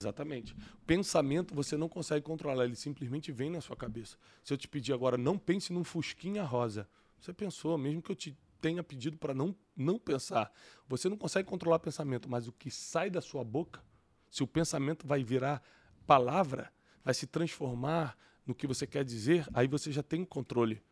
Exatamente. 0.00 0.54
Pensamento 0.86 1.54
você 1.54 1.76
não 1.76 1.88
consegue 1.88 2.24
controlar, 2.24 2.64
ele 2.64 2.76
simplesmente 2.76 3.32
vem 3.32 3.50
na 3.50 3.60
sua 3.60 3.76
cabeça. 3.76 4.16
Se 4.44 4.52
eu 4.52 4.58
te 4.58 4.68
pedir 4.68 4.92
agora, 4.92 5.16
não 5.16 5.38
pense 5.38 5.72
num 5.72 5.82
fusquinha 5.82 6.42
rosa. 6.42 6.86
Você 7.18 7.32
pensou, 7.32 7.78
mesmo 7.78 8.02
que 8.02 8.12
eu 8.12 8.16
te 8.16 8.36
tenha 8.60 8.82
pedido 8.82 9.16
para 9.16 9.32
não, 9.32 9.56
não 9.74 9.98
pensar. 9.98 10.52
Você 10.86 11.08
não 11.08 11.16
consegue 11.16 11.48
controlar 11.48 11.76
o 11.76 11.80
pensamento, 11.80 12.28
mas 12.28 12.46
o 12.46 12.52
que 12.52 12.70
sai 12.70 13.08
da 13.08 13.22
sua 13.22 13.42
boca, 13.42 13.82
se 14.30 14.42
o 14.42 14.46
pensamento 14.46 15.06
vai 15.06 15.24
virar 15.24 15.62
palavra, 16.06 16.70
vai 17.02 17.14
se 17.14 17.26
transformar 17.26 18.16
no 18.46 18.54
que 18.54 18.66
você 18.66 18.86
quer 18.86 19.04
dizer, 19.04 19.46
aí 19.54 19.66
você 19.66 19.90
já 19.90 20.02
tem 20.02 20.24
controle. 20.24 20.82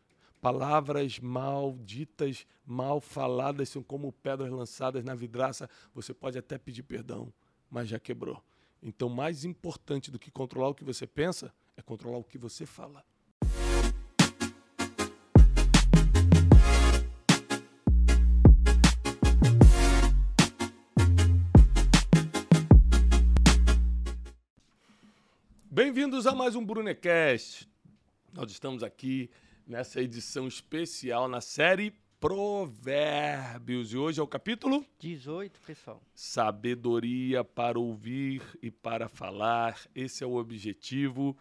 Palavras 0.41 1.19
malditas, 1.19 2.45
mal 2.65 2.99
faladas, 2.99 3.69
são 3.69 3.83
como 3.83 4.11
pedras 4.11 4.51
lançadas 4.51 5.03
na 5.03 5.15
vidraça. 5.15 5.69
Você 5.93 6.13
pode 6.13 6.37
até 6.37 6.57
pedir 6.57 6.83
perdão, 6.83 7.33
mas 7.69 7.87
já 7.87 7.99
quebrou. 7.99 8.43
Então, 8.87 9.09
mais 9.09 9.43
importante 9.43 10.11
do 10.11 10.19
que 10.19 10.29
controlar 10.29 10.69
o 10.69 10.75
que 10.75 10.83
você 10.83 11.07
pensa 11.07 11.51
é 11.75 11.81
controlar 11.81 12.19
o 12.19 12.23
que 12.23 12.37
você 12.37 12.67
fala. 12.67 13.03
Bem-vindos 25.63 26.27
a 26.27 26.35
mais 26.35 26.55
um 26.55 26.63
Brunecast. 26.63 27.67
Nós 28.31 28.51
estamos 28.51 28.83
aqui 28.83 29.31
nessa 29.65 29.99
edição 29.99 30.47
especial 30.47 31.27
na 31.27 31.41
série 31.41 31.91
Provérbios. 32.25 33.93
E 33.93 33.97
hoje 33.97 34.19
é 34.19 34.23
o 34.23 34.27
capítulo 34.27 34.83
18, 34.97 35.59
pessoal. 35.61 36.01
Sabedoria 36.15 37.43
para 37.43 37.77
ouvir 37.77 38.41
e 38.63 38.71
para 38.71 39.07
falar. 39.07 39.79
Esse 39.93 40.23
é 40.23 40.27
o 40.27 40.33
objetivo 40.33 41.37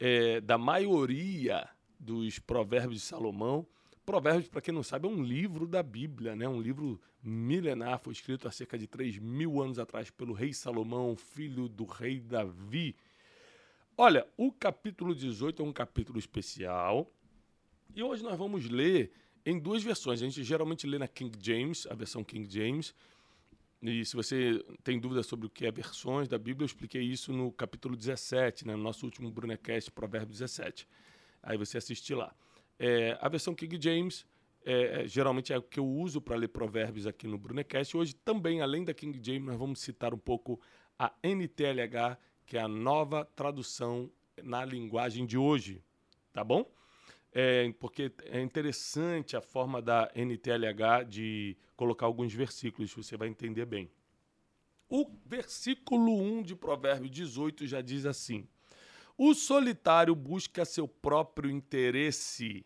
é, 0.00 0.40
da 0.40 0.56
maioria 0.56 1.68
dos 2.00 2.38
Provérbios 2.38 3.02
de 3.02 3.06
Salomão. 3.06 3.66
Provérbios, 4.06 4.48
para 4.48 4.62
quem 4.62 4.72
não 4.72 4.82
sabe, 4.82 5.06
é 5.06 5.10
um 5.10 5.22
livro 5.22 5.66
da 5.66 5.82
Bíblia, 5.82 6.34
né? 6.34 6.48
um 6.48 6.58
livro 6.58 6.98
milenar, 7.22 7.98
foi 7.98 8.14
escrito 8.14 8.48
há 8.48 8.50
cerca 8.50 8.78
de 8.78 8.86
3 8.86 9.18
mil 9.18 9.60
anos 9.60 9.78
atrás 9.78 10.08
pelo 10.10 10.32
rei 10.32 10.54
Salomão, 10.54 11.14
filho 11.14 11.68
do 11.68 11.84
rei 11.84 12.18
Davi. 12.18 12.96
Olha, 13.94 14.26
o 14.38 14.50
capítulo 14.50 15.14
18 15.14 15.60
é 15.60 15.64
um 15.66 15.72
capítulo 15.72 16.18
especial 16.18 17.12
e 17.94 18.02
hoje 18.02 18.22
nós 18.22 18.38
vamos 18.38 18.70
ler 18.70 19.12
em 19.44 19.58
duas 19.58 19.82
versões. 19.82 20.22
A 20.22 20.24
gente 20.24 20.42
geralmente 20.42 20.86
lê 20.86 20.98
na 20.98 21.08
King 21.08 21.36
James, 21.40 21.86
a 21.90 21.94
versão 21.94 22.24
King 22.24 22.48
James. 22.50 22.94
E 23.82 24.04
se 24.04 24.16
você 24.16 24.64
tem 24.82 24.98
dúvidas 24.98 25.26
sobre 25.26 25.46
o 25.46 25.50
que 25.50 25.66
é 25.66 25.70
versões 25.70 26.26
da 26.26 26.38
Bíblia, 26.38 26.64
eu 26.64 26.66
expliquei 26.66 27.02
isso 27.02 27.32
no 27.32 27.52
capítulo 27.52 27.94
17, 27.94 28.66
né, 28.66 28.74
no 28.74 28.82
nosso 28.82 29.04
último 29.04 29.30
Brunecast, 29.30 29.90
Provérbio 29.90 30.30
17. 30.30 30.88
Aí 31.42 31.58
você 31.58 31.76
assiste 31.76 32.14
lá. 32.14 32.34
É, 32.78 33.18
a 33.20 33.28
versão 33.28 33.54
King 33.54 33.78
James 33.80 34.26
é, 34.64 35.02
é 35.02 35.06
geralmente 35.06 35.52
é 35.52 35.58
o 35.58 35.62
que 35.62 35.78
eu 35.78 35.86
uso 35.86 36.20
para 36.20 36.34
ler 36.36 36.48
provérbios 36.48 37.06
aqui 37.06 37.26
no 37.26 37.36
Brunecast. 37.36 37.94
Hoje 37.94 38.14
também, 38.14 38.62
além 38.62 38.84
da 38.84 38.94
King 38.94 39.20
James, 39.22 39.46
nós 39.46 39.58
vamos 39.58 39.80
citar 39.80 40.14
um 40.14 40.18
pouco 40.18 40.58
a 40.98 41.12
NTLH, 41.22 42.16
que 42.46 42.56
é 42.56 42.60
a 42.60 42.68
nova 42.68 43.24
tradução 43.36 44.10
na 44.42 44.64
linguagem 44.64 45.26
de 45.26 45.36
hoje, 45.36 45.82
tá 46.32 46.42
bom? 46.42 46.70
É, 47.36 47.68
porque 47.80 48.12
é 48.26 48.40
interessante 48.40 49.36
a 49.36 49.40
forma 49.40 49.82
da 49.82 50.08
NTLH 50.14 51.02
de 51.08 51.56
colocar 51.76 52.06
alguns 52.06 52.32
versículos, 52.32 52.94
você 52.94 53.16
vai 53.16 53.26
entender 53.26 53.66
bem. 53.66 53.90
O 54.88 55.10
versículo 55.26 56.16
1 56.16 56.44
de 56.44 56.54
Provérbio 56.54 57.10
18 57.10 57.66
já 57.66 57.80
diz 57.80 58.06
assim: 58.06 58.46
O 59.18 59.34
solitário 59.34 60.14
busca 60.14 60.64
seu 60.64 60.86
próprio 60.86 61.50
interesse 61.50 62.64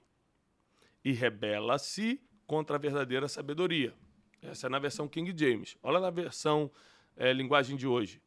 e 1.02 1.12
rebela-se 1.12 2.20
contra 2.46 2.76
a 2.76 2.78
verdadeira 2.78 3.26
sabedoria. 3.26 3.94
Essa 4.42 4.66
é 4.66 4.70
na 4.70 4.78
versão 4.78 5.08
King 5.08 5.32
James. 5.34 5.78
Olha 5.82 5.98
na 5.98 6.10
versão 6.10 6.70
é, 7.16 7.32
linguagem 7.32 7.74
de 7.74 7.86
hoje. 7.86 8.20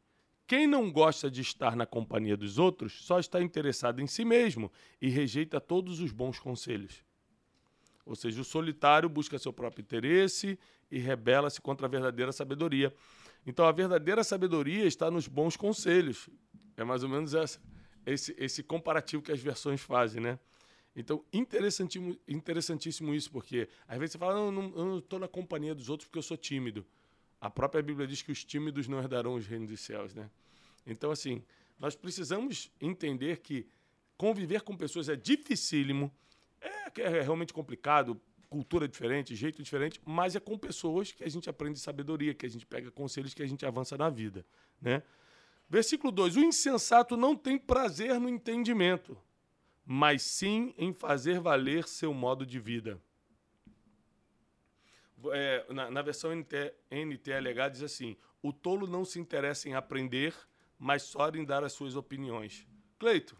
Quem 0.46 0.66
não 0.66 0.90
gosta 0.90 1.30
de 1.30 1.40
estar 1.40 1.76
na 1.76 1.86
companhia 1.86 2.36
dos 2.36 2.58
outros 2.58 3.04
só 3.04 3.18
está 3.18 3.40
interessado 3.42 4.00
em 4.00 4.06
si 4.06 4.24
mesmo 4.24 4.70
e 5.00 5.08
rejeita 5.08 5.60
todos 5.60 6.00
os 6.00 6.12
bons 6.12 6.38
conselhos. 6.38 7.02
Ou 8.04 8.16
seja, 8.16 8.40
o 8.40 8.44
solitário 8.44 9.08
busca 9.08 9.38
seu 9.38 9.52
próprio 9.52 9.82
interesse 9.82 10.58
e 10.90 10.98
rebela-se 10.98 11.60
contra 11.60 11.86
a 11.86 11.90
verdadeira 11.90 12.32
sabedoria. 12.32 12.92
Então, 13.46 13.64
a 13.64 13.72
verdadeira 13.72 14.22
sabedoria 14.24 14.84
está 14.84 15.10
nos 15.10 15.28
bons 15.28 15.56
conselhos. 15.56 16.28
É 16.76 16.84
mais 16.84 17.02
ou 17.02 17.08
menos 17.08 17.34
essa, 17.34 17.60
esse, 18.04 18.34
esse 18.38 18.62
comparativo 18.62 19.22
que 19.22 19.32
as 19.32 19.40
versões 19.40 19.80
fazem, 19.80 20.20
né? 20.20 20.38
Então, 20.94 21.24
interessantíssimo, 21.32 22.16
interessantíssimo 22.28 23.14
isso, 23.14 23.30
porque 23.30 23.68
às 23.88 23.98
vezes 23.98 24.12
você 24.12 24.18
fala, 24.18 24.34
não, 24.34 24.52
não, 24.52 24.62
eu 24.76 24.84
não 24.84 24.98
estou 24.98 25.18
na 25.18 25.28
companhia 25.28 25.74
dos 25.74 25.88
outros 25.88 26.06
porque 26.06 26.18
eu 26.18 26.22
sou 26.22 26.36
tímido. 26.36 26.84
A 27.42 27.50
própria 27.50 27.82
Bíblia 27.82 28.06
diz 28.06 28.22
que 28.22 28.30
os 28.30 28.44
tímidos 28.44 28.86
não 28.86 29.00
herdarão 29.00 29.34
os 29.34 29.48
reinos 29.48 29.68
dos 29.68 29.80
céus, 29.80 30.14
né? 30.14 30.30
Então, 30.86 31.10
assim, 31.10 31.42
nós 31.76 31.96
precisamos 31.96 32.70
entender 32.80 33.40
que 33.40 33.66
conviver 34.16 34.60
com 34.62 34.76
pessoas 34.76 35.08
é 35.08 35.16
dificílimo, 35.16 36.08
é, 36.60 37.00
é 37.00 37.20
realmente 37.20 37.52
complicado, 37.52 38.20
cultura 38.48 38.86
diferente, 38.86 39.34
jeito 39.34 39.60
diferente, 39.60 40.00
mas 40.04 40.36
é 40.36 40.40
com 40.40 40.56
pessoas 40.56 41.10
que 41.10 41.24
a 41.24 41.28
gente 41.28 41.50
aprende 41.50 41.80
sabedoria, 41.80 42.32
que 42.32 42.46
a 42.46 42.48
gente 42.48 42.64
pega 42.64 42.92
conselhos, 42.92 43.34
que 43.34 43.42
a 43.42 43.46
gente 43.46 43.66
avança 43.66 43.98
na 43.98 44.08
vida, 44.08 44.46
né? 44.80 45.02
Versículo 45.68 46.12
2: 46.12 46.36
O 46.36 46.44
insensato 46.44 47.16
não 47.16 47.34
tem 47.34 47.58
prazer 47.58 48.20
no 48.20 48.28
entendimento, 48.28 49.18
mas 49.84 50.22
sim 50.22 50.72
em 50.78 50.92
fazer 50.92 51.40
valer 51.40 51.88
seu 51.88 52.14
modo 52.14 52.46
de 52.46 52.60
vida 52.60 53.00
é, 55.32 55.66
na, 55.72 55.90
na, 55.90 56.02
versão 56.02 56.34
NT, 56.34 56.74
NTLH 56.90 57.68
diz 57.70 57.82
assim: 57.82 58.16
o 58.42 58.52
tolo 58.52 58.86
não 58.86 59.04
se 59.04 59.18
interessa 59.18 59.68
em 59.68 59.74
aprender, 59.74 60.34
mas 60.78 61.02
só 61.02 61.28
em 61.30 61.44
dar 61.44 61.64
as 61.64 61.72
suas 61.72 61.96
opiniões. 61.96 62.66
Cleito, 62.98 63.36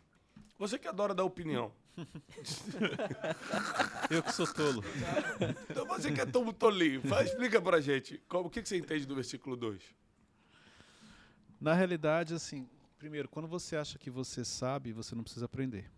você 0.59 0.79
que 0.79 0.89
adora 0.89 1.15
dar 1.15 1.25
opinião. 1.25 1.73
Eu 4.11 4.23
que 4.23 4.33
sou 4.33 4.47
tolo. 4.47 4.83
Então 5.69 5.87
você 5.87 6.13
que 6.13 6.21
é 6.21 6.27
tão 6.27 6.51
tolinho, 6.53 7.03
faz, 7.03 7.31
explica 7.31 7.61
pra 7.61 7.81
gente. 7.81 8.19
Qual, 8.29 8.45
o 8.45 8.51
que, 8.51 8.63
que 8.63 8.69
você 8.69 8.77
entende 8.77 9.07
do 9.07 9.15
versículo 9.15 9.57
2? 9.57 9.83
Na 11.61 11.75
realidade, 11.75 12.35
assim, 12.35 12.69
primeiro, 12.99 13.29
quando 13.29 13.47
você 13.47 13.77
acha 13.77 13.99
que 13.99 14.11
você 14.11 14.45
sabe, 14.45 14.93
você 14.93 15.15
não 15.15 15.23
precisa 15.23 15.47
aprender. 15.47 15.91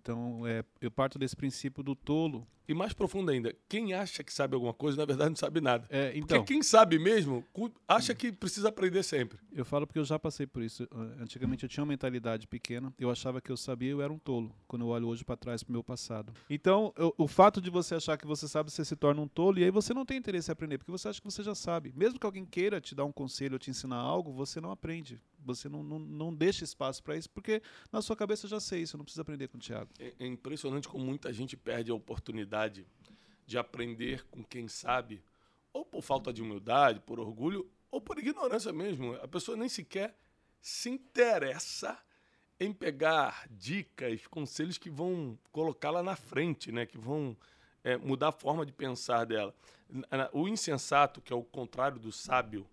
Então, 0.00 0.46
é, 0.46 0.64
eu 0.80 0.90
parto 0.90 1.18
desse 1.18 1.36
princípio 1.36 1.82
do 1.82 1.94
tolo. 1.94 2.46
E 2.66 2.72
mais 2.72 2.94
profundo 2.94 3.30
ainda, 3.30 3.54
quem 3.68 3.92
acha 3.92 4.24
que 4.24 4.32
sabe 4.32 4.54
alguma 4.54 4.72
coisa, 4.72 4.96
na 4.96 5.04
verdade 5.04 5.28
não 5.28 5.36
sabe 5.36 5.60
nada. 5.60 5.86
É, 5.90 6.12
então, 6.16 6.38
porque 6.38 6.54
quem 6.54 6.62
sabe 6.62 6.98
mesmo, 6.98 7.44
acha 7.86 8.14
que 8.14 8.32
precisa 8.32 8.70
aprender 8.70 9.02
sempre. 9.02 9.38
Eu 9.52 9.66
falo 9.66 9.86
porque 9.86 9.98
eu 9.98 10.04
já 10.04 10.18
passei 10.18 10.46
por 10.46 10.62
isso. 10.62 10.88
Antigamente 11.20 11.64
eu 11.64 11.68
tinha 11.68 11.82
uma 11.82 11.90
mentalidade 11.90 12.48
pequena, 12.48 12.90
eu 12.98 13.10
achava 13.10 13.38
que 13.38 13.52
eu 13.52 13.56
sabia 13.56 13.90
eu 13.90 14.00
era 14.00 14.10
um 14.10 14.18
tolo, 14.18 14.50
quando 14.66 14.80
eu 14.80 14.88
olho 14.88 15.08
hoje 15.08 15.22
para 15.22 15.36
trás 15.36 15.62
para 15.62 15.72
o 15.72 15.74
meu 15.74 15.84
passado. 15.84 16.32
Então, 16.48 16.90
eu, 16.96 17.14
o 17.18 17.28
fato 17.28 17.60
de 17.60 17.68
você 17.68 17.96
achar 17.96 18.16
que 18.16 18.26
você 18.26 18.48
sabe, 18.48 18.70
você 18.70 18.82
se 18.82 18.96
torna 18.96 19.20
um 19.20 19.28
tolo, 19.28 19.58
e 19.58 19.64
aí 19.64 19.70
você 19.70 19.92
não 19.92 20.06
tem 20.06 20.16
interesse 20.16 20.50
em 20.50 20.52
aprender, 20.52 20.78
porque 20.78 20.90
você 20.90 21.06
acha 21.06 21.20
que 21.20 21.30
você 21.30 21.42
já 21.42 21.54
sabe. 21.54 21.92
Mesmo 21.94 22.18
que 22.18 22.24
alguém 22.24 22.46
queira 22.46 22.80
te 22.80 22.94
dar 22.94 23.04
um 23.04 23.12
conselho 23.12 23.56
ou 23.56 23.58
te 23.58 23.68
ensinar 23.68 23.96
algo, 23.96 24.32
você 24.32 24.58
não 24.58 24.70
aprende. 24.70 25.20
Você 25.44 25.68
não, 25.68 25.82
não, 25.82 25.98
não 25.98 26.34
deixa 26.34 26.64
espaço 26.64 27.02
para 27.02 27.16
isso, 27.16 27.28
porque 27.30 27.62
na 27.92 28.00
sua 28.00 28.16
cabeça 28.16 28.48
já 28.48 28.58
sei 28.58 28.82
isso, 28.82 28.96
não 28.96 29.04
preciso 29.04 29.22
aprender 29.22 29.48
com 29.48 29.56
o 29.56 29.60
Tiago. 29.60 29.90
É, 29.98 30.14
é 30.18 30.26
impressionante 30.26 30.88
como 30.88 31.04
muita 31.04 31.32
gente 31.32 31.56
perde 31.56 31.90
a 31.90 31.94
oportunidade 31.94 32.86
de 33.46 33.58
aprender 33.58 34.24
com 34.30 34.42
quem 34.42 34.68
sabe, 34.68 35.22
ou 35.72 35.84
por 35.84 36.02
falta 36.02 36.32
de 36.32 36.42
humildade, 36.42 37.00
por 37.00 37.20
orgulho, 37.20 37.70
ou 37.90 38.00
por 38.00 38.18
ignorância 38.18 38.72
mesmo. 38.72 39.14
A 39.16 39.28
pessoa 39.28 39.56
nem 39.56 39.68
sequer 39.68 40.16
se 40.60 40.88
interessa 40.88 41.98
em 42.58 42.72
pegar 42.72 43.46
dicas, 43.50 44.26
conselhos 44.28 44.78
que 44.78 44.88
vão 44.88 45.38
colocá-la 45.52 46.02
na 46.02 46.16
frente, 46.16 46.72
né? 46.72 46.86
que 46.86 46.96
vão 46.96 47.36
é, 47.82 47.96
mudar 47.96 48.28
a 48.28 48.32
forma 48.32 48.64
de 48.64 48.72
pensar 48.72 49.26
dela. 49.26 49.54
O 50.32 50.48
insensato, 50.48 51.20
que 51.20 51.32
é 51.32 51.36
o 51.36 51.44
contrário 51.44 51.98
do 51.98 52.10
sábio, 52.10 52.66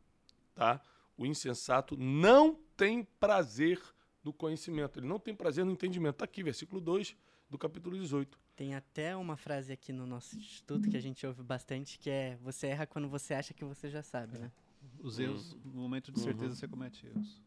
tá? 0.55 0.81
O 1.17 1.25
insensato 1.25 1.97
não 1.97 2.55
tem 2.75 3.03
prazer 3.03 3.81
no 4.23 4.31
conhecimento, 4.31 4.99
ele 4.99 5.07
não 5.07 5.19
tem 5.19 5.35
prazer 5.35 5.65
no 5.65 5.71
entendimento. 5.71 6.15
Está 6.15 6.25
aqui, 6.25 6.43
versículo 6.43 6.79
2 6.79 7.15
do 7.49 7.57
capítulo 7.57 7.97
18. 7.97 8.39
Tem 8.55 8.75
até 8.75 9.15
uma 9.15 9.35
frase 9.35 9.73
aqui 9.73 9.91
no 9.91 10.05
nosso 10.05 10.37
instituto 10.37 10.89
que 10.89 10.95
a 10.95 11.01
gente 11.01 11.25
ouve 11.25 11.43
bastante, 11.43 11.97
que 11.97 12.09
é 12.09 12.37
você 12.41 12.67
erra 12.67 12.85
quando 12.85 13.09
você 13.09 13.33
acha 13.33 13.53
que 13.53 13.65
você 13.65 13.89
já 13.89 14.01
sabe, 14.01 14.37
né? 14.37 14.51
Os 14.99 15.19
erros, 15.19 15.53
no 15.63 15.81
momento 15.81 16.11
de 16.11 16.19
certeza 16.19 16.49
uhum. 16.49 16.55
você 16.55 16.67
comete 16.67 17.05
erros. 17.05 17.41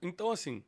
Então, 0.00 0.30
assim, 0.30 0.62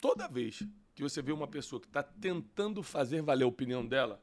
toda 0.00 0.26
vez 0.26 0.62
que 0.94 1.02
você 1.02 1.22
vê 1.22 1.32
uma 1.32 1.46
pessoa 1.46 1.80
que 1.80 1.86
está 1.86 2.02
tentando 2.02 2.82
fazer 2.82 3.22
valer 3.22 3.44
a 3.44 3.48
opinião 3.48 3.86
dela, 3.86 4.22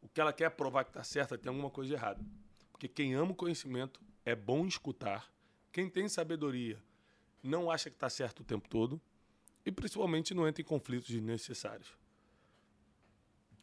o 0.00 0.08
que 0.08 0.20
ela 0.20 0.32
quer 0.32 0.50
provar 0.50 0.84
que 0.84 0.90
está 0.90 1.04
certa, 1.04 1.38
tem 1.38 1.48
alguma 1.48 1.70
coisa 1.70 1.94
errada. 1.94 2.24
Porque 2.70 2.88
quem 2.88 3.14
ama 3.14 3.32
o 3.32 3.36
conhecimento 3.36 4.00
é 4.24 4.34
bom 4.34 4.66
escutar 4.66 5.31
quem 5.72 5.88
tem 5.88 6.08
sabedoria 6.08 6.80
não 7.42 7.70
acha 7.70 7.88
que 7.90 7.96
está 7.96 8.10
certo 8.10 8.40
o 8.40 8.44
tempo 8.44 8.68
todo 8.68 9.00
e 9.64 9.72
principalmente 9.72 10.34
não 10.34 10.46
entra 10.46 10.62
em 10.62 10.64
conflitos 10.64 11.08
desnecessários. 11.08 11.96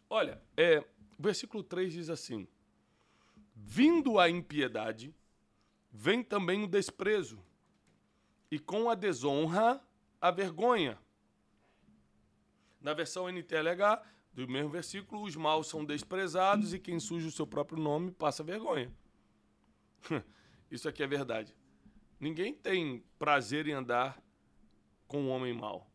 Olha, 0.09 0.41
é, 0.57 0.79
o 0.79 1.21
versículo 1.21 1.63
3 1.63 1.93
diz 1.93 2.09
assim: 2.09 2.47
Vindo 3.55 4.19
a 4.19 4.29
impiedade, 4.29 5.13
vem 5.91 6.23
também 6.23 6.63
o 6.63 6.67
desprezo, 6.67 7.43
e 8.49 8.57
com 8.57 8.89
a 8.89 8.95
desonra, 8.95 9.81
a 10.19 10.31
vergonha. 10.31 10.97
Na 12.81 12.93
versão 12.93 13.29
NTLH, 13.29 14.01
do 14.33 14.47
mesmo 14.47 14.69
versículo, 14.69 15.23
os 15.23 15.35
maus 15.35 15.67
são 15.67 15.85
desprezados 15.85 16.73
e 16.73 16.79
quem 16.79 16.99
suja 16.99 17.27
o 17.27 17.31
seu 17.31 17.45
próprio 17.45 17.81
nome 17.81 18.11
passa 18.11 18.43
vergonha. 18.43 18.91
Isso 20.71 20.87
aqui 20.87 21.03
é 21.03 21.07
verdade. 21.07 21.58
Ninguém 22.19 22.53
tem 22.53 23.03
prazer 23.17 23.67
em 23.67 23.71
andar 23.71 24.21
com 25.07 25.21
um 25.21 25.29
homem 25.29 25.53
mau, 25.53 25.89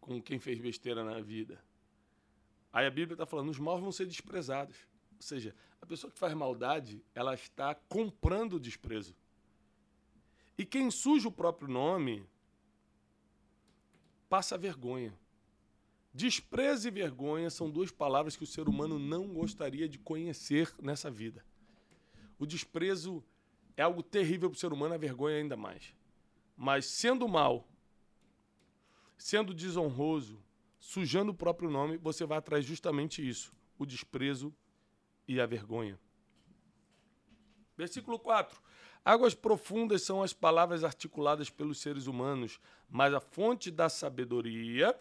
com 0.00 0.20
quem 0.20 0.38
fez 0.38 0.58
besteira 0.58 1.04
na 1.04 1.20
vida. 1.20 1.62
Aí 2.72 2.84
a 2.84 2.90
Bíblia 2.90 3.14
está 3.14 3.24
falando, 3.24 3.50
os 3.50 3.58
maus 3.58 3.80
vão 3.80 3.92
ser 3.92 4.06
desprezados. 4.06 4.76
Ou 5.14 5.22
seja, 5.22 5.54
a 5.80 5.86
pessoa 5.86 6.10
que 6.10 6.18
faz 6.18 6.34
maldade, 6.34 7.02
ela 7.14 7.34
está 7.34 7.74
comprando 7.74 8.54
o 8.54 8.60
desprezo. 8.60 9.14
E 10.58 10.64
quem 10.64 10.90
suja 10.90 11.28
o 11.28 11.32
próprio 11.32 11.68
nome 11.68 12.26
passa 14.28 14.58
vergonha. 14.58 15.16
Desprezo 16.12 16.88
e 16.88 16.90
vergonha 16.90 17.50
são 17.50 17.70
duas 17.70 17.90
palavras 17.90 18.36
que 18.36 18.42
o 18.42 18.46
ser 18.46 18.68
humano 18.68 18.98
não 18.98 19.32
gostaria 19.32 19.88
de 19.88 19.98
conhecer 19.98 20.74
nessa 20.82 21.10
vida. 21.10 21.44
O 22.38 22.46
desprezo 22.46 23.22
é 23.76 23.82
algo 23.82 24.02
terrível 24.02 24.48
para 24.48 24.56
o 24.56 24.58
ser 24.58 24.72
humano, 24.72 24.94
a 24.94 24.98
vergonha 24.98 25.36
ainda 25.36 25.56
mais. 25.56 25.94
Mas 26.56 26.86
sendo 26.86 27.28
mal, 27.28 27.68
sendo 29.18 29.52
desonroso, 29.52 30.42
sujando 30.78 31.32
o 31.32 31.34
próprio 31.34 31.70
nome, 31.70 31.98
você 31.98 32.24
vai 32.24 32.38
atrás 32.38 32.64
justamente 32.64 33.26
isso: 33.26 33.52
o 33.78 33.84
desprezo 33.84 34.54
e 35.28 35.40
a 35.40 35.46
vergonha. 35.46 35.98
Versículo 37.76 38.18
4. 38.18 38.58
Águas 39.04 39.34
profundas 39.34 40.02
são 40.02 40.22
as 40.22 40.32
palavras 40.32 40.82
articuladas 40.82 41.50
pelos 41.50 41.78
seres 41.78 42.06
humanos, 42.06 42.58
mas 42.88 43.14
a 43.14 43.20
fonte 43.20 43.70
da 43.70 43.88
sabedoria 43.88 44.98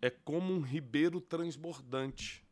é 0.00 0.10
como 0.10 0.52
um 0.52 0.60
ribeiro 0.60 1.20
transbordante. 1.20 2.44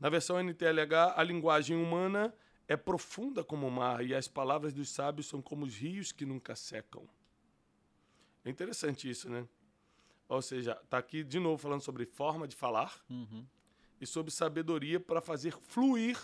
Na 0.00 0.08
versão 0.08 0.42
NTLH, 0.42 1.14
a 1.14 1.22
linguagem 1.22 1.76
humana 1.76 2.34
é 2.66 2.76
profunda 2.76 3.44
como 3.44 3.66
o 3.66 3.70
mar 3.70 4.04
e 4.04 4.14
as 4.14 4.26
palavras 4.28 4.72
dos 4.72 4.88
sábios 4.88 5.26
são 5.26 5.42
como 5.42 5.64
os 5.64 5.74
rios 5.76 6.12
que 6.12 6.24
nunca 6.24 6.56
secam. 6.56 7.06
É 8.44 8.50
interessante 8.50 9.08
isso, 9.08 9.28
né? 9.28 9.46
Ou 10.28 10.40
seja, 10.42 10.78
está 10.82 10.98
aqui 10.98 11.22
de 11.22 11.38
novo 11.38 11.58
falando 11.58 11.80
sobre 11.82 12.06
forma 12.06 12.48
de 12.48 12.56
falar 12.56 13.02
Uhum. 13.10 13.46
e 14.00 14.06
sobre 14.06 14.32
sabedoria 14.32 14.98
para 14.98 15.20
fazer 15.20 15.52
fluir 15.60 16.18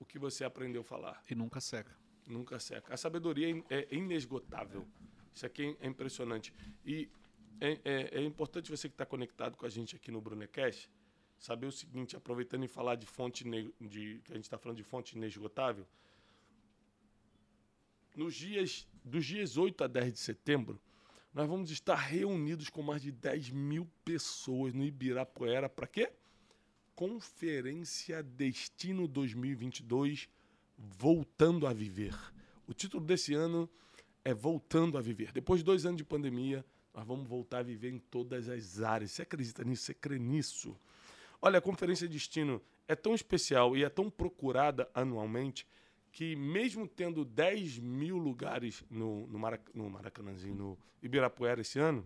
o 0.00 0.04
que 0.04 0.18
você 0.18 0.44
aprendeu 0.44 0.80
a 0.80 0.84
falar. 0.84 1.22
E 1.30 1.34
nunca 1.34 1.60
seca. 1.60 1.96
Nunca 2.26 2.58
seca. 2.60 2.92
A 2.92 2.96
sabedoria 2.96 3.62
é 3.70 3.86
é 3.90 3.94
inesgotável. 3.94 4.86
Isso 5.34 5.46
aqui 5.46 5.76
é 5.80 5.86
impressionante. 5.86 6.52
E 6.84 7.08
é, 7.60 7.78
é- 7.84 8.18
é 8.18 8.22
importante 8.22 8.70
você 8.70 8.88
que 8.88 8.94
está 8.94 9.06
conectado 9.06 9.56
com 9.56 9.64
a 9.66 9.68
gente 9.68 9.96
aqui 9.96 10.10
no 10.10 10.20
Brunecast 10.20 10.90
saber 11.38 11.66
o 11.66 11.72
seguinte, 11.72 12.16
aproveitando 12.16 12.64
e 12.64 12.68
falar 12.68 12.96
de 12.96 13.06
fonte 13.06 13.44
de 13.80 14.20
que 14.24 14.32
a 14.32 14.34
gente 14.34 14.44
está 14.44 14.58
falando 14.58 14.76
de 14.76 14.82
fonte 14.82 15.16
inesgotável. 15.16 15.86
Nos 18.16 18.34
dias 18.34 18.86
dos 19.04 19.24
dias 19.24 19.56
8 19.56 19.84
a 19.84 19.86
10 19.86 20.12
de 20.12 20.18
setembro, 20.18 20.80
nós 21.32 21.48
vamos 21.48 21.70
estar 21.70 21.94
reunidos 21.94 22.68
com 22.68 22.82
mais 22.82 23.02
de 23.02 23.12
10 23.12 23.50
mil 23.50 23.88
pessoas 24.04 24.74
no 24.74 24.84
Ibirapuera 24.84 25.68
para 25.68 25.86
quê? 25.86 26.10
Conferência 26.94 28.22
Destino 28.22 29.06
2022 29.06 30.28
Voltando 30.76 31.66
a 31.66 31.72
Viver. 31.72 32.14
O 32.66 32.74
título 32.74 33.04
desse 33.04 33.34
ano 33.34 33.70
é 34.24 34.34
Voltando 34.34 34.98
a 34.98 35.00
Viver. 35.00 35.32
Depois 35.32 35.60
de 35.60 35.64
dois 35.64 35.86
anos 35.86 35.98
de 35.98 36.04
pandemia, 36.04 36.64
nós 36.92 37.06
vamos 37.06 37.28
voltar 37.28 37.58
a 37.58 37.62
viver 37.62 37.92
em 37.92 37.98
todas 37.98 38.48
as 38.48 38.80
áreas. 38.80 39.12
Você 39.12 39.22
acredita 39.22 39.62
nisso? 39.62 39.84
Você 39.84 39.94
crê 39.94 40.18
nisso? 40.18 40.76
Olha, 41.40 41.58
a 41.58 41.62
Conferência 41.62 42.08
Destino 42.08 42.60
é 42.86 42.96
tão 42.96 43.14
especial 43.14 43.76
e 43.76 43.84
é 43.84 43.88
tão 43.88 44.10
procurada 44.10 44.90
anualmente 44.92 45.66
que, 46.10 46.34
mesmo 46.34 46.86
tendo 46.88 47.24
10 47.24 47.78
mil 47.78 48.16
lugares 48.16 48.84
no, 48.90 49.26
no, 49.28 49.38
Marac 49.38 49.62
no 49.74 49.88
Maracanãzinho, 49.88 50.54
no 50.54 50.78
Ibirapuera 51.02 51.60
esse 51.60 51.78
ano, 51.78 52.04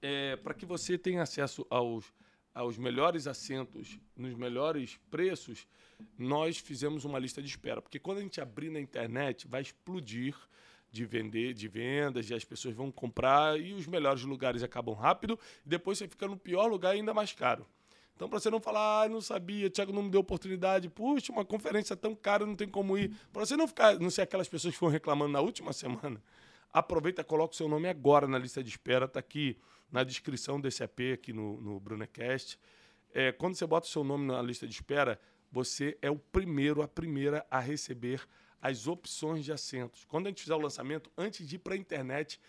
é, 0.00 0.36
para 0.36 0.54
que 0.54 0.66
você 0.66 0.96
tenha 0.96 1.22
acesso 1.22 1.66
aos, 1.70 2.12
aos 2.54 2.78
melhores 2.78 3.26
assentos, 3.26 3.98
nos 4.16 4.34
melhores 4.34 5.00
preços, 5.10 5.66
nós 6.18 6.58
fizemos 6.58 7.04
uma 7.04 7.18
lista 7.18 7.42
de 7.42 7.48
espera. 7.48 7.82
Porque 7.82 7.98
quando 7.98 8.18
a 8.18 8.22
gente 8.22 8.40
abrir 8.40 8.70
na 8.70 8.80
internet, 8.80 9.48
vai 9.48 9.62
explodir 9.62 10.36
de 10.92 11.06
vender, 11.06 11.54
de 11.54 11.66
vendas, 11.66 12.28
e 12.28 12.34
as 12.34 12.44
pessoas 12.44 12.74
vão 12.74 12.92
comprar 12.92 13.58
e 13.58 13.72
os 13.72 13.86
melhores 13.86 14.22
lugares 14.22 14.62
acabam 14.62 14.94
rápido, 14.94 15.38
e 15.64 15.68
depois 15.68 15.96
você 15.96 16.06
fica 16.06 16.28
no 16.28 16.36
pior 16.36 16.66
lugar 16.66 16.90
ainda 16.90 17.14
mais 17.14 17.32
caro. 17.32 17.66
Então, 18.14 18.28
para 18.28 18.38
você 18.38 18.50
não 18.50 18.60
falar, 18.60 19.04
ah, 19.04 19.08
não 19.08 19.22
sabia, 19.22 19.70
Thiago 19.70 19.90
não 19.90 20.02
me 20.02 20.10
deu 20.10 20.20
oportunidade, 20.20 20.90
puxa, 20.90 21.32
uma 21.32 21.46
conferência 21.46 21.96
tão 21.96 22.14
cara, 22.14 22.44
não 22.44 22.54
tem 22.54 22.68
como 22.68 22.96
ir. 22.96 23.10
Para 23.32 23.44
você 23.44 23.56
não 23.56 23.66
ficar, 23.66 23.98
não 23.98 24.10
ser 24.10 24.20
aquelas 24.20 24.48
pessoas 24.48 24.74
que 24.74 24.78
foram 24.78 24.92
reclamando 24.92 25.32
na 25.32 25.40
última 25.40 25.72
semana, 25.72 26.22
aproveita, 26.70 27.24
coloca 27.24 27.54
o 27.54 27.56
seu 27.56 27.68
nome 27.68 27.88
agora 27.88 28.28
na 28.28 28.38
lista 28.38 28.62
de 28.62 28.68
espera, 28.68 29.06
está 29.06 29.18
aqui 29.18 29.58
na 29.90 30.04
descrição 30.04 30.60
desse 30.60 30.84
AP 30.84 31.00
aqui 31.14 31.32
no, 31.32 31.58
no 31.60 31.80
Brunecast. 31.80 32.58
É, 33.14 33.32
quando 33.32 33.54
você 33.54 33.66
bota 33.66 33.86
o 33.86 33.90
seu 33.90 34.04
nome 34.04 34.26
na 34.26 34.42
lista 34.42 34.66
de 34.66 34.74
espera, 34.74 35.18
você 35.50 35.96
é 36.02 36.10
o 36.10 36.16
primeiro, 36.16 36.82
a 36.82 36.88
primeira 36.88 37.46
a 37.50 37.58
receber 37.58 38.20
as 38.62 38.86
opções 38.86 39.44
de 39.44 39.52
assentos. 39.52 40.04
Quando 40.04 40.28
a 40.28 40.30
gente 40.30 40.42
fizer 40.42 40.54
o 40.54 40.60
lançamento, 40.60 41.10
antes 41.18 41.46
de 41.46 41.56
ir 41.56 41.58
para 41.58 41.74
a 41.74 41.76
internet, 41.76 42.40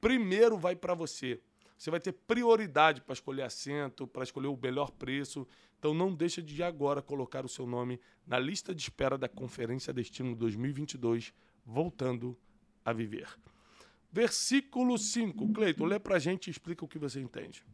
primeiro 0.00 0.58
vai 0.58 0.74
para 0.74 0.94
você. 0.94 1.40
Você 1.78 1.90
vai 1.90 2.00
ter 2.00 2.12
prioridade 2.12 3.00
para 3.00 3.12
escolher 3.12 3.42
assento, 3.42 4.06
para 4.06 4.24
escolher 4.24 4.48
o 4.48 4.58
melhor 4.60 4.90
preço. 4.90 5.46
Então 5.78 5.94
não 5.94 6.12
deixa 6.12 6.42
de 6.42 6.62
agora 6.62 7.00
colocar 7.00 7.44
o 7.44 7.48
seu 7.48 7.66
nome 7.66 8.00
na 8.26 8.38
lista 8.38 8.74
de 8.74 8.82
espera 8.82 9.16
da 9.16 9.28
Conferência 9.28 9.92
Destino 9.92 10.34
2022, 10.34 11.32
voltando 11.64 12.36
a 12.84 12.92
viver. 12.92 13.28
Versículo 14.12 14.98
5. 14.98 15.52
Cleiton, 15.52 15.86
lê 15.86 15.98
para 16.00 16.16
a 16.16 16.18
gente 16.18 16.48
e 16.48 16.50
explica 16.50 16.84
o 16.84 16.88
que 16.88 16.98
você 16.98 17.20
entende. 17.20 17.64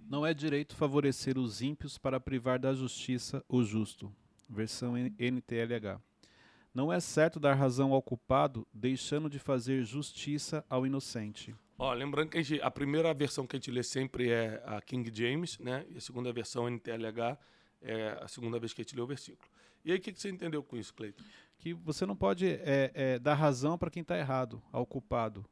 Não 0.00 0.26
é 0.26 0.34
direito 0.34 0.74
favorecer 0.74 1.38
os 1.38 1.62
ímpios 1.62 1.96
para 1.96 2.18
privar 2.18 2.58
da 2.58 2.74
justiça 2.74 3.42
o 3.48 3.62
justo. 3.62 4.12
Versão 4.50 4.94
NTLH. 4.96 6.11
Não 6.74 6.92
é 6.92 7.00
certo 7.00 7.38
dar 7.38 7.54
razão 7.54 7.92
ao 7.92 8.00
culpado, 8.02 8.66
deixando 8.72 9.28
de 9.28 9.38
fazer 9.38 9.84
justiça 9.84 10.64
ao 10.70 10.86
inocente. 10.86 11.54
Ó, 11.78 11.92
lembrando 11.92 12.30
que 12.30 12.38
a, 12.38 12.42
gente- 12.42 12.62
a 12.62 12.70
primeira 12.70 13.12
versão 13.12 13.46
que 13.46 13.56
a 13.56 13.58
gente 13.58 13.70
lê 13.70 13.82
sempre 13.82 14.30
é 14.30 14.62
a 14.64 14.80
King 14.80 15.10
James, 15.14 15.58
né? 15.58 15.84
E 15.90 15.98
a 15.98 16.00
segunda 16.00 16.32
versão, 16.32 16.66
NTLH, 16.68 17.36
é 17.82 18.18
a 18.22 18.28
segunda 18.28 18.58
vez 18.58 18.72
que 18.72 18.80
a 18.80 18.84
gente 18.84 18.94
lê 18.96 19.02
o 19.02 19.06
versículo. 19.06 19.50
E 19.84 19.90
aí, 19.92 19.98
o 19.98 20.00
que, 20.00 20.12
que 20.12 20.20
você 20.20 20.30
entendeu 20.30 20.62
com 20.62 20.76
isso, 20.76 20.94
Cleiton? 20.94 21.22
Que 21.58 21.74
você 21.74 22.06
não 22.06 22.16
pode 22.16 22.46
é, 22.46 22.90
é, 22.94 23.18
dar 23.18 23.34
razão 23.34 23.76
para 23.76 23.90
quem 23.90 24.02
está 24.02 24.16
errado, 24.16 24.62
ao 24.72 24.86
culpado, 24.86 25.44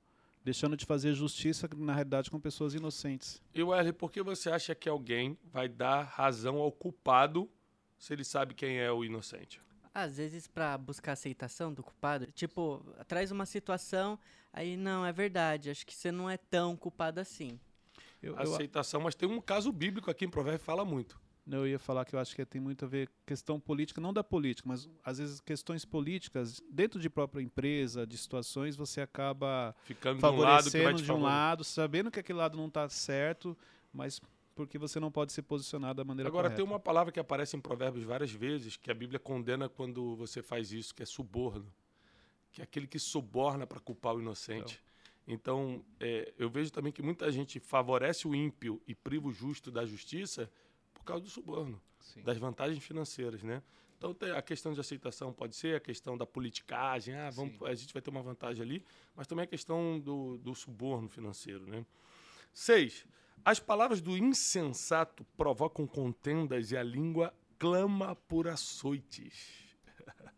deixando 0.45 0.77
de 0.77 0.87
fazer 0.87 1.13
justiça, 1.15 1.69
na 1.77 1.93
realidade, 1.93 2.31
com 2.31 2.41
pessoas 2.41 2.73
inocentes. 2.75 3.43
E, 3.53 3.63
Wesley, 3.63 3.93
por 3.93 4.11
que 4.11 4.23
você 4.23 4.51
acha 4.51 4.75
que 4.75 4.89
alguém 4.89 5.37
vai 5.53 5.69
dar 5.69 6.03
razão 6.05 6.57
ao 6.59 6.71
culpado 6.73 7.51
se 7.99 8.13
ele 8.13 8.25
sabe 8.25 8.55
quem 8.55 8.79
é 8.79 8.91
o 8.91 9.05
inocente? 9.05 9.61
Às 9.93 10.17
vezes, 10.17 10.47
pra 10.47 10.79
buscar 10.79 11.13
aceitação 11.13 11.73
do 11.73 11.83
culpado, 11.83 12.27
tipo, 12.33 12.85
traz 13.09 13.31
uma 13.33 13.45
situação, 13.45 14.19
aí 14.53 14.77
não, 14.77 15.05
é 15.05 15.13
verdade, 15.13 15.71
acho 15.71 15.85
que 15.85 15.95
você 15.95 16.13
não 16.13 16.31
é 16.31 16.37
tão 16.37 16.77
culpado 16.77 17.19
assim. 17.19 17.59
Eu, 18.23 18.35
eu, 18.35 18.55
Aceitação, 18.55 19.01
mas 19.01 19.15
tem 19.15 19.29
um 19.29 19.41
caso 19.41 19.73
bíblico 19.73 20.11
aqui 20.11 20.25
em 20.25 20.31
Provérbios 20.31 20.63
que 20.63 20.67
fala 20.67 20.85
muito. 20.85 21.19
eu 21.51 21.67
ia 21.67 21.79
falar 21.79 22.05
que 22.05 22.15
eu 22.15 22.21
acho 22.21 22.37
que 22.37 22.45
tem 22.45 22.61
muito 22.61 22.85
a 22.85 22.89
ver 22.89 23.09
questão 23.27 23.59
política, 23.59 24.01
não 24.01 24.13
da 24.13 24.23
política, 24.23 24.69
mas 24.69 24.89
às 25.03 25.19
vezes 25.19 25.41
questões 25.41 25.85
políticas, 25.85 26.63
dentro 26.71 27.01
de 27.01 27.11
própria 27.11 27.43
empresa, 27.43 28.07
de 28.07 28.17
situações, 28.17 28.77
você 28.77 29.01
acaba 29.01 29.75
Ficando 29.85 30.21
de 30.21 30.25
um 30.25 30.37
lado 30.37 30.71
que 30.71 30.79
vai 30.79 30.93
favorecendo 30.93 30.99
te 30.99 31.05
de 31.05 31.13
um 31.13 31.23
lado, 31.23 31.65
sabendo 31.65 32.11
que 32.11 32.21
aquele 32.21 32.39
lado 32.39 32.57
não 32.57 32.69
está 32.69 32.89
certo, 32.89 33.57
mas 33.93 34.21
porque 34.55 34.79
você 34.79 35.01
não 35.01 35.11
pode 35.11 35.33
se 35.33 35.43
posicionar 35.43 35.95
da 35.95 36.05
maneira 36.05 36.29
Agora, 36.29 36.49
correta. 36.49 36.57
tem 36.57 36.65
uma 36.65 36.81
palavra 36.81 37.13
que 37.13 37.21
aparece 37.21 37.57
em 37.57 37.61
Provérbios 37.61 38.05
várias 38.05 38.31
vezes, 38.31 38.77
que 38.77 38.91
a 38.91 38.95
Bíblia 38.95 39.19
condena 39.19 39.69
quando 39.69 40.17
você 40.17 40.43
faz 40.43 40.73
isso, 40.73 40.95
que 40.95 41.03
é 41.03 41.07
suborno. 41.07 41.73
Que 42.53 42.61
é 42.61 42.65
aquele 42.65 42.87
que 42.87 42.99
suborna 42.99 43.67
para 43.67 43.81
culpar 43.81 44.15
o 44.15 44.21
inocente. 44.21 44.83
Então, 45.27 45.85
é, 46.01 46.33
eu 46.37 46.51
vejo 46.51 46.73
também 46.73 46.93
que 46.93 47.03
muita 47.03 47.31
gente 47.31 47.61
favorece 47.61 48.27
o 48.27 48.35
ímpio 48.35 48.83
e 48.87 48.95
priva 48.95 49.29
o 49.29 49.33
justo 49.33 49.71
da 49.71 49.87
justiça 49.87 50.51
por 50.93 51.05
causa 51.05 51.23
do 51.23 51.31
suborno, 51.31 51.81
Sim. 52.01 52.23
das 52.23 52.37
vantagens 52.37 52.83
financeiras, 52.83 53.43
né? 53.43 53.63
Então 54.01 54.17
a 54.35 54.41
questão 54.41 54.73
de 54.73 54.81
aceitação 54.81 55.31
pode 55.31 55.55
ser, 55.55 55.77
a 55.77 55.81
questão 55.81 56.17
da 56.17 56.25
politicagem, 56.25 57.15
ah, 57.15 57.29
vamos, 57.29 57.61
a 57.63 57.75
gente 57.75 57.93
vai 57.93 58.01
ter 58.01 58.09
uma 58.09 58.23
vantagem 58.23 58.63
ali, 58.63 58.85
mas 59.15 59.27
também 59.27 59.45
a 59.45 59.47
questão 59.47 60.01
do, 60.01 60.39
do 60.39 60.55
suborno 60.55 61.07
financeiro. 61.07 61.67
Né? 61.67 61.85
Seis, 62.51 63.05
as 63.45 63.59
palavras 63.61 64.01
do 64.01 64.17
insensato 64.17 65.25
provocam 65.37 65.87
contendas 65.87 66.71
e 66.73 66.77
a 66.77 66.83
língua 66.83 67.33
clama 67.59 68.15
por 68.17 68.49
açoites. 68.49 69.35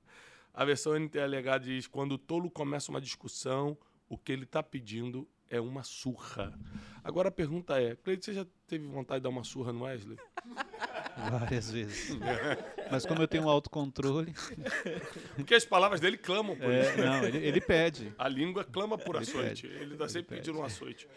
A 0.54 0.64
versão 0.66 0.94
NTLH 0.98 1.58
diz: 1.62 1.86
quando 1.86 2.12
o 2.12 2.18
tolo 2.18 2.50
começa 2.50 2.90
uma 2.90 3.00
discussão, 3.00 3.76
o 4.08 4.18
que 4.18 4.30
ele 4.32 4.44
está 4.44 4.62
pedindo 4.62 5.26
é 5.48 5.58
uma 5.60 5.82
surra. 5.82 6.58
Agora 7.02 7.28
a 7.28 7.32
pergunta 7.32 7.80
é: 7.80 7.96
Cleide, 7.96 8.24
você 8.24 8.34
já 8.34 8.46
teve 8.66 8.86
vontade 8.86 9.20
de 9.20 9.22
dar 9.24 9.30
uma 9.30 9.44
surra 9.44 9.72
no 9.72 9.84
Wesley? 9.84 10.18
Várias 11.30 11.70
vezes. 11.70 12.16
Mas 12.90 13.06
como 13.06 13.22
eu 13.22 13.28
tenho 13.28 13.44
um 13.44 13.48
autocontrole. 13.48 14.34
Porque 15.36 15.54
as 15.54 15.64
palavras 15.64 16.00
dele 16.00 16.16
clamam 16.18 16.56
por 16.56 16.70
É, 16.70 16.80
isso. 16.88 16.98
né? 16.98 17.04
não, 17.04 17.24
ele, 17.24 17.38
ele 17.38 17.60
pede. 17.60 18.12
A 18.18 18.28
língua 18.28 18.64
clama 18.64 18.96
por 18.98 19.14
Ele 19.16 19.24
açoite. 19.24 19.66
pede. 19.68 19.82
Ele 19.82 19.92
está 19.94 20.08
sempre 20.08 20.34
Ele 20.36 20.42
pedindo 20.42 20.58
um 20.58 20.64
açoite. 20.64 21.08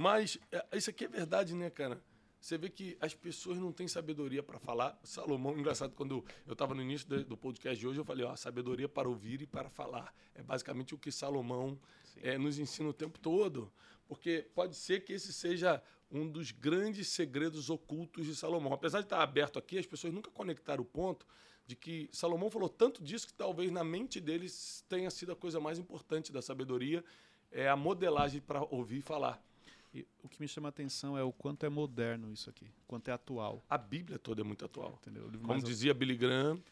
Mas 0.00 0.38
é, 0.50 0.78
isso 0.78 0.88
aqui 0.88 1.04
é 1.04 1.08
verdade, 1.08 1.54
né, 1.54 1.68
cara? 1.68 2.02
Você 2.40 2.56
vê 2.56 2.70
que 2.70 2.96
as 3.02 3.14
pessoas 3.14 3.58
não 3.58 3.70
têm 3.70 3.86
sabedoria 3.86 4.42
para 4.42 4.58
falar. 4.58 4.98
Salomão, 5.04 5.58
engraçado, 5.58 5.94
quando 5.94 6.24
eu 6.46 6.54
estava 6.54 6.74
no 6.74 6.80
início 6.80 7.06
do, 7.22 7.36
podcast 7.36 7.78
de 7.78 7.86
hoje, 7.86 8.00
eu 8.00 8.04
falei, 8.04 8.24
ó, 8.24 8.34
sabedoria 8.34 8.88
para 8.88 9.06
ouvir 9.06 9.42
e 9.42 9.46
para 9.46 9.68
falar. 9.68 10.14
É 10.34 10.42
basicamente 10.42 10.94
o 10.94 10.98
que 10.98 11.12
Salomão 11.12 11.78
é, 12.16 12.38
nos 12.38 12.58
ensina 12.58 12.88
o 12.88 12.94
tempo 12.94 13.18
todo. 13.18 13.70
Porque 14.08 14.48
pode 14.54 14.74
ser 14.74 15.04
que 15.04 15.12
esse 15.12 15.34
seja 15.34 15.82
um 16.10 16.26
dos 16.26 16.50
grandes 16.50 17.08
segredos 17.08 17.68
ocultos 17.68 18.24
de 18.24 18.34
Salomão. 18.34 18.72
Apesar 18.72 19.00
de 19.00 19.04
estar 19.04 19.20
aberto 19.20 19.58
aqui, 19.58 19.76
as 19.76 19.84
pessoas 19.84 20.14
nunca 20.14 20.30
conectaram 20.30 20.80
o 20.80 20.86
ponto 20.86 21.26
de 21.66 21.76
que 21.76 22.08
Salomão 22.10 22.50
falou 22.50 22.70
tanto 22.70 23.04
disso 23.04 23.26
que 23.26 23.34
talvez 23.34 23.70
na 23.70 23.84
mente 23.84 24.18
deles 24.18 24.82
tenha 24.88 25.10
sido 25.10 25.32
a 25.32 25.36
coisa 25.36 25.60
mais 25.60 25.78
importante 25.78 26.32
da 26.32 26.40
sabedoria, 26.40 27.04
é 27.52 27.68
a 27.68 27.76
modelagem 27.76 28.40
para 28.40 28.62
ouvir 28.62 29.00
e 29.00 29.02
falar. 29.02 29.44
E 29.92 30.06
o 30.22 30.28
que 30.28 30.40
me 30.40 30.46
chama 30.46 30.68
a 30.68 30.70
atenção 30.70 31.18
é 31.18 31.22
o 31.22 31.32
quanto 31.32 31.66
é 31.66 31.68
moderno 31.68 32.32
isso 32.32 32.48
aqui, 32.48 32.70
quanto 32.86 33.08
é 33.08 33.12
atual. 33.12 33.64
A 33.68 33.76
Bíblia 33.76 34.18
toda 34.18 34.40
é 34.40 34.44
muito 34.44 34.64
atual. 34.64 34.98
Entendeu? 35.00 35.30
Como 35.42 35.62
dizia 35.62 35.92
Billy 35.92 36.16
Graham, 36.16 36.62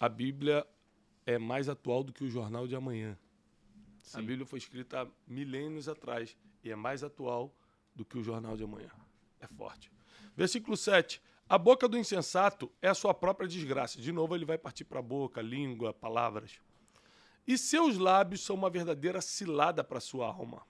a 0.00 0.08
Bíblia 0.08 0.66
é 1.26 1.38
mais 1.38 1.68
atual 1.68 2.02
do 2.02 2.12
que 2.12 2.24
o 2.24 2.30
jornal 2.30 2.66
de 2.66 2.74
amanhã. 2.74 3.16
A 4.14 4.18
Sim. 4.18 4.26
Bíblia 4.26 4.46
foi 4.46 4.58
escrita 4.58 5.02
há 5.02 5.06
milênios 5.26 5.88
atrás 5.88 6.36
e 6.64 6.70
é 6.70 6.76
mais 6.76 7.04
atual 7.04 7.54
do 7.94 8.04
que 8.04 8.18
o 8.18 8.22
jornal 8.22 8.56
de 8.56 8.64
amanhã. 8.64 8.90
É 9.38 9.46
forte. 9.46 9.92
Versículo 10.34 10.76
7. 10.76 11.20
A 11.48 11.58
boca 11.58 11.86
do 11.86 11.98
insensato 11.98 12.72
é 12.80 12.88
a 12.88 12.94
sua 12.94 13.12
própria 13.12 13.46
desgraça. 13.46 14.00
De 14.00 14.10
novo, 14.10 14.34
ele 14.34 14.44
vai 14.44 14.56
partir 14.56 14.84
para 14.84 15.00
a 15.00 15.02
boca, 15.02 15.42
língua, 15.42 15.92
palavras. 15.92 16.60
E 17.46 17.58
seus 17.58 17.98
lábios 17.98 18.40
são 18.40 18.56
uma 18.56 18.70
verdadeira 18.70 19.20
cilada 19.20 19.84
para 19.84 20.00
sua 20.00 20.26
alma. 20.26 20.64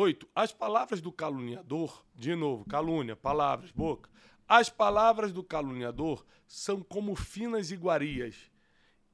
8. 0.00 0.26
As 0.34 0.50
palavras 0.50 1.02
do 1.02 1.12
caluniador, 1.12 2.02
de 2.14 2.34
novo, 2.34 2.64
calúnia, 2.64 3.14
palavras, 3.14 3.70
boca. 3.70 4.08
As 4.48 4.70
palavras 4.70 5.30
do 5.30 5.44
caluniador 5.44 6.24
são 6.46 6.82
como 6.82 7.14
finas 7.14 7.70
iguarias, 7.70 8.50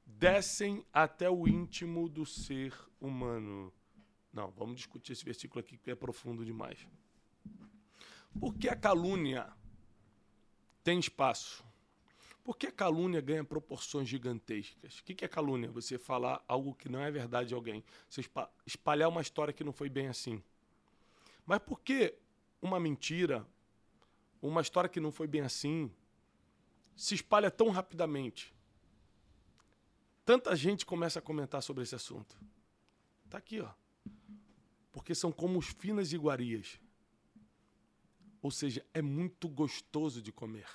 descem 0.05 0.85
até 0.93 1.29
o 1.29 1.45
íntimo 1.45 2.07
do 2.07 2.25
ser 2.25 2.73
humano. 3.01 3.73
Não, 4.31 4.49
vamos 4.51 4.77
discutir 4.77 5.11
esse 5.11 5.25
versículo 5.25 5.59
aqui 5.59 5.77
que 5.77 5.91
é 5.91 5.95
profundo 5.95 6.45
demais. 6.45 6.87
Por 8.39 8.55
que 8.55 8.69
a 8.69 8.75
calúnia 8.75 9.51
tem 10.85 10.99
espaço? 10.99 11.65
Por 12.45 12.57
que 12.57 12.67
a 12.67 12.71
calúnia 12.71 13.19
ganha 13.19 13.43
proporções 13.43 14.07
gigantescas? 14.07 14.99
O 14.99 15.03
que 15.03 15.25
é 15.25 15.27
calúnia? 15.27 15.69
Você 15.71 15.97
falar 15.97 16.41
algo 16.47 16.73
que 16.73 16.87
não 16.87 17.01
é 17.01 17.11
verdade 17.11 17.49
de 17.49 17.55
alguém. 17.55 17.83
Você 18.09 18.21
espa- 18.21 18.49
espalhar 18.65 19.09
uma 19.09 19.21
história 19.21 19.53
que 19.53 19.65
não 19.65 19.73
foi 19.73 19.89
bem 19.89 20.07
assim. 20.07 20.41
Mas 21.47 21.59
por 21.59 21.79
que 21.79 22.13
uma 22.61 22.77
mentira, 22.77 23.47
uma 24.41 24.61
história 24.61 24.89
que 24.89 24.99
não 24.99 25.13
foi 25.13 25.27
bem 25.27 25.41
assim, 25.41 25.89
se 26.93 27.15
espalha 27.15 27.49
tão 27.49 27.69
rapidamente? 27.69 28.53
Tanta 30.25 30.53
gente 30.57 30.85
começa 30.85 31.19
a 31.19 31.21
comentar 31.21 31.63
sobre 31.63 31.83
esse 31.83 31.95
assunto. 31.95 32.37
Tá 33.29 33.37
aqui, 33.37 33.61
ó. 33.61 33.69
Porque 34.91 35.15
são 35.15 35.31
como 35.31 35.57
os 35.57 35.67
finas 35.67 36.11
iguarias. 36.11 36.81
Ou 38.41 38.51
seja, 38.51 38.85
é 38.93 39.01
muito 39.01 39.47
gostoso 39.47 40.21
de 40.21 40.33
comer. 40.33 40.67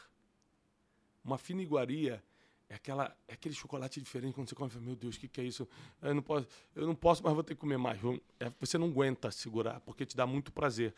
Uma 1.23 1.37
fina 1.37 1.61
iguaria 1.61 2.25
é, 2.73 2.77
aquela, 2.77 3.15
é 3.29 3.35
aquele 3.35 3.55
chocolate 3.55 4.01
diferente 4.01 4.33
quando 4.33 4.49
você 4.49 4.55
come, 4.55 4.71
meu 4.81 4.97
Deus, 4.97 5.17
o 5.17 5.21
que, 5.21 5.29
que 5.29 5.41
é 5.43 5.45
isso? 5.45 5.69
Eu 6.01 6.15
não, 6.15 6.23
posso, 6.23 6.49
eu 6.75 6.87
não 6.87 6.95
posso, 6.95 7.23
mas 7.23 7.35
vou 7.35 7.45
ter 7.45 7.55
que 7.55 7.61
comer 7.61 7.77
mais. 7.77 8.01
É, 8.41 8.51
você 8.59 8.79
não 8.79 8.87
aguenta 8.87 9.31
segurar, 9.31 9.79
porque 9.81 10.07
te 10.07 10.17
dá 10.17 10.27
muito 10.27 10.51
prazer. 10.51 10.95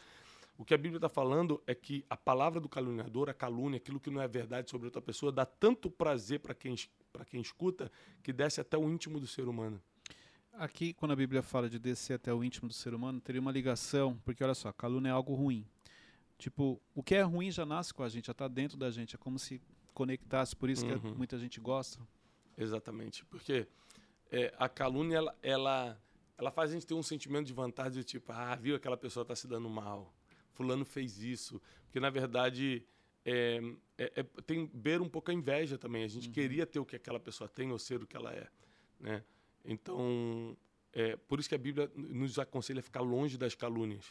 O 0.57 0.64
que 0.64 0.73
a 0.73 0.78
Bíblia 0.78 0.99
está 0.99 1.09
falando 1.09 1.61
é 1.66 1.75
que 1.75 2.04
a 2.09 2.16
palavra 2.16 2.61
do 2.61 2.69
caluniador, 2.69 3.28
a 3.28 3.35
calúnia, 3.35 3.78
aquilo 3.78 3.99
que 3.99 4.09
não 4.09 4.23
é 4.23 4.28
verdade 4.28 4.71
sobre 4.71 4.87
outra 4.87 5.02
pessoa, 5.02 5.33
dá 5.33 5.45
tanto 5.45 5.90
prazer 5.90 6.38
para 6.38 6.54
quem, 6.54 6.76
quem 7.26 7.40
escuta 7.40 7.90
que 8.23 8.33
desce 8.33 8.61
até 8.61 8.78
o 8.78 8.88
íntimo 8.88 9.19
do 9.19 9.26
ser 9.26 9.49
humano. 9.49 9.83
Aqui, 10.52 10.93
quando 10.93 11.11
a 11.11 11.16
Bíblia 11.16 11.43
fala 11.43 11.69
de 11.69 11.81
descer 11.81 12.14
até 12.14 12.33
o 12.33 12.45
íntimo 12.45 12.69
do 12.69 12.75
ser 12.75 12.95
humano, 12.95 13.21
teria 13.21 13.40
uma 13.40 13.50
ligação, 13.50 14.16
porque 14.25 14.45
olha 14.45 14.54
só, 14.54 14.73
calúnia 14.73 15.09
é 15.09 15.12
algo 15.12 15.35
ruim. 15.35 15.66
Tipo, 16.38 16.81
o 16.95 17.02
que 17.02 17.16
é 17.16 17.23
ruim 17.23 17.50
já 17.50 17.66
nasce 17.66 17.93
com 17.93 18.04
a 18.04 18.09
gente, 18.09 18.26
já 18.26 18.33
está 18.33 18.47
dentro 18.47 18.76
da 18.76 18.93
gente, 18.93 19.16
é 19.16 19.19
como 19.19 19.40
se 19.40 19.61
conectasse, 19.94 20.54
por 20.54 20.68
isso 20.68 20.84
Uhum. 20.84 20.98
que 20.98 21.08
muita 21.14 21.38
gente 21.38 21.60
gosta. 21.60 21.98
Exatamente. 22.58 23.24
Porque 23.24 23.66
é, 24.30 24.52
a 24.58 24.68
calúnia, 24.68 25.16
ela, 25.16 25.38
ela, 25.42 26.02
ela 26.36 26.50
faz 26.50 26.70
a 26.70 26.74
gente 26.74 26.86
ter 26.86 26.94
um 26.94 27.02
sentimento 27.02 27.46
de 27.46 27.52
vantagem, 27.52 27.92
de 27.92 28.04
tipo, 28.04 28.32
ah, 28.32 28.54
viu, 28.56 28.74
aquela 28.76 28.96
pessoa 28.96 29.22
está 29.22 29.34
se 29.34 29.46
dando 29.46 29.68
mal. 29.70 30.12
Fulano 30.52 30.84
fez 30.84 31.20
isso. 31.22 31.60
Porque, 31.86 31.98
na 32.00 32.10
verdade, 32.10 32.84
é, 33.24 33.60
é, 33.96 34.12
é, 34.16 34.22
tem 34.46 34.66
beira 34.72 35.02
um 35.02 35.08
pouco 35.08 35.30
a 35.30 35.34
inveja 35.34 35.78
também. 35.78 36.04
A 36.04 36.08
gente 36.08 36.28
queria 36.28 36.66
ter 36.66 36.78
o 36.78 36.84
que 36.84 36.96
aquela 36.96 37.18
pessoa 37.20 37.48
tem 37.48 37.72
ou 37.72 37.78
ser 37.78 38.02
o 38.02 38.06
que 38.06 38.16
ela 38.16 38.32
é. 38.32 38.48
Né? 39.00 39.24
Então, 39.64 40.56
é, 40.92 41.16
por 41.16 41.40
isso 41.40 41.48
que 41.48 41.54
a 41.54 41.58
Bíblia 41.58 41.90
nos 41.96 42.38
aconselha 42.38 42.80
a 42.80 42.82
ficar 42.82 43.00
longe 43.00 43.36
das 43.38 43.54
calúnias. 43.54 44.04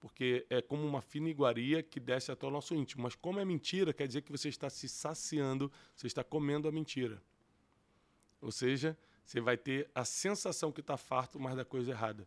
Porque 0.00 0.46
é 0.48 0.62
como 0.62 0.86
uma 0.86 1.02
fina 1.02 1.28
iguaria 1.28 1.82
que 1.82 2.00
desce 2.00 2.32
até 2.32 2.46
o 2.46 2.50
nosso 2.50 2.74
íntimo. 2.74 3.02
Mas 3.02 3.14
como 3.14 3.38
é 3.38 3.44
mentira, 3.44 3.92
quer 3.92 4.06
dizer 4.06 4.22
que 4.22 4.32
você 4.32 4.48
está 4.48 4.70
se 4.70 4.88
saciando, 4.88 5.70
você 5.94 6.06
está 6.06 6.24
comendo 6.24 6.66
a 6.66 6.72
mentira. 6.72 7.22
Ou 8.40 8.50
seja, 8.50 8.98
você 9.22 9.40
vai 9.40 9.58
ter 9.58 9.90
a 9.94 10.04
sensação 10.04 10.72
que 10.72 10.80
está 10.80 10.96
farto, 10.96 11.38
mas 11.38 11.54
da 11.54 11.64
coisa 11.64 11.90
errada. 11.90 12.26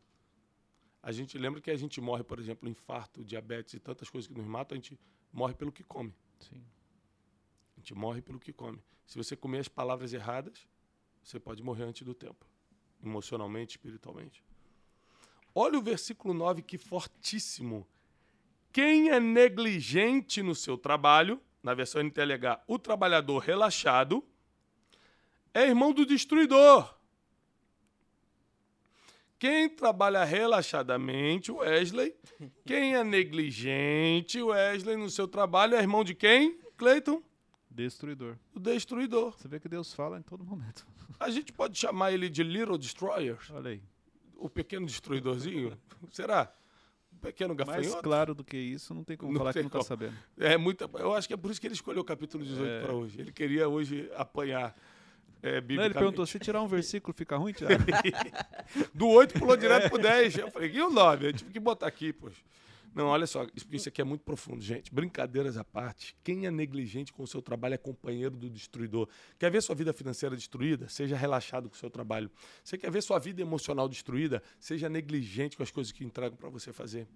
A 1.02 1.12
gente 1.12 1.38
lembra 1.38 1.60
que 1.60 1.72
a 1.72 1.76
gente 1.76 2.00
morre, 2.00 2.24
por 2.24 2.40
exemplo, 2.40 2.70
infarto, 2.70 3.26
diabetes 3.26 3.74
e 3.74 3.80
tantas 3.80 4.10
coisas 4.10 4.28
que 4.28 4.34
nos 4.34 4.46
matam, 4.46 4.76
a 4.76 4.80
gente 4.80 4.98
morre 5.34 5.56
pelo 5.56 5.72
que 5.72 5.84
come. 5.84 6.14
Sim. 6.40 6.64
A 7.76 7.80
gente 7.80 7.94
morre 7.96 8.22
pelo 8.22 8.40
que 8.40 8.54
come. 8.54 8.80
Se 9.06 9.18
você 9.18 9.36
comer 9.36 9.60
as 9.60 9.68
palavras 9.68 10.14
erradas, 10.14 10.68
você 11.22 11.40
pode 11.40 11.64
morrer 11.64 11.84
antes 11.84 12.04
do 12.04 12.14
tempo, 12.14 12.46
emocionalmente, 13.04 13.72
espiritualmente. 13.72 14.44
Olha 15.56 15.78
o 15.78 15.82
versículo 15.82 16.34
9, 16.34 16.62
que 16.62 16.78
fortíssimo. 16.78 17.88
Quem 18.72 19.10
é 19.10 19.20
negligente 19.20 20.42
no 20.42 20.56
seu 20.56 20.78
trabalho, 20.78 21.40
na 21.62 21.74
versão 21.74 22.02
NTLH, 22.02 22.64
o 22.68 22.80
trabalhador 22.80 23.40
relaxado, 23.40 24.24
é 25.54 25.68
irmão 25.68 25.94
do 25.94 26.06
destruidor. 26.06 26.98
Quem 29.38 29.70
trabalha 29.70 30.24
relaxadamente, 30.24 31.52
Wesley. 31.52 32.16
Quem 32.66 32.96
é 32.96 33.04
negligente, 33.04 34.42
Wesley, 34.42 34.96
no 34.96 35.10
seu 35.10 35.28
trabalho, 35.28 35.76
é 35.76 35.80
irmão 35.80 36.04
de 36.04 36.16
quem, 36.16 36.58
Cleiton? 36.78 37.22
Destruidor. 37.70 38.38
O 38.56 38.60
destruidor. 38.60 39.34
Você 39.38 39.48
vê 39.48 39.60
que 39.60 39.68
Deus 39.68 39.94
fala 39.94 40.18
em 40.18 40.22
todo 40.22 40.44
momento. 40.44 40.86
A 41.20 41.30
gente 41.30 41.52
pode 41.52 41.78
chamar 41.78 42.12
ele 42.12 42.30
de 42.30 42.42
Little 42.42 42.78
Destroyer, 42.78 43.38
Olha 43.52 43.72
aí. 43.72 43.84
O 44.46 44.50
pequeno 44.50 44.86
destruidorzinho? 44.86 45.78
Será? 46.12 46.52
O 47.12 47.16
pequeno 47.20 47.56
Mais 47.56 47.68
gafanhoto? 47.68 48.02
claro 48.04 48.36
do 48.36 48.44
que 48.44 48.58
isso, 48.58 48.94
não 48.94 49.04
tem 49.04 49.16
como 49.16 49.32
Não 49.32 49.40
falar 49.40 49.54
que 49.54 49.60
não 49.60 49.68
está 49.68 49.82
sabendo. 49.84 50.16
É 50.38 50.58
muita. 50.58 50.90
Eu 50.96 51.14
acho 51.14 51.28
que 51.28 51.34
é 51.34 51.38
por 51.38 51.52
isso 51.52 51.62
que 51.62 51.68
ele 51.68 51.74
escolheu 51.76 52.02
o 52.02 52.06
capítulo 52.06 52.44
18 52.44 52.68
É. 52.70 52.82
para 52.82 52.94
hoje. 52.94 53.22
Ele 53.22 53.32
queria 53.32 53.70
hoje 53.70 54.10
apanhar 54.16 54.76
é, 55.42 55.60
Não, 55.60 55.84
ele 55.84 55.94
perguntou, 55.94 56.26
se 56.26 56.40
tirar 56.40 56.62
um 56.62 56.68
versículo 56.68 57.14
fica 57.14 57.36
ruim, 57.36 57.52
Tiago? 57.52 57.74
Do 58.96 59.10
8 59.10 59.38
pulou 59.38 59.58
direto 59.58 59.90
pro 59.90 60.00
10. 60.02 60.38
Eu 60.38 60.50
falei, 60.50 60.72
e 60.72 60.82
o 60.82 60.90
9? 60.90 61.28
Eu 61.28 61.34
tive 61.34 61.52
que 61.52 61.60
botar 61.60 61.86
aqui, 61.86 62.14
poxa. 62.14 62.42
Não, 62.94 63.08
olha 63.08 63.26
só, 63.26 63.48
isso 63.72 63.90
aqui 63.90 64.02
é 64.02 64.04
muito 64.04 64.22
profundo, 64.22 64.62
gente. 64.62 64.94
Brincadeiras 64.94 65.58
à 65.58 65.64
parte, 65.64 66.16
quem 66.24 66.46
é 66.46 66.52
negligente 66.52 67.12
com 67.12 67.24
o 67.24 67.28
seu 67.28 67.42
trabalho 67.42 67.74
é 67.74 67.78
companheiro 67.78 68.36
do 68.36 68.48
destruidor. 68.50 69.10
Quer 69.40 69.50
ver 69.52 69.64
sua 69.64 69.74
vida 69.76 69.92
financeira 69.92 70.36
destruída? 70.36 70.88
Seja 70.88 71.16
relaxado 71.16 71.70
com 71.70 71.76
o 71.76 71.78
seu 71.78 71.90
trabalho. 71.90 72.30
Você 72.64 72.78
quer 72.78 72.92
ver 72.92 73.02
sua 73.02 73.18
vida 73.18 73.42
emocional 73.42 73.90
destruída? 73.90 74.44
Seja 74.60 74.88
negligente 74.90 75.58
com 75.58 75.64
as 75.64 75.72
coisas 75.72 75.92
que 75.92 76.04
entregam 76.04 76.38
para 76.38 76.50
você 76.50 76.72
fazer. 76.72 77.08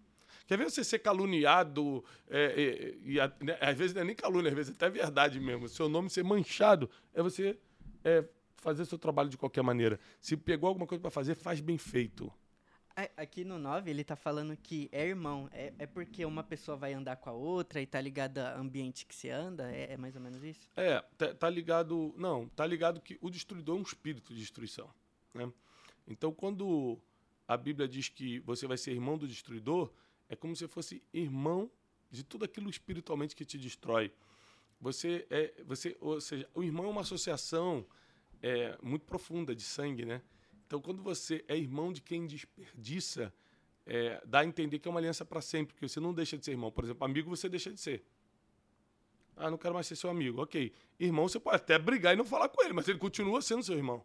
Quer 0.47 0.57
ver 0.57 0.69
você 0.69 0.83
ser 0.83 0.99
caluniado, 0.99 2.03
é, 2.27 2.41
é, 2.45 2.97
e 3.03 3.19
a- 3.19 3.31
né, 3.39 3.57
às 3.61 3.77
vezes 3.77 3.93
não 3.93 4.01
é 4.01 4.05
nem 4.05 4.15
calúnia, 4.15 4.49
às 4.49 4.55
vezes 4.55 4.71
é 4.71 4.75
até 4.75 4.89
verdade 4.89 5.39
mesmo. 5.39 5.67
Seu 5.69 5.87
nome 5.87 6.09
ser 6.09 6.23
manchado 6.23 6.89
é 7.13 7.21
você 7.21 7.55
é, 8.03 8.23
fazer 8.55 8.85
seu 8.85 8.97
trabalho 8.97 9.29
de 9.29 9.37
qualquer 9.37 9.61
maneira. 9.61 9.99
Se 10.21 10.35
pegou 10.35 10.67
alguma 10.69 10.87
coisa 10.87 11.01
para 11.01 11.11
fazer, 11.11 11.35
faz 11.35 11.59
bem 11.59 11.77
feito. 11.77 12.31
Aqui 13.15 13.45
no 13.45 13.59
9, 13.59 13.91
ele 13.91 14.03
tá 14.03 14.15
falando 14.15 14.57
que 14.57 14.89
é 14.91 15.05
irmão. 15.05 15.47
É, 15.51 15.71
é 15.77 15.85
porque 15.85 16.25
uma 16.25 16.43
pessoa 16.43 16.75
vai 16.75 16.93
andar 16.93 17.17
com 17.17 17.29
a 17.29 17.33
outra 17.33 17.79
e 17.79 17.85
tá 17.85 18.01
ligada 18.01 18.53
ao 18.55 18.61
ambiente 18.61 19.05
que 19.05 19.13
se 19.13 19.29
anda? 19.29 19.71
É, 19.71 19.93
é 19.93 19.97
mais 19.97 20.15
ou 20.15 20.21
menos 20.21 20.43
isso? 20.43 20.67
É, 20.75 20.99
tá, 21.15 21.31
tá 21.35 21.47
ligado. 21.47 22.11
Não, 22.17 22.49
tá 22.49 22.65
ligado 22.65 22.99
que 22.99 23.15
o 23.21 23.29
destruidor 23.29 23.77
é 23.77 23.79
um 23.79 23.83
espírito 23.83 24.33
de 24.33 24.39
destruição. 24.39 24.89
Né? 25.31 25.47
Então, 26.07 26.33
quando 26.33 26.99
a 27.47 27.55
Bíblia 27.55 27.87
diz 27.87 28.09
que 28.09 28.39
você 28.39 28.65
vai 28.65 28.77
ser 28.77 28.93
irmão 28.93 29.15
do 29.15 29.27
destruidor, 29.27 29.93
é 30.27 30.35
como 30.35 30.55
se 30.55 30.67
fosse 30.67 31.03
irmão 31.13 31.69
de 32.09 32.23
tudo 32.23 32.45
aquilo 32.45 32.67
espiritualmente 32.67 33.35
que 33.35 33.45
te 33.45 33.59
destrói. 33.59 34.11
Você 34.81 35.27
é, 35.29 35.53
você, 35.65 35.95
ou 35.99 36.19
seja, 36.19 36.49
o 36.55 36.63
irmão 36.63 36.85
é 36.85 36.89
uma 36.89 37.01
associação 37.01 37.85
é, 38.41 38.75
muito 38.81 39.05
profunda 39.05 39.55
de 39.55 39.61
sangue, 39.61 40.03
né? 40.03 40.19
Então, 40.67 40.81
quando 40.81 41.01
você 41.01 41.43
é 41.47 41.57
irmão 41.57 41.93
de 41.93 42.01
quem 42.01 42.27
desperdiça, 42.27 43.33
é, 43.85 44.21
dá 44.25 44.39
a 44.41 44.45
entender 44.45 44.79
que 44.79 44.87
é 44.87 44.91
uma 44.91 44.99
aliança 44.99 45.23
para 45.23 45.39
sempre, 45.41 45.73
porque 45.73 45.87
você 45.87 45.99
não 45.99 46.13
deixa 46.13 46.37
de 46.37 46.43
ser 46.43 46.51
irmão. 46.51 46.69
Por 46.69 46.83
exemplo, 46.83 47.05
amigo 47.05 47.29
você 47.29 47.47
deixa 47.47 47.71
de 47.71 47.79
ser. 47.79 48.03
Ah, 49.37 49.49
não 49.49 49.57
quero 49.57 49.73
mais 49.73 49.87
ser 49.87 49.95
seu 49.95 50.09
amigo. 50.09 50.41
Ok. 50.41 50.73
Irmão, 50.99 51.27
você 51.29 51.39
pode 51.39 51.55
até 51.55 51.79
brigar 51.79 52.13
e 52.13 52.17
não 52.17 52.25
falar 52.25 52.49
com 52.49 52.61
ele, 52.63 52.73
mas 52.73 52.85
ele 52.87 52.99
continua 52.99 53.41
sendo 53.41 53.63
seu 53.63 53.77
irmão. 53.77 54.03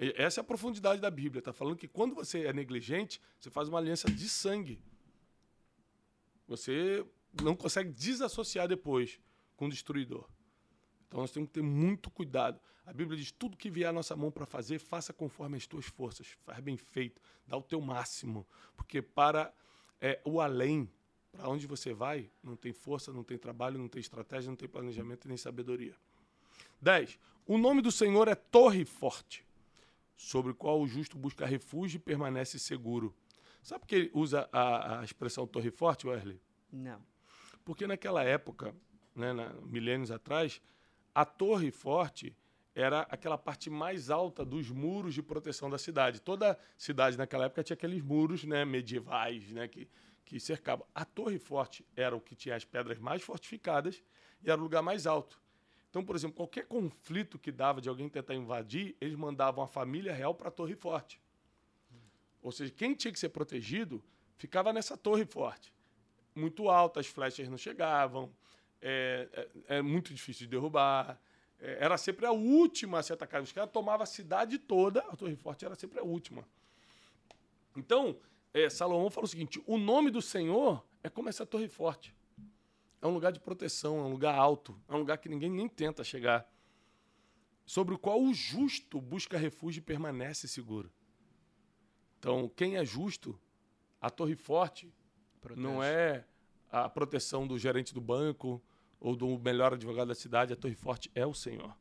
E- 0.00 0.14
Essa 0.16 0.40
é 0.40 0.42
a 0.42 0.44
profundidade 0.44 0.98
da 1.00 1.10
Bíblia. 1.10 1.40
Está 1.40 1.52
falando 1.52 1.76
que 1.76 1.88
quando 1.88 2.14
você 2.14 2.46
é 2.46 2.52
negligente, 2.54 3.20
você 3.38 3.50
faz 3.50 3.68
uma 3.68 3.76
aliança 3.78 4.10
de 4.10 4.28
sangue. 4.30 4.80
Você 6.48 7.04
não 7.42 7.54
consegue 7.54 7.90
desassociar 7.90 8.66
depois 8.66 9.20
com 9.56 9.66
o 9.66 9.70
destruidor. 9.70 10.26
Então 11.08 11.20
nós 11.20 11.30
temos 11.30 11.48
que 11.48 11.54
ter 11.54 11.62
muito 11.62 12.10
cuidado. 12.10 12.60
A 12.84 12.92
Bíblia 12.92 13.16
diz: 13.18 13.30
tudo 13.30 13.56
que 13.56 13.70
vier 13.70 13.88
à 13.88 13.92
nossa 13.92 14.16
mão 14.16 14.30
para 14.30 14.46
fazer, 14.46 14.78
faça 14.78 15.12
conforme 15.12 15.56
as 15.56 15.66
tuas 15.66 15.86
forças. 15.86 16.26
Faz 16.44 16.60
bem 16.60 16.76
feito, 16.76 17.20
dá 17.46 17.56
o 17.56 17.62
teu 17.62 17.80
máximo. 17.80 18.46
Porque 18.76 19.00
para 19.00 19.52
é, 20.00 20.20
o 20.24 20.40
além, 20.40 20.90
para 21.32 21.48
onde 21.48 21.66
você 21.66 21.92
vai, 21.92 22.30
não 22.42 22.56
tem 22.56 22.72
força, 22.72 23.12
não 23.12 23.22
tem 23.24 23.38
trabalho, 23.38 23.78
não 23.78 23.88
tem 23.88 24.00
estratégia, 24.00 24.48
não 24.50 24.56
tem 24.56 24.68
planejamento 24.68 25.24
e 25.24 25.28
nem 25.28 25.36
sabedoria. 25.36 25.94
10. 26.80 27.18
O 27.46 27.56
nome 27.58 27.80
do 27.80 27.92
Senhor 27.92 28.26
é 28.28 28.34
Torre 28.34 28.84
Forte, 28.84 29.44
sobre 30.16 30.52
o 30.52 30.54
qual 30.54 30.80
o 30.80 30.86
justo 30.86 31.16
busca 31.16 31.46
refúgio 31.46 31.96
e 31.96 32.00
permanece 32.00 32.58
seguro. 32.58 33.14
Sabe 33.62 33.80
por 33.80 33.86
que 33.88 33.94
ele 33.94 34.10
usa 34.14 34.48
a, 34.52 35.00
a 35.00 35.04
expressão 35.04 35.46
Torre 35.46 35.70
Forte, 35.70 36.06
Wesley? 36.06 36.40
Não. 36.72 37.00
Porque 37.64 37.86
naquela 37.86 38.22
época, 38.22 38.74
né, 39.14 39.32
na- 39.32 39.52
milênios 39.62 40.10
atrás, 40.10 40.60
a 41.16 41.24
Torre 41.24 41.70
Forte 41.70 42.36
era 42.74 43.00
aquela 43.08 43.38
parte 43.38 43.70
mais 43.70 44.10
alta 44.10 44.44
dos 44.44 44.68
muros 44.68 45.14
de 45.14 45.22
proteção 45.22 45.70
da 45.70 45.78
cidade. 45.78 46.20
Toda 46.20 46.58
cidade 46.76 47.16
naquela 47.16 47.46
época 47.46 47.64
tinha 47.64 47.72
aqueles 47.72 48.02
muros 48.02 48.44
né, 48.44 48.66
medievais 48.66 49.50
né, 49.50 49.66
que, 49.66 49.88
que 50.26 50.38
cercavam. 50.38 50.86
A 50.94 51.06
Torre 51.06 51.38
Forte 51.38 51.86
era 51.96 52.14
o 52.14 52.20
que 52.20 52.34
tinha 52.34 52.54
as 52.54 52.66
pedras 52.66 52.98
mais 52.98 53.22
fortificadas 53.22 54.02
e 54.44 54.50
era 54.50 54.60
o 54.60 54.62
lugar 54.62 54.82
mais 54.82 55.06
alto. 55.06 55.40
Então, 55.88 56.04
por 56.04 56.14
exemplo, 56.14 56.36
qualquer 56.36 56.66
conflito 56.66 57.38
que 57.38 57.50
dava 57.50 57.80
de 57.80 57.88
alguém 57.88 58.10
tentar 58.10 58.34
invadir, 58.34 58.94
eles 59.00 59.16
mandavam 59.16 59.64
a 59.64 59.66
família 59.66 60.12
real 60.12 60.34
para 60.34 60.48
a 60.48 60.52
Torre 60.52 60.76
Forte. 60.76 61.18
Ou 62.42 62.52
seja, 62.52 62.70
quem 62.70 62.94
tinha 62.94 63.10
que 63.10 63.18
ser 63.18 63.30
protegido 63.30 64.04
ficava 64.36 64.70
nessa 64.70 64.98
Torre 64.98 65.24
Forte 65.24 65.74
muito 66.36 66.68
alta, 66.68 67.00
as 67.00 67.06
flechas 67.06 67.48
não 67.48 67.56
chegavam, 67.56 68.30
é, 68.88 69.28
é, 69.68 69.78
é 69.78 69.82
muito 69.82 70.14
difícil 70.14 70.46
de 70.46 70.52
derrubar. 70.52 71.20
é, 71.58 71.78
era 71.80 71.98
sempre 71.98 72.24
a 72.24 72.30
última 72.30 73.00
a 73.00 73.02
ser 73.02 73.14
atacada. 73.14 73.42
Os 73.42 73.50
caras 73.50 73.70
tomavam 73.72 74.04
a 74.04 74.06
cidade 74.06 74.58
toda, 74.58 75.00
a 75.00 75.16
Torre 75.16 75.34
Forte 75.34 75.64
era 75.64 75.74
sempre 75.74 75.98
a 75.98 76.04
última. 76.04 76.46
Então, 77.76 78.16
é, 78.54 78.70
Salomão 78.70 79.10
fala 79.10 79.24
o 79.24 79.28
seguinte: 79.28 79.60
o 79.66 79.76
nome 79.76 80.10
do 80.10 80.22
Senhor 80.22 80.86
é 81.02 81.08
como 81.08 81.28
essa 81.28 81.44
Torre 81.44 81.68
Forte. 81.68 82.14
É 83.02 83.06
um 83.06 83.12
lugar 83.12 83.32
de 83.32 83.40
proteção, 83.40 83.98
é 83.98 84.02
um 84.02 84.10
lugar 84.10 84.38
alto, 84.38 84.80
é 84.88 84.94
um 84.94 84.98
lugar 84.98 85.18
que 85.18 85.28
ninguém 85.28 85.50
nem 85.50 85.68
tenta 85.68 86.04
chegar. 86.04 86.48
Sobre 87.64 87.92
o 87.92 87.98
qual 87.98 88.22
o 88.22 88.32
justo 88.32 89.00
busca 89.00 89.36
refúgio 89.36 89.80
e 89.80 89.82
permanece 89.82 90.46
seguro. 90.46 90.92
Então, 92.18 92.48
quem 92.54 92.76
é 92.76 92.84
justo, 92.84 93.38
a 94.00 94.08
Torre 94.08 94.36
Forte 94.36 94.92
não 95.56 95.82
é 95.82 96.24
a 96.70 96.88
proteção 96.88 97.46
do 97.46 97.58
gerente 97.58 97.92
do 97.92 98.00
banco 98.00 98.62
ou 99.00 99.14
do 99.14 99.38
melhor 99.38 99.72
advogado 99.74 100.08
da 100.08 100.14
cidade, 100.14 100.52
a 100.52 100.56
Torre 100.56 100.74
Forte 100.74 101.10
é 101.14 101.26
o 101.26 101.34
Senhor. 101.34 101.76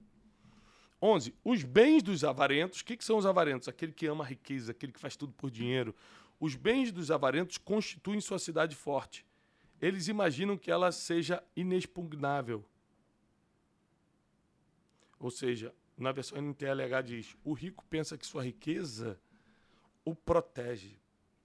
11. 1.01 1.33
Os 1.43 1.63
bens 1.63 2.01
dos 2.01 2.23
avarentos, 2.23 2.79
o 2.79 2.85
que, 2.85 2.97
que 2.97 3.05
são 3.05 3.17
os 3.17 3.25
avarentos? 3.25 3.67
Aquele 3.67 3.91
que 3.91 4.07
ama 4.07 4.23
a 4.23 4.27
riqueza, 4.27 4.71
aquele 4.71 4.91
que 4.91 4.99
faz 4.99 5.15
tudo 5.15 5.33
por 5.33 5.51
dinheiro. 5.51 5.95
Os 6.39 6.55
bens 6.55 6.91
dos 6.91 7.11
avarentos 7.11 7.57
constituem 7.57 8.19
sua 8.21 8.39
cidade 8.39 8.75
forte. 8.75 9.25
Eles 9.81 10.07
imaginam 10.07 10.57
que 10.57 10.71
ela 10.71 10.91
seja 10.91 11.43
inexpugnável. 11.55 12.65
Ou 15.19 15.29
seja, 15.29 15.73
na 15.97 16.11
versão 16.11 16.37
NTLH 16.37 17.01
diz: 17.03 17.37
o 17.43 17.53
rico 17.53 17.85
pensa 17.89 18.17
que 18.17 18.25
sua 18.25 18.43
riqueza 18.43 19.19
o 20.03 20.15
protege 20.15 20.97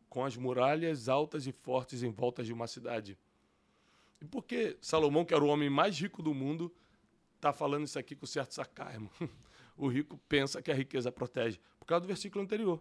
com 0.09 0.24
as 0.24 0.37
muralhas 0.37 1.09
altas 1.09 1.46
e 1.46 1.52
fortes 1.52 2.02
em 2.02 2.11
volta 2.11 2.42
de 2.42 2.52
uma 2.52 2.66
cidade. 2.66 3.16
E 4.20 4.24
por 4.24 4.44
que 4.44 4.76
Salomão, 4.80 5.24
que 5.24 5.35
era 5.35 5.42
o 5.42 5.48
homem 5.48 5.70
mais 5.70 5.98
rico 5.98 6.22
do 6.22 6.35
mundo, 6.35 6.72
está 7.37 7.52
falando 7.52 7.85
isso 7.85 7.98
aqui 7.98 8.14
com 8.14 8.26
certo 8.26 8.52
sarcasmo? 8.52 9.11
o 9.76 9.88
rico 9.88 10.18
pensa 10.28 10.61
que 10.61 10.70
a 10.70 10.74
riqueza 10.74 11.11
protege. 11.11 11.59
Por 11.78 11.87
causa 11.87 12.02
do 12.02 12.06
versículo 12.06 12.44
anterior. 12.44 12.80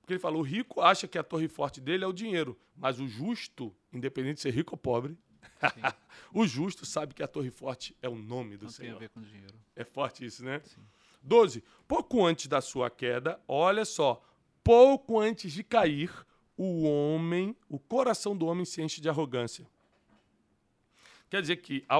Porque 0.00 0.14
ele 0.14 0.20
fala: 0.20 0.36
o 0.36 0.42
rico 0.42 0.80
acha 0.80 1.08
que 1.08 1.16
a 1.16 1.22
torre 1.22 1.48
forte 1.48 1.80
dele 1.80 2.04
é 2.04 2.06
o 2.06 2.12
dinheiro, 2.12 2.58
mas 2.76 3.00
o 3.00 3.08
justo, 3.08 3.74
independente 3.92 4.36
de 4.36 4.40
ser 4.42 4.50
rico 4.52 4.74
ou 4.74 4.78
pobre, 4.78 5.16
o 6.34 6.46
justo 6.46 6.84
sabe 6.84 7.14
que 7.14 7.22
a 7.22 7.28
torre 7.28 7.50
forte 7.50 7.96
é 8.02 8.08
o 8.08 8.16
nome 8.16 8.56
do 8.56 8.66
Não 8.66 8.72
tem 8.72 8.86
a 8.86 8.88
Senhor. 8.88 8.98
ver 8.98 9.08
com 9.08 9.20
dinheiro. 9.20 9.54
É 9.74 9.84
forte 9.84 10.24
isso, 10.24 10.44
né? 10.44 10.60
Sim. 10.64 10.80
12. 11.22 11.62
Pouco 11.86 12.24
antes 12.24 12.48
da 12.48 12.60
sua 12.60 12.90
queda, 12.90 13.40
olha 13.46 13.84
só, 13.84 14.22
pouco 14.62 15.20
antes 15.20 15.52
de 15.52 15.62
cair, 15.62 16.10
o 16.56 16.82
homem, 16.82 17.56
o 17.68 17.78
coração 17.78 18.36
do 18.36 18.46
homem 18.46 18.64
se 18.64 18.82
enche 18.82 19.00
de 19.00 19.08
arrogância. 19.08 19.66
Quer 21.32 21.40
dizer 21.40 21.56
que 21.56 21.82
a, 21.88 21.94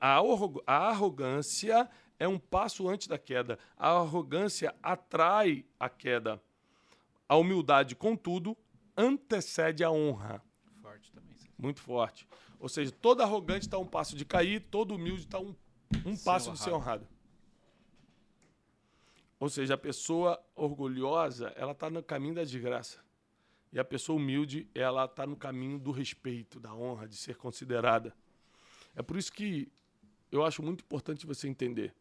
a 0.00 0.16
arro- 0.16 0.60
a 0.66 0.74
arrogância 0.88 1.88
é 2.18 2.26
um 2.26 2.36
passo 2.36 2.88
antes 2.88 3.06
da 3.06 3.16
queda. 3.16 3.56
A 3.76 3.90
arrogância 3.90 4.74
atrai 4.82 5.64
a 5.78 5.88
queda. 5.88 6.42
A 7.28 7.36
humildade, 7.36 7.94
contudo, 7.94 8.56
antecede 8.96 9.84
a 9.84 9.90
honra. 9.92 10.42
Forte 10.80 11.12
também. 11.12 11.32
sim. 11.36 11.46
Muito 11.56 11.80
forte. 11.80 12.26
Ou 12.58 12.68
seja, 12.68 12.90
todo 12.90 13.20
arrogante 13.20 13.66
está 13.68 13.78
um 13.78 13.86
passo 13.86 14.16
de 14.16 14.24
cair, 14.24 14.58
todo 14.68 14.96
humilde 14.96 15.22
está 15.26 15.38
um, 15.38 15.54
um 16.04 16.16
Ser 16.16 16.24
passo 16.24 16.50
de 16.50 16.58
ser 16.58 16.70
honrado. 16.70 17.04
honrado. 17.04 17.08
Ou 19.38 19.48
seja, 19.48 19.74
a 19.74 19.78
pessoa 19.78 20.44
orgulhosa, 20.56 21.52
ela 21.54 21.70
está 21.70 21.88
no 21.88 22.02
caminho 22.02 22.34
da 22.34 22.42
desgraça. 22.42 22.98
E 23.72 23.78
a 23.78 23.84
pessoa 23.84 24.16
humilde, 24.18 24.68
ela 24.74 25.04
está 25.04 25.24
no 25.24 25.36
caminho 25.36 25.78
do 25.78 25.92
respeito, 25.92 26.58
da 26.58 26.74
honra, 26.74 27.06
de 27.06 27.16
ser 27.16 27.36
considerada. 27.36 28.12
É 28.94 29.02
por 29.02 29.16
isso 29.16 29.32
que 29.32 29.68
eu 30.30 30.44
acho 30.44 30.62
muito 30.62 30.80
importante 30.82 31.26
você 31.26 31.48
entender. 31.48 31.94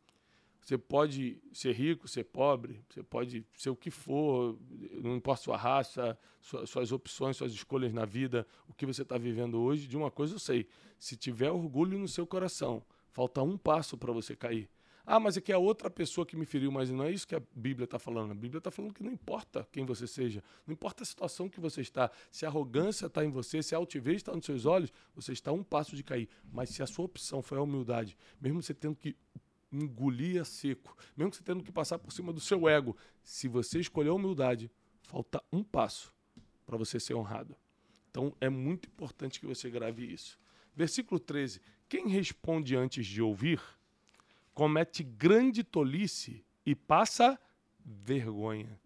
Você 0.61 0.77
pode 0.77 1.41
ser 1.51 1.73
rico, 1.73 2.07
ser 2.07 2.23
pobre, 2.23 2.79
você 2.87 3.01
pode 3.01 3.43
ser 3.55 3.71
o 3.71 3.75
que 3.75 3.89
for, 3.89 4.57
não 5.01 5.15
importa 5.15 5.41
sua 5.41 5.57
raça, 5.57 6.17
sua- 6.39 6.67
suas 6.67 6.91
opções, 6.91 7.35
suas 7.35 7.51
escolhas 7.51 7.91
na 7.91 8.05
vida, 8.05 8.45
o 8.67 8.73
que 8.73 8.85
você 8.85 9.01
está 9.01 9.17
vivendo 9.17 9.59
hoje. 9.59 9.87
De 9.87 9.97
uma 9.97 10.11
coisa 10.11 10.35
eu 10.35 10.39
sei: 10.39 10.67
se 10.99 11.15
tiver 11.15 11.49
orgulho 11.49 11.97
no 11.97 12.07
seu 12.07 12.27
coração, 12.27 12.83
falta 13.09 13.41
um 13.41 13.57
passo 13.57 13.97
para 13.97 14.11
você 14.13 14.35
cair. 14.35 14.69
Ah, 15.05 15.19
mas 15.19 15.37
é 15.37 15.41
que 15.41 15.51
é 15.51 15.57
outra 15.57 15.89
pessoa 15.89 16.25
que 16.25 16.35
me 16.35 16.45
feriu, 16.45 16.71
mas 16.71 16.89
não 16.91 17.03
é 17.03 17.11
isso 17.11 17.27
que 17.27 17.35
a 17.35 17.41
Bíblia 17.55 17.85
está 17.85 17.97
falando. 17.97 18.31
A 18.31 18.35
Bíblia 18.35 18.59
está 18.59 18.69
falando 18.71 18.93
que 18.93 19.03
não 19.03 19.11
importa 19.11 19.67
quem 19.71 19.85
você 19.85 20.05
seja, 20.05 20.43
não 20.65 20.73
importa 20.73 21.03
a 21.03 21.05
situação 21.05 21.49
que 21.49 21.59
você 21.59 21.81
está, 21.81 22.11
se 22.29 22.45
a 22.45 22.49
arrogância 22.49 23.07
está 23.07 23.23
em 23.25 23.29
você, 23.29 23.63
se 23.63 23.73
a 23.73 23.77
altivez 23.77 24.17
está 24.17 24.33
nos 24.33 24.45
seus 24.45 24.65
olhos, 24.65 24.91
você 25.15 25.33
está 25.33 25.51
a 25.51 25.53
um 25.53 25.63
passo 25.63 25.95
de 25.95 26.03
cair. 26.03 26.29
Mas 26.51 26.69
se 26.69 26.83
a 26.83 26.87
sua 26.87 27.05
opção 27.05 27.41
foi 27.41 27.57
a 27.57 27.61
humildade, 27.61 28.17
mesmo 28.39 28.61
você 28.61 28.73
tendo 28.73 28.95
que 28.95 29.15
engolir 29.71 30.41
a 30.41 30.45
seco, 30.45 30.95
mesmo 31.15 31.33
você 31.33 31.43
tendo 31.43 31.63
que 31.63 31.71
passar 31.71 31.97
por 31.97 32.11
cima 32.11 32.33
do 32.33 32.39
seu 32.39 32.67
ego, 32.67 32.95
se 33.23 33.47
você 33.47 33.79
escolher 33.79 34.09
a 34.09 34.13
humildade, 34.13 34.69
falta 35.01 35.41
um 35.51 35.63
passo 35.63 36.13
para 36.65 36.77
você 36.77 36.99
ser 36.99 37.15
honrado. 37.15 37.55
Então 38.09 38.35
é 38.41 38.49
muito 38.49 38.87
importante 38.87 39.39
que 39.39 39.45
você 39.45 39.69
grave 39.69 40.05
isso. 40.05 40.37
Versículo 40.75 41.19
13: 41.19 41.61
Quem 41.87 42.07
responde 42.07 42.75
antes 42.75 43.05
de 43.05 43.21
ouvir 43.21 43.61
comete 44.53 45.03
grande 45.03 45.63
tolice 45.63 46.45
e 46.65 46.75
passa 46.75 47.39
vergonha. 47.83 48.79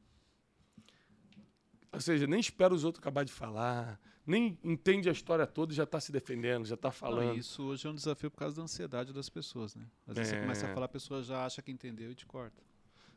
Ou 1.92 2.00
seja, 2.02 2.28
nem 2.28 2.40
espera 2.40 2.74
os 2.74 2.84
outros 2.84 3.02
acabar 3.02 3.24
de 3.24 3.32
falar, 3.32 4.00
nem 4.26 4.58
entende 4.64 5.08
a 5.08 5.12
história 5.12 5.48
toda 5.48 5.72
e 5.72 5.76
já 5.76 5.84
está 5.84 6.00
se 6.00 6.12
defendendo, 6.12 6.66
já 6.66 6.76
está 6.76 6.92
falando. 6.92 7.28
Não, 7.30 7.36
isso 7.36 7.64
hoje 7.64 7.88
é 7.88 7.90
um 7.90 7.96
desafio 7.96 8.30
por 8.30 8.38
causa 8.40 8.56
da 8.58 8.64
ansiedade 8.64 9.14
das 9.14 9.30
pessoas, 9.30 9.76
né? 9.76 9.86
Às 10.08 10.16
vezes 10.18 10.34
É. 10.34 10.36
você 10.36 10.42
começa 10.42 10.66
a 10.68 10.74
falar, 10.74 10.86
a 10.88 10.90
pessoa 10.90 11.24
já 11.24 11.46
acha 11.46 11.62
que 11.62 11.72
entendeu 11.72 12.12
e 12.12 12.16
te 12.16 12.26
corta. 12.26 12.62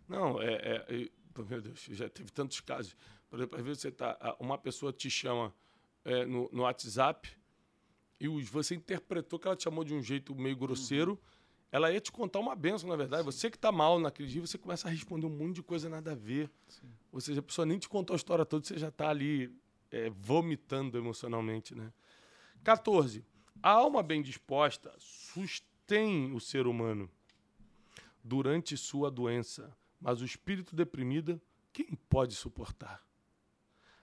Não, 0.08 0.40
é, 0.40 0.54
é, 0.54 0.86
é- 0.88 1.08
meu 1.48 1.60
Deus, 1.62 1.86
já 1.90 2.08
teve 2.08 2.30
tantos 2.32 2.60
casos. 2.60 2.96
Por 3.30 3.38
exemplo, 3.38 3.58
às 3.58 3.64
vezes 3.64 3.82
você 3.82 3.92
tá, 3.92 4.36
uma 4.40 4.58
pessoa 4.58 4.92
te 4.92 5.08
chama 5.10 5.54
é, 6.04 6.24
no, 6.24 6.48
no 6.52 6.62
WhatsApp 6.62 7.28
e 8.18 8.26
você 8.42 8.74
interpretou 8.74 9.38
que 9.38 9.46
ela 9.46 9.56
te 9.56 9.64
chamou 9.64 9.84
de 9.84 9.94
um 9.94 10.02
jeito 10.02 10.34
meio 10.34 10.56
grosseiro. 10.56 11.20
Ela 11.70 11.92
ia 11.92 12.00
te 12.00 12.10
contar 12.10 12.38
uma 12.38 12.56
benção, 12.56 12.88
na 12.88 12.96
verdade. 12.96 13.22
Você 13.24 13.50
que 13.50 13.56
está 13.56 13.70
mal 13.70 13.98
naquele 13.98 14.28
dia, 14.28 14.40
você 14.40 14.56
começa 14.56 14.88
a 14.88 14.90
responder 14.90 15.26
um 15.26 15.30
monte 15.30 15.56
de 15.56 15.62
coisa 15.62 15.88
nada 15.88 16.12
a 16.12 16.14
ver. 16.14 16.50
Sim. 16.68 16.88
Ou 17.12 17.20
seja, 17.20 17.40
a 17.40 17.42
pessoa 17.42 17.66
nem 17.66 17.78
te 17.78 17.88
contou 17.88 18.14
a 18.14 18.16
história 18.16 18.44
toda, 18.44 18.64
você 18.64 18.78
já 18.78 18.88
está 18.88 19.10
ali 19.10 19.54
é, 19.90 20.10
vomitando 20.10 20.96
emocionalmente, 20.96 21.74
né? 21.74 21.92
14. 22.64 23.24
A 23.62 23.70
alma 23.70 24.02
bem 24.02 24.22
disposta 24.22 24.92
sustém 24.98 26.32
o 26.32 26.40
ser 26.40 26.66
humano 26.66 27.10
durante 28.22 28.76
sua 28.76 29.10
doença, 29.10 29.74
mas 30.00 30.20
o 30.20 30.24
espírito 30.24 30.76
deprimido, 30.76 31.40
quem 31.72 31.86
pode 32.08 32.34
suportar? 32.34 33.02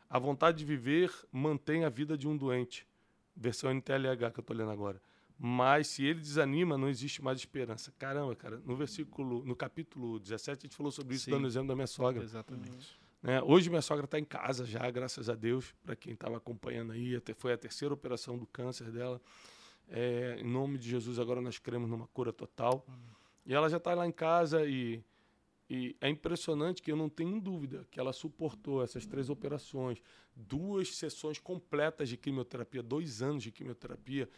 A 0.09 0.19
vontade 0.19 0.59
de 0.59 0.65
viver 0.65 1.11
mantém 1.31 1.83
a 1.83 1.89
vida 1.89 2.17
de 2.17 2.27
um 2.27 2.37
doente. 2.37 2.87
Versão 3.35 3.71
NTLH 3.71 4.31
que 4.31 4.39
eu 4.39 4.41
estou 4.41 4.55
lendo 4.55 4.71
agora. 4.71 5.01
Mas 5.37 5.87
se 5.87 6.03
ele 6.03 6.21
desanima, 6.21 6.77
não 6.77 6.87
existe 6.87 7.21
mais 7.21 7.39
esperança. 7.39 7.93
Caramba, 7.97 8.35
cara, 8.35 8.61
no 8.65 8.75
versículo, 8.75 9.43
no 9.45 9.55
capítulo 9.55 10.19
17, 10.19 10.59
a 10.59 10.61
gente 10.67 10.75
falou 10.75 10.91
sobre 10.91 11.15
isso, 11.15 11.25
Sim. 11.25 11.31
dando 11.31 11.47
exemplo 11.47 11.67
da 11.67 11.75
minha 11.75 11.87
sogra. 11.87 12.23
Exatamente. 12.23 12.97
né? 13.21 13.41
Hoje 13.43 13.69
minha 13.69 13.81
sogra 13.81 14.05
está 14.05 14.17
em 14.17 14.23
casa 14.23 14.65
já, 14.65 14.89
graças 14.89 15.29
a 15.29 15.35
Deus, 15.35 15.73
para 15.83 15.95
quem 15.95 16.13
estava 16.13 16.37
acompanhando 16.37 16.93
aí, 16.93 17.15
até 17.15 17.33
foi 17.33 17.51
a 17.51 17.57
terceira 17.57 17.93
operação 17.93 18.37
do 18.37 18.45
câncer 18.45 18.91
dela. 18.91 19.21
É, 19.89 20.37
em 20.39 20.49
nome 20.49 20.77
de 20.77 20.89
Jesus, 20.89 21.19
agora 21.19 21.41
nós 21.41 21.59
cremos 21.59 21.89
numa 21.89 22.07
cura 22.07 22.31
total. 22.31 22.85
E 23.45 23.53
ela 23.53 23.69
já 23.69 23.77
está 23.77 23.93
lá 23.93 24.07
em 24.07 24.11
casa 24.11 24.65
e, 24.65 25.03
e 25.69 25.95
é 25.99 26.09
impressionante 26.09 26.81
que 26.81 26.91
eu 26.91 26.95
não 26.95 27.09
tenho 27.09 27.39
dúvida 27.39 27.85
que 27.91 27.99
ela 27.99 28.13
suportou 28.13 28.81
essas 28.83 29.05
três 29.05 29.29
operações, 29.29 30.01
duas 30.35 30.95
sessões 30.95 31.39
completas 31.39 32.09
de 32.09 32.17
quimioterapia, 32.17 32.81
dois 32.81 33.21
anos 33.21 33.43
de 33.43 33.51
quimioterapia, 33.51 34.29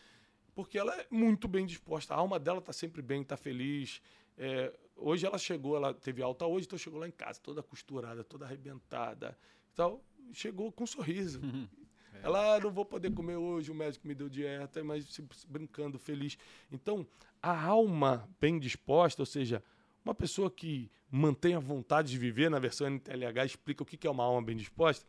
porque 0.57 0.79
ela 0.79 0.91
é 0.99 1.05
muito 1.11 1.47
bem 1.47 1.67
disposta. 1.67 2.15
A 2.15 2.17
alma 2.17 2.39
dela 2.39 2.57
está 2.57 2.73
sempre 2.73 2.99
bem, 2.99 3.21
está 3.21 3.37
feliz. 3.37 4.01
É, 4.35 4.73
hoje 4.95 5.23
ela 5.23 5.37
chegou, 5.37 5.75
ela 5.75 5.93
teve 5.93 6.23
alta 6.23 6.47
hoje, 6.47 6.65
então 6.65 6.79
chegou 6.79 6.99
lá 6.99 7.07
em 7.07 7.11
casa 7.11 7.39
toda 7.39 7.61
costurada, 7.61 8.23
toda 8.23 8.43
arrebentada. 8.43 9.37
Então, 9.71 10.01
chegou 10.33 10.71
com 10.71 10.83
um 10.83 10.87
sorriso. 10.87 11.39
Ela, 12.23 12.55
ah, 12.55 12.59
não 12.59 12.71
vou 12.71 12.83
poder 12.83 13.13
comer 13.13 13.35
hoje, 13.35 13.69
o 13.69 13.75
médico 13.75 14.07
me 14.07 14.15
deu 14.15 14.27
dieta, 14.27 14.83
mas 14.83 15.05
se- 15.05 15.23
brincando, 15.47 15.99
feliz. 15.99 16.35
Então, 16.71 17.05
a 17.39 17.65
alma 17.65 18.27
bem 18.41 18.57
disposta, 18.57 19.21
ou 19.21 19.25
seja, 19.27 19.63
uma 20.03 20.15
pessoa 20.15 20.49
que 20.49 20.89
mantém 21.11 21.53
a 21.53 21.59
vontade 21.59 22.09
de 22.09 22.17
viver, 22.17 22.49
na 22.49 22.57
versão 22.57 22.87
NTLH 22.87 23.45
explica 23.45 23.83
o 23.83 23.85
que 23.85 23.95
que 23.95 24.07
é 24.07 24.09
uma 24.09 24.23
alma 24.23 24.41
bem 24.41 24.57
disposta, 24.57 25.05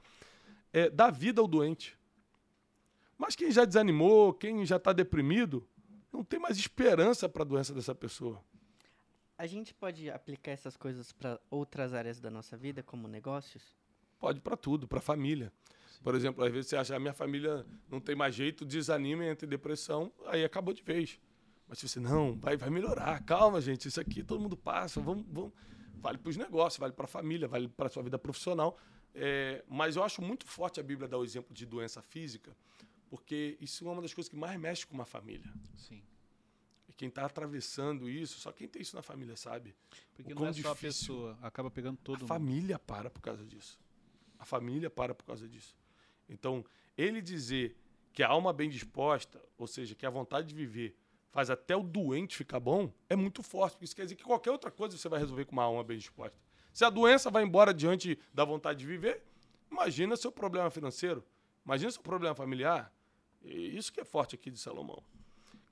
é 0.71 0.91
dá 0.91 1.11
vida 1.11 1.41
ao 1.41 1.49
doente. 1.49 1.98
Mas 3.19 3.35
quem 3.35 3.51
já 3.51 3.65
desanimou, 3.65 4.33
quem 4.33 4.65
já 4.65 4.77
está 4.77 4.93
deprimido, 4.93 5.69
não 6.13 6.23
tem 6.23 6.39
mais 6.39 6.57
esperança 6.57 7.29
para 7.29 7.43
a 7.43 7.47
doença 7.47 7.75
dessa 7.75 7.95
pessoa. 7.95 8.43
A 9.37 9.47
gente 9.47 9.75
pode 9.75 10.09
aplicar 10.11 10.53
essas 10.53 10.77
coisas 10.77 11.13
para 11.13 11.39
outras 11.51 11.93
áreas 11.93 12.21
da 12.21 12.31
nossa 12.31 12.57
vida, 12.57 12.83
como 12.83 13.09
negócios? 13.09 13.63
Pode 14.19 14.41
para 14.41 14.57
tudo, 14.57 14.89
para 14.89 14.99
a 14.99 15.03
família. 15.03 15.53
Por 16.03 16.15
exemplo, 16.15 16.45
às 16.45 16.53
vezes 16.53 16.71
você 16.71 16.77
acha, 16.77 16.97
a 16.97 17.01
minha 17.01 17.13
família 17.13 17.67
não 17.89 18.01
tem 18.01 18.15
mais 18.15 18.35
jeito, 18.35 18.65
desanima 18.65 19.25
e 19.25 19.29
entra 19.29 19.47
em 19.47 19.49
depressão, 19.49 20.13
aí 20.27 20.45
acabou 20.45 20.73
de 20.73 20.83
vez. 20.83 21.21
Mas 21.69 21.79
se 21.79 21.89
você, 21.89 22.01
não, 22.01 22.39
vai, 22.39 22.57
vai 22.57 22.71
melhorar, 22.71 23.23
calma, 23.25 23.61
gente, 23.61 23.89
isso 23.89 24.01
aqui 24.01 24.23
todo 24.23 24.41
mundo 24.41 24.57
passa, 24.57 25.01
vamos, 25.01 25.27
vamos. 25.29 25.53
Vale 25.97 26.19
para 26.19 26.31
os 26.31 26.37
negócios, 26.37 26.79
vale 26.79 26.93
para 26.93 27.05
a 27.05 27.09
família, 27.09 27.49
vale 27.49 27.69
para 27.69 27.87
a 27.87 27.89
sua 27.89 28.03
vida 28.03 28.19
profissional. 28.19 28.79
É, 29.15 29.65
mas 29.69 29.97
eu 29.97 30.05
acho 30.05 30.23
muito 30.23 30.47
forte 30.47 30.79
a 30.79 30.83
Bíblia 30.83 31.09
dar 31.09 31.19
o 31.19 31.25
exemplo 31.25 31.53
de 31.53 31.67
doença 31.67 32.01
física, 32.01 32.57
porque 33.09 33.57
isso 33.61 33.87
é 33.87 33.91
uma 33.91 34.03
das 34.03 34.13
coisas 34.15 34.29
que 34.29 34.37
mais 34.37 34.59
mexe 34.59 34.87
com 34.87 34.95
uma 34.95 35.07
família. 35.07 35.53
Sim. 35.77 36.03
E 36.89 36.93
quem 36.93 37.09
está 37.09 37.25
atravessando 37.25 38.09
isso, 38.09 38.39
só 38.39 38.53
quem 38.53 38.69
tem 38.69 38.83
isso 38.83 38.95
na 38.95 39.03
família 39.03 39.37
sabe. 39.37 39.75
Porque 40.15 40.35
não 40.35 40.47
é 40.47 40.53
só 40.53 40.73
a 40.73 40.77
pessoa, 40.77 41.39
acaba 41.43 41.71
pegando 41.71 41.99
todo 41.99 42.17
a 42.17 42.19
mundo. 42.21 42.29
família 42.29 42.79
para 42.79 43.11
por 43.11 43.21
causa 43.21 43.45
disso. 43.45 43.79
A 44.39 44.45
família 44.45 44.89
para 44.89 45.15
por 45.15 45.25
causa 45.25 45.49
disso. 45.49 45.77
Então, 46.29 46.65
ele 46.97 47.21
dizer 47.23 47.77
que 48.13 48.23
a 48.23 48.29
alma 48.29 48.53
bem 48.53 48.69
disposta, 48.69 49.41
ou 49.57 49.67
seja, 49.67 49.95
que 49.95 50.05
a 50.05 50.11
vontade 50.11 50.49
de 50.49 50.55
viver 50.55 50.97
faz 51.31 51.51
até 51.51 51.77
o 51.77 51.83
doente 51.83 52.37
ficar 52.37 52.61
bom, 52.61 52.93
é 53.09 53.17
muito 53.17 53.43
forte. 53.43 53.75
Porque 53.75 53.85
isso 53.85 53.97
quer 53.97 54.03
dizer 54.03 54.17
que 54.17 54.25
qualquer 54.25 54.51
outra 54.51 54.71
coisa 54.71 54.97
você 54.97 55.09
vai 55.09 55.19
resolver 55.19 55.45
com 55.45 55.53
uma 55.53 55.65
alma 55.65 55.85
bem 55.85 55.99
disposta. 55.99 56.39
Se 56.73 56.85
a 56.85 56.91
doença 56.91 57.31
vai 57.31 57.43
embora 57.43 57.73
diante 57.73 58.19
da 58.33 58.45
vontade 58.45 58.81
de 58.81 58.87
viver, 58.87 59.23
imagina 59.71 60.17
seu 60.17 60.31
problema 60.31 60.71
financeiro, 60.71 61.25
imagina 61.65 61.91
seu 61.91 62.03
problema 62.03 62.35
familiar. 62.35 62.93
E 63.43 63.77
Isso 63.77 63.93
que 63.93 64.01
é 64.01 64.05
forte 64.05 64.35
aqui 64.35 64.51
de 64.51 64.59
Salomão. 64.59 65.03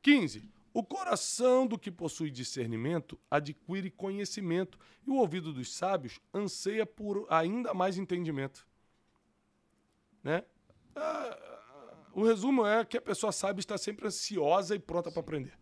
15. 0.03 0.49
O 0.73 0.85
coração 0.85 1.67
do 1.67 1.79
que 1.79 1.91
possui 1.91 2.31
discernimento 2.31 3.19
adquire 3.31 3.91
conhecimento, 3.91 4.79
e 5.07 5.11
o 5.11 5.15
ouvido 5.15 5.53
dos 5.53 5.73
sábios 5.73 6.21
anseia 6.35 6.85
por 6.85 7.27
ainda 7.31 7.73
mais 7.73 7.97
entendimento. 7.97 8.67
Né? 10.23 10.45
Ah, 10.95 11.39
o 12.13 12.25
resumo 12.25 12.67
é 12.67 12.85
que 12.85 12.99
a 12.99 13.01
pessoa 13.01 13.33
sábia 13.33 13.61
está 13.61 13.79
sempre 13.79 14.07
ansiosa 14.07 14.75
e 14.75 14.79
pronta 14.79 15.11
para 15.11 15.21
aprender. 15.21 15.59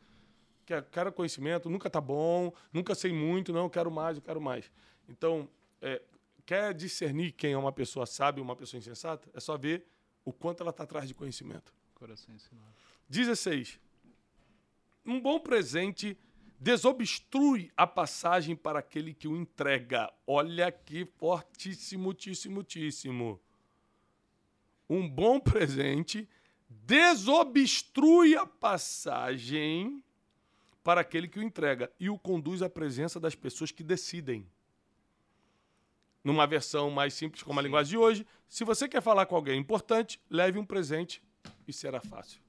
Quer, 0.67 0.83
quero 0.85 1.13
conhecimento, 1.13 1.71
nunca 1.71 1.89
tá 1.89 2.01
bom, 2.01 2.53
nunca 2.73 2.95
sei 2.95 3.13
muito, 3.13 3.53
não, 3.53 3.69
quero 3.69 3.91
mais, 3.91 4.17
eu 4.17 4.23
quero 4.23 4.41
mais. 4.41 4.71
Então, 5.09 5.49
é, 5.81 6.03
quer 6.45 6.75
discernir 6.75 7.33
quem 7.33 7.53
é 7.53 7.59
uma 7.59 7.73
pessoa 7.73 8.07
sábia 8.07 8.43
uma 8.43 8.57
pessoa 8.57 8.79
insensata? 8.79 9.29
É 9.35 9.39
só 9.39 9.57
ver 9.57 9.87
o 10.25 10.33
quanto 10.33 10.63
ela 10.63 10.71
está 10.71 10.85
atrás 10.85 11.07
de 11.07 11.15
conhecimento. 11.15 11.73
Coração 12.05 12.35
ensinado. 12.35 12.75
16. 13.09 13.81
Um 15.07 15.19
bom 15.19 15.41
presente 15.41 16.19
desobstrui 16.61 17.73
a 17.75 17.87
passagem 17.87 18.55
para 18.55 18.81
aquele 18.81 19.15
que 19.15 19.27
o 19.27 19.35
entrega. 19.35 20.13
Olha 20.27 20.71
que 20.71 21.07
fortíssimo, 21.07 22.05
muitíssimo, 22.05 22.57
muitíssimo. 22.57 23.41
Um 24.87 25.09
bom 25.09 25.41
presente 25.41 26.29
desobstrui 26.69 28.37
a 28.37 28.45
passagem 28.45 30.05
para 30.83 31.01
aquele 31.01 31.27
que 31.27 31.39
o 31.39 31.43
entrega 31.43 31.91
e 31.99 32.11
o 32.11 32.19
conduz 32.19 32.61
à 32.61 32.69
presença 32.69 33.19
das 33.19 33.35
pessoas 33.35 33.71
que 33.71 33.83
decidem. 33.83 34.47
Numa 36.23 36.47
versão 36.47 36.91
mais 36.91 37.15
simples, 37.15 37.43
como 37.43 37.59
a 37.59 37.63
linguagem 37.63 37.93
de 37.93 37.97
hoje, 37.97 38.27
se 38.47 38.63
você 38.63 38.87
quer 38.87 39.01
falar 39.01 39.25
com 39.25 39.37
alguém 39.37 39.59
importante, 39.59 40.21
leve 40.29 40.59
um 40.59 40.67
presente 40.67 41.23
e 41.67 41.73
será 41.73 42.01
fácil. 42.01 42.41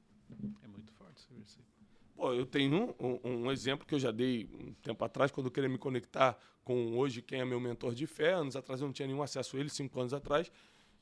É 0.63 0.67
muito 0.67 0.91
forte 0.93 1.17
esse 1.21 1.33
versículo. 1.33 1.67
Pô, 2.15 2.33
eu 2.33 2.45
tenho 2.45 2.95
um, 2.99 3.19
um- 3.23 3.37
um 3.45 3.51
exemplo 3.51 3.85
que 3.85 3.93
eu 3.93 3.99
já 3.99 4.09
dei 4.11 4.49
um 4.53 4.73
tempo 4.75 5.03
atrás, 5.03 5.31
quando 5.31 5.47
eu 5.47 5.51
queria 5.51 5.69
me 5.69 5.77
conectar 5.77 6.37
com 6.63 6.97
hoje 6.97 7.21
quem 7.21 7.41
é 7.41 7.45
meu 7.45 7.59
mentor 7.59 7.93
de 7.93 8.07
fé. 8.07 8.33
Anos 8.33 8.55
atrás 8.55 8.79
eu 8.81 8.87
não 8.87 8.93
tinha 8.93 9.07
nenhum 9.07 9.21
acesso 9.21 9.57
a 9.57 9.59
ele, 9.59 9.69
cinco 9.69 9.99
anos 9.99 10.13
atrás. 10.13 10.51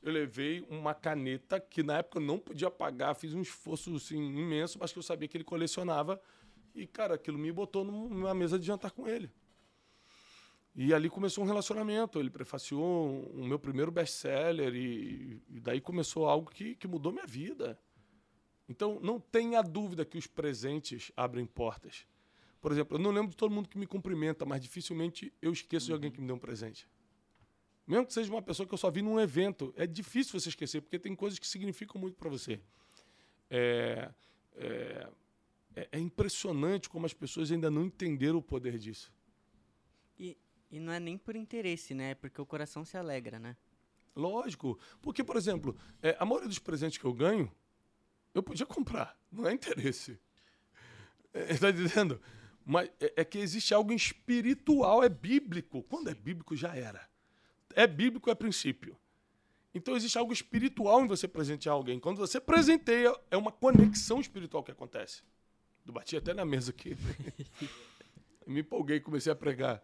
Eu 0.02 0.12
levei 0.12 0.60
uma 0.68 0.92
caneta 0.92 1.58
que 1.58 1.82
na 1.82 1.98
época 1.98 2.18
eu 2.18 2.22
não 2.22 2.38
podia 2.38 2.70
pagar, 2.70 3.14
fiz 3.14 3.32
um 3.32 3.40
esforço 3.40 3.94
assim, 3.94 4.16
imenso, 4.18 4.78
mas 4.78 4.92
que 4.92 4.98
eu 4.98 5.02
sabia 5.02 5.26
que 5.28 5.36
ele 5.36 5.44
colecionava. 5.44 6.20
E, 6.74 6.86
cara, 6.86 7.14
aquilo 7.14 7.38
me 7.38 7.50
botou 7.52 7.84
num- 7.84 8.08
numa 8.08 8.34
mesa 8.34 8.58
de 8.58 8.66
jantar 8.66 8.90
com 8.90 9.06
ele. 9.08 9.30
E 10.74 10.92
ali 10.92 11.08
começou 11.08 11.44
um 11.44 11.46
relacionamento. 11.46 12.18
Ele 12.18 12.28
prefaciou 12.30 13.22
o 13.32 13.46
meu 13.46 13.58
primeiro 13.58 13.92
best-seller 13.92 14.74
e, 14.74 15.40
e 15.48 15.60
daí 15.60 15.80
começou 15.80 16.26
algo 16.28 16.50
que, 16.50 16.74
que 16.74 16.88
mudou 16.88 17.12
minha 17.12 17.26
vida. 17.26 17.78
Então, 18.68 18.98
não 19.00 19.20
tenha 19.20 19.62
dúvida 19.62 20.04
que 20.04 20.16
os 20.16 20.26
presentes 20.26 21.12
abrem 21.16 21.44
portas. 21.44 22.06
Por 22.60 22.72
exemplo, 22.72 22.96
eu 22.96 23.00
não 23.00 23.10
lembro 23.10 23.30
de 23.30 23.36
todo 23.36 23.52
mundo 23.52 23.68
que 23.68 23.76
me 23.76 23.86
cumprimenta, 23.86 24.46
mas 24.46 24.62
dificilmente 24.62 25.32
eu 25.42 25.52
esqueço 25.52 25.86
de 25.86 25.92
alguém 25.92 26.10
que 26.10 26.20
me 26.20 26.26
deu 26.26 26.36
um 26.36 26.38
presente. 26.38 26.88
Mesmo 27.86 28.06
que 28.06 28.14
seja 28.14 28.32
uma 28.32 28.40
pessoa 28.40 28.66
que 28.66 28.72
eu 28.72 28.78
só 28.78 28.90
vi 28.90 29.02
num 29.02 29.20
evento, 29.20 29.74
é 29.76 29.86
difícil 29.86 30.40
você 30.40 30.48
esquecer, 30.48 30.80
porque 30.80 30.98
tem 30.98 31.14
coisas 31.14 31.38
que 31.38 31.46
significam 31.46 32.00
muito 32.00 32.16
para 32.16 32.30
você. 32.30 32.58
É, 33.50 34.10
é, 34.56 35.08
é- 35.76 35.88
é 35.92 35.98
impressionante 35.98 36.88
como 36.88 37.04
as 37.04 37.12
pessoas 37.12 37.52
ainda 37.52 37.70
não 37.70 37.84
entenderam 37.84 38.38
o 38.38 38.42
poder 38.42 38.78
disso. 38.78 39.12
E, 40.18 40.34
e 40.70 40.80
não 40.80 40.90
é 40.92 40.98
nem 40.98 41.18
por 41.18 41.36
interesse, 41.36 41.92
né? 41.94 42.12
É 42.12 42.14
porque 42.14 42.40
o 42.40 42.46
coração 42.46 42.82
se 42.82 42.96
alegra, 42.96 43.38
né? 43.38 43.54
Lógico. 44.16 44.78
Porque, 45.02 45.22
por 45.22 45.36
exemplo, 45.36 45.76
é, 46.00 46.16
a 46.18 46.24
maioria 46.24 46.48
dos 46.48 46.58
presentes 46.58 46.96
que 46.96 47.04
eu 47.04 47.12
ganho, 47.12 47.52
eu 48.34 48.42
podia 48.42 48.66
comprar. 48.66 49.16
Não 49.30 49.46
é 49.46 49.52
interesse. 49.52 50.18
Está 51.32 51.70
dizendo? 51.70 52.20
Mas 52.64 52.90
é, 53.00 53.14
é 53.16 53.24
que 53.24 53.38
existe 53.38 53.72
algo 53.72 53.92
espiritual, 53.92 55.02
é 55.02 55.08
bíblico. 55.08 55.82
Quando 55.84 56.10
é 56.10 56.14
bíblico, 56.14 56.56
já 56.56 56.74
era. 56.74 57.08
É 57.74 57.86
bíblico, 57.86 58.30
é 58.30 58.34
princípio. 58.34 58.96
Então 59.74 59.96
existe 59.96 60.16
algo 60.16 60.32
espiritual 60.32 61.02
em 61.02 61.06
você 61.06 61.26
presentear 61.26 61.74
alguém. 61.74 61.98
Quando 61.98 62.18
você 62.18 62.40
presenteia, 62.40 63.12
é 63.30 63.36
uma 63.36 63.50
conexão 63.50 64.20
espiritual 64.20 64.62
que 64.62 64.70
acontece. 64.70 65.22
Eu 65.86 65.92
bati 65.92 66.16
até 66.16 66.32
na 66.32 66.44
mesa 66.44 66.70
aqui. 66.70 66.96
Me 68.46 68.60
empolguei, 68.60 69.00
comecei 69.00 69.32
a 69.32 69.34
pregar. 69.34 69.82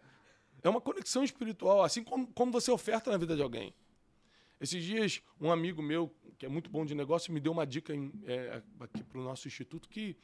É 0.63 0.69
uma 0.69 0.79
conexão 0.79 1.23
espiritual, 1.23 1.83
assim 1.83 2.03
como, 2.03 2.27
como 2.27 2.51
você 2.51 2.71
oferta 2.71 3.11
na 3.11 3.17
vida 3.17 3.35
de 3.35 3.41
alguém. 3.41 3.73
Esses 4.61 4.83
dias, 4.83 5.23
um 5.39 5.51
amigo 5.51 5.81
meu, 5.81 6.13
que 6.37 6.45
é 6.45 6.49
muito 6.49 6.69
bom 6.69 6.85
de 6.85 6.93
negócio, 6.93 7.33
me 7.33 7.39
deu 7.39 7.51
uma 7.51 7.65
dica 7.65 7.95
em, 7.95 8.13
é, 8.25 8.61
aqui 8.79 9.03
para 9.03 9.19
o 9.19 9.23
nosso 9.23 9.47
instituto 9.47 9.89
que 9.89 10.15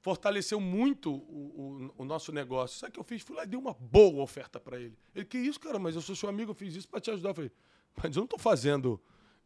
fortaleceu 0.00 0.58
muito 0.58 1.12
o, 1.12 1.92
o, 1.96 2.02
o, 2.02 2.04
nosso 2.06 2.32
negócio. 2.32 2.78
Sabe 2.78 2.90
o 2.90 2.94
que 2.94 3.00
eu 3.00 3.04
fiz? 3.04 3.20
Fui 3.20 3.36
lá 3.36 3.44
e 3.44 3.46
dei 3.46 3.58
uma 3.58 3.74
boa 3.74 4.22
oferta 4.22 4.58
para 4.58 4.80
ele. 4.80 4.96
Ele, 5.14 5.26
que 5.26 5.36
isso, 5.36 5.60
cara? 5.60 5.78
Mas 5.78 5.94
eu 5.94 6.00
sou 6.00 6.16
seu 6.16 6.30
amigo, 6.30 6.52
eu 6.52 6.54
fiz 6.54 6.74
isso 6.74 6.88
para 6.88 6.98
te 6.98 7.10
ajudar. 7.10 7.30
Eu 7.30 7.34
falei, 7.34 7.52
mas 7.94 8.16
eu 8.16 8.20
não 8.20 8.24
estou 8.24 8.38
fazendo 8.38 8.98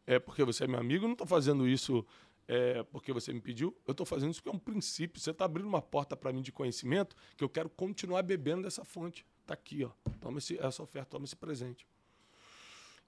é, 0.07 0.17
porque 0.19 0.45
você 0.45 0.63
é 0.63 0.67
meu 0.67 0.79
amigo, 0.79 1.03
eu 1.03 1.09
não 1.09 1.15
estou 1.15 1.27
fazendo 1.27 1.67
isso 1.67 2.05
é, 2.47 2.81
porque 2.83 3.11
você 3.11 3.33
me 3.33 3.41
pediu. 3.41 3.75
Eu 3.85 3.91
estou 3.91 4.05
fazendo 4.05 4.31
isso 4.31 4.41
porque 4.41 4.55
é 4.55 4.57
um 4.57 4.59
princípio. 4.59 5.19
Você 5.19 5.31
está 5.31 5.43
abrindo 5.43 5.67
uma 5.67 5.81
porta 5.81 6.15
para 6.15 6.31
mim 6.31 6.41
de 6.41 6.51
conhecimento 6.53 7.13
que 7.35 7.43
eu 7.43 7.49
quero 7.49 7.69
continuar 7.69 8.21
bebendo 8.21 8.61
dessa 8.61 8.85
fonte. 8.85 9.25
Está 9.41 9.53
aqui, 9.53 9.83
ó. 9.83 9.89
Toma 10.21 10.37
esse, 10.37 10.57
essa 10.59 10.81
oferta, 10.81 11.09
toma 11.11 11.25
esse 11.25 11.35
presente. 11.35 11.85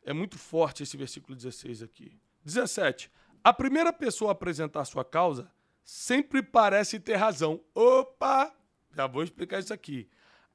É 0.06 0.14
muito 0.14 0.38
forte 0.38 0.84
esse 0.84 0.96
versículo 0.96 1.36
16 1.36 1.82
aqui. 1.82 2.18
17. 2.46 3.12
A 3.44 3.52
primeira 3.52 3.92
pessoa 3.92 4.32
a 4.32 4.34
apresentar 4.34 4.86
sua 4.86 5.04
causa 5.04 5.52
sempre 5.84 6.44
parece 6.44 7.00
ter 7.00 7.16
razão. 7.16 7.60
Opa! 7.74 8.54
Já 8.96 9.08
vou 9.08 9.24
explicar 9.24 9.60
isso 9.60 9.74
aqui. 9.74 10.08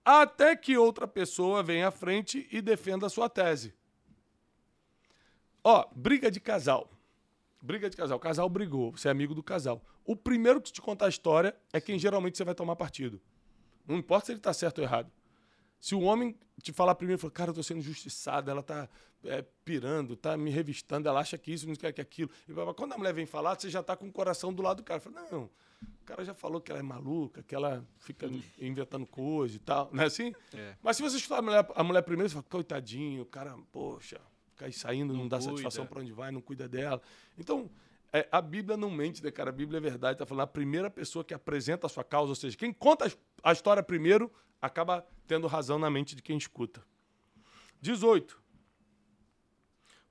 Até 0.05 0.57
que 0.57 0.79
outra 0.79 1.07
pessoa 1.07 1.63
venha 1.63 1.89
à 1.89 1.91
frente 1.91 2.49
e 2.51 2.63
defenda 2.63 3.07
a 3.07 3.11
sua 3.11 3.29
tese. 3.29 3.75
Ó, 5.63 5.87
briga 5.95 6.31
de 6.31 6.41
casal. 6.41 6.91
Briga 7.61 7.91
de 7.91 7.97
casal. 7.97 8.17
O 8.17 8.21
casal 8.21 8.49
brigou, 8.49 8.93
você 8.93 9.09
é 9.09 9.11
amigo 9.11 9.35
do 9.35 9.43
casal. 9.43 9.85
O 10.05 10.17
primeiro 10.17 10.61
que 10.61 10.73
te 10.73 10.81
contar 10.81 11.07
a 11.07 11.11
história 11.11 11.55
é 11.73 11.81
quem 11.81 11.99
geralmente 11.99 12.39
você 12.39 12.45
vai 12.45 12.55
tomar 12.55 12.77
partido. 12.77 13.21
Não 13.87 13.97
importa 13.97 14.27
se 14.27 14.33
ele 14.33 14.39
está 14.39 14.53
certo 14.53 14.79
ou 14.79 14.85
errado. 14.85 15.13
Se 15.79 15.95
o 15.95 16.01
homem 16.01 16.39
te 16.63 16.73
falar 16.73 16.95
primeiro, 16.95 17.21
falar, 17.21 17.33
cara, 17.33 17.51
eu 17.51 17.55
tô 17.55 17.63
sendo 17.63 17.79
injustiçado, 17.79 18.51
ela 18.51 18.63
tá 18.63 18.89
é, 19.25 19.45
pirando, 19.65 20.17
tá 20.17 20.37
me 20.37 20.51
revistando, 20.51 21.09
ela 21.09 21.21
acha 21.21 21.37
que 21.37 21.53
isso, 21.53 21.67
não 21.67 21.75
quer 21.75 21.93
que 21.93 22.01
aquilo. 22.01 22.31
E, 22.49 22.53
quando 22.75 22.93
a 22.93 22.99
mulher 22.99 23.13
vem 23.13 23.27
falar, 23.27 23.59
você 23.59 23.69
já 23.69 23.83
tá 23.83 23.97
com 23.97 24.07
o 24.07 24.13
coração 24.13 24.53
do 24.53 24.63
lado 24.63 24.79
do 24.79 24.83
cara. 24.83 25.01
Fala, 25.01 25.27
não, 25.31 25.45
o 25.83 26.05
cara 26.05 26.25
já 26.25 26.35
falou 26.35 26.61
que 26.61 26.71
ela 26.71 26.81
é 26.81 26.83
maluca, 26.83 27.43
que 27.43 27.55
ela 27.55 27.85
fica 27.99 28.31
inventando 28.59 29.07
coisa 29.07 29.57
e 29.57 29.59
tal, 29.59 29.91
não 29.93 30.03
é 30.03 30.07
assim? 30.07 30.33
É. 30.55 30.75
Mas 30.83 30.97
se 30.97 31.03
você 31.03 31.17
escutar 31.17 31.39
a 31.39 31.43
mulher, 31.43 31.67
a 31.75 31.85
mulher 31.85 32.03
primeiro, 32.03 32.29
você 32.29 32.35
fala, 32.35 32.47
coitadinho, 32.49 33.23
o 33.23 33.27
cara, 33.27 33.57
poxa, 33.73 34.21
cai 34.57 34.73
saindo, 34.73 35.13
não, 35.13 35.21
não 35.21 35.29
dá 35.29 35.39
cuida. 35.39 35.51
satisfação 35.51 35.87
para 35.87 36.01
onde 36.01 36.13
vai, 36.13 36.31
não 36.31 36.41
cuida 36.41 36.69
dela. 36.69 37.01
Então, 37.39 37.71
é, 38.13 38.27
a 38.31 38.41
Bíblia 38.41 38.77
não 38.77 38.91
mente, 38.91 39.23
né, 39.23 39.31
cara? 39.31 39.51
A 39.51 39.53
Bíblia 39.53 39.79
é 39.79 39.81
verdade. 39.81 40.15
Está 40.15 40.27
falando 40.27 40.45
a 40.45 40.47
primeira 40.47 40.91
pessoa 40.91 41.25
que 41.25 41.33
apresenta 41.33 41.87
a 41.87 41.91
sua 41.91 42.03
causa, 42.03 42.31
ou 42.31 42.37
seja, 42.37 42.57
quem 42.57 42.73
conta 42.73 43.11
a 43.43 43.53
história 43.53 43.83
primeiro, 43.83 44.31
acaba 44.61 45.07
tendo 45.27 45.47
razão 45.47 45.79
na 45.79 45.89
mente 45.89 46.15
de 46.15 46.23
quem 46.23 46.37
escuta. 46.37 46.83
18. 47.81 48.41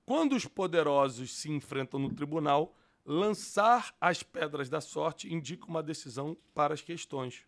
Quando 0.09 0.35
os 0.35 0.43
poderosos 0.43 1.31
se 1.35 1.51
enfrentam 1.51 1.99
no 1.99 2.11
tribunal, 2.11 2.75
lançar 3.05 3.95
as 4.01 4.23
pedras 4.23 4.67
da 4.67 4.81
sorte 4.81 5.31
indica 5.31 5.67
uma 5.67 5.83
decisão 5.83 6.35
para 6.51 6.73
as 6.73 6.81
questões. 6.81 7.45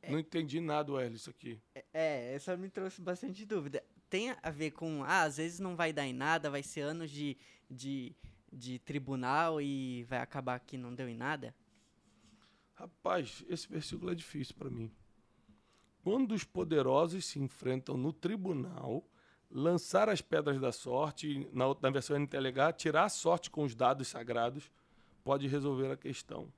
É, 0.00 0.12
Não 0.12 0.20
entendi 0.20 0.60
nada, 0.60 0.92
Hélio, 1.02 1.16
isso 1.16 1.30
aqui. 1.30 1.60
É, 1.74 1.84
é, 1.92 2.32
essa 2.32 2.56
me 2.56 2.70
trouxe 2.70 3.00
bastante 3.00 3.44
dúvida. 3.44 3.82
Tem 4.08 4.36
a 4.40 4.50
ver 4.50 4.70
com, 4.70 5.02
ah, 5.02 5.22
às 5.22 5.38
vezes 5.38 5.58
não 5.58 5.74
vai 5.74 5.92
dar 5.92 6.06
em 6.06 6.12
nada, 6.12 6.48
vai 6.48 6.62
ser 6.62 6.82
anos 6.82 7.10
de, 7.10 7.36
de, 7.68 8.14
de 8.52 8.78
tribunal 8.78 9.60
e 9.60 10.04
vai 10.04 10.20
acabar 10.20 10.60
que 10.60 10.78
não 10.78 10.94
deu 10.94 11.08
em 11.08 11.16
nada? 11.16 11.52
Rapaz, 12.74 13.44
esse 13.48 13.68
versículo 13.68 14.12
é 14.12 14.14
difícil 14.14 14.54
para 14.54 14.70
mim. 14.70 14.92
Quando 16.04 16.36
os 16.36 16.44
poderosos 16.44 17.24
se 17.24 17.40
enfrentam 17.40 17.96
no 17.96 18.12
tribunal, 18.12 19.04
lançar 19.52 20.08
as 20.08 20.20
pedras 20.20 20.58
da 20.60 20.72
sorte, 20.72 21.48
na, 21.52 21.64
na 21.80 21.90
versão 21.90 22.16
NTLH, 22.16 22.72
tirar 22.72 23.04
a 23.04 23.08
sorte 23.08 23.50
com 23.50 23.62
os 23.62 23.74
dados 23.74 24.08
sagrados, 24.08 24.70
pode 25.22 25.46
resolver 25.46 25.90
a 25.90 25.96
questão. 25.96 26.52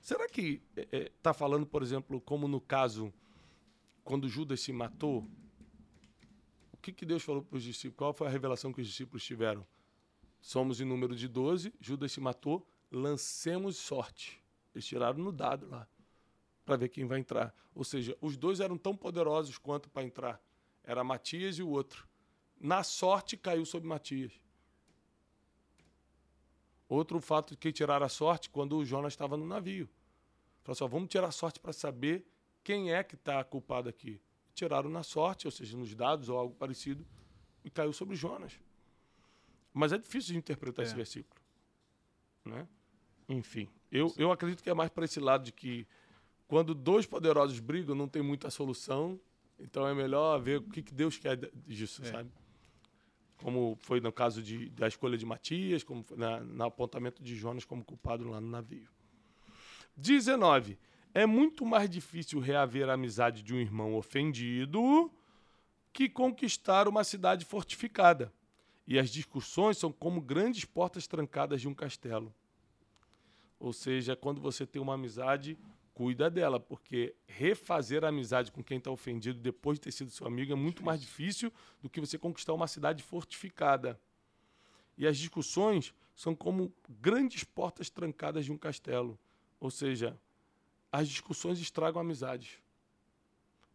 Será 0.00 0.28
que 0.28 0.62
está 0.76 0.96
é, 0.96 1.02
é 1.04 1.12
tá 1.22 1.34
falando, 1.34 1.66
por 1.66 1.82
exemplo, 1.82 2.20
como 2.20 2.46
no 2.46 2.60
caso, 2.60 3.12
quando 4.04 4.28
Judas 4.28 4.60
se 4.60 4.72
matou? 4.72 5.28
O 6.72 6.76
que, 6.76 6.92
que 6.92 7.04
Deus 7.04 7.22
falou 7.22 7.42
para 7.42 7.56
os 7.56 7.62
discípulos? 7.62 7.96
Qual 7.96 8.12
foi 8.12 8.26
a 8.26 8.30
revelação 8.30 8.72
que 8.72 8.80
os 8.80 8.86
discípulos 8.86 9.24
tiveram? 9.24 9.66
Somos 10.40 10.80
em 10.80 10.84
número 10.84 11.16
de 11.16 11.26
12, 11.26 11.72
Judas 11.80 12.12
se 12.12 12.20
matou, 12.20 12.66
lancemos 12.92 13.76
sorte. 13.78 14.40
Eles 14.74 14.86
tiraram 14.86 15.18
no 15.18 15.32
dado 15.32 15.66
lá 15.68 15.88
para 16.64 16.76
ver 16.76 16.88
quem 16.90 17.06
vai 17.06 17.18
entrar. 17.18 17.54
Ou 17.74 17.84
seja, 17.84 18.16
os 18.20 18.36
dois 18.36 18.60
eram 18.60 18.76
tão 18.76 18.94
poderosos 18.96 19.58
quanto 19.58 19.88
para 19.88 20.04
entrar. 20.04 20.40
Era 20.84 21.02
Matias 21.02 21.58
e 21.58 21.62
o 21.62 21.68
outro. 21.68 22.06
Na 22.60 22.82
sorte 22.82 23.36
caiu 23.36 23.64
sobre 23.64 23.88
Matias. 23.88 24.32
Outro 26.88 27.20
fato 27.20 27.56
que 27.56 27.72
tiraram 27.72 28.06
a 28.06 28.08
sorte 28.08 28.50
quando 28.50 28.76
o 28.76 28.84
Jonas 28.84 29.14
estava 29.14 29.36
no 29.36 29.46
navio. 29.46 29.88
Falaram 30.62 30.72
assim: 30.72 30.84
ó, 30.84 30.88
vamos 30.88 31.08
tirar 31.08 31.26
a 31.26 31.32
sorte 31.32 31.58
para 31.58 31.72
saber 31.72 32.26
quem 32.62 32.92
é 32.92 33.02
que 33.02 33.14
está 33.14 33.42
culpado 33.42 33.88
aqui. 33.88 34.20
Tiraram 34.54 34.88
na 34.88 35.02
sorte, 35.02 35.46
ou 35.46 35.50
seja, 35.50 35.76
nos 35.76 35.94
dados 35.94 36.28
ou 36.28 36.38
algo 36.38 36.54
parecido, 36.54 37.04
e 37.64 37.70
caiu 37.70 37.92
sobre 37.92 38.14
Jonas. 38.14 38.60
Mas 39.72 39.92
é 39.92 39.98
difícil 39.98 40.32
de 40.32 40.38
interpretar 40.38 40.84
é. 40.84 40.86
esse 40.86 40.94
versículo. 40.94 41.40
Né? 42.44 42.68
Enfim, 43.28 43.68
eu, 43.90 44.12
eu 44.16 44.30
acredito 44.30 44.62
que 44.62 44.70
é 44.70 44.74
mais 44.74 44.90
para 44.90 45.04
esse 45.04 45.18
lado 45.18 45.44
de 45.44 45.52
que 45.52 45.86
quando 46.46 46.74
dois 46.74 47.06
poderosos 47.06 47.58
brigam, 47.58 47.94
não 47.94 48.06
tem 48.06 48.22
muita 48.22 48.50
solução. 48.50 49.18
Então 49.58 49.86
é 49.86 49.94
melhor 49.94 50.38
ver 50.38 50.58
o 50.58 50.62
que, 50.62 50.82
que 50.82 50.92
Deus 50.92 51.16
quer 51.16 51.38
disso, 51.66 52.02
é. 52.04 52.10
sabe? 52.10 52.30
Como 53.38 53.76
foi 53.80 54.00
no 54.00 54.12
caso 54.12 54.42
de, 54.42 54.70
da 54.70 54.88
escolha 54.88 55.18
de 55.18 55.26
Matias, 55.26 55.82
como 55.82 56.04
na, 56.16 56.40
no 56.40 56.64
apontamento 56.64 57.22
de 57.22 57.36
Jonas 57.36 57.64
como 57.64 57.84
culpado 57.84 58.28
lá 58.28 58.40
no 58.40 58.48
navio. 58.48 58.88
19. 59.96 60.78
É 61.12 61.26
muito 61.26 61.64
mais 61.64 61.88
difícil 61.88 62.40
reaver 62.40 62.88
a 62.88 62.94
amizade 62.94 63.42
de 63.42 63.54
um 63.54 63.58
irmão 63.58 63.94
ofendido 63.94 65.10
que 65.92 66.08
conquistar 66.08 66.88
uma 66.88 67.04
cidade 67.04 67.44
fortificada. 67.44 68.32
E 68.86 68.98
as 68.98 69.10
discussões 69.10 69.78
são 69.78 69.92
como 69.92 70.20
grandes 70.20 70.64
portas 70.64 71.06
trancadas 71.06 71.60
de 71.60 71.68
um 71.68 71.74
castelo. 71.74 72.34
Ou 73.58 73.72
seja, 73.72 74.16
quando 74.16 74.40
você 74.40 74.66
tem 74.66 74.82
uma 74.82 74.94
amizade, 74.94 75.56
cuida 75.94 76.28
dela, 76.28 76.58
porque 76.58 77.14
refazer 77.26 78.04
a 78.04 78.08
amizade 78.08 78.50
com 78.50 78.62
quem 78.62 78.78
está 78.78 78.90
ofendido 78.90 79.38
depois 79.38 79.78
de 79.78 79.82
ter 79.82 79.92
sido 79.92 80.10
seu 80.10 80.26
amigo 80.26 80.52
é 80.52 80.56
muito 80.56 80.84
mais 80.84 81.00
difícil 81.00 81.52
do 81.80 81.88
que 81.88 82.00
você 82.00 82.18
conquistar 82.18 82.52
uma 82.52 82.66
cidade 82.66 83.02
fortificada. 83.02 83.98
E 84.98 85.06
as 85.06 85.16
discussões 85.16 85.94
são 86.14 86.34
como 86.34 86.72
grandes 86.88 87.44
portas 87.44 87.88
trancadas 87.88 88.44
de 88.44 88.52
um 88.52 88.58
castelo. 88.58 89.18
Ou 89.60 89.70
seja, 89.70 90.18
as 90.90 91.08
discussões 91.08 91.58
estragam 91.60 92.00
amizades. 92.00 92.58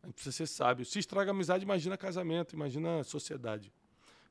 A 0.02 0.06
gente 0.06 0.16
precisa 0.16 0.36
ser 0.36 0.48
sábio. 0.48 0.86
Se 0.86 1.00
estraga 1.00 1.32
amizade, 1.32 1.64
imagina 1.64 1.98
casamento, 1.98 2.54
imagina 2.54 3.04
sociedade. 3.04 3.74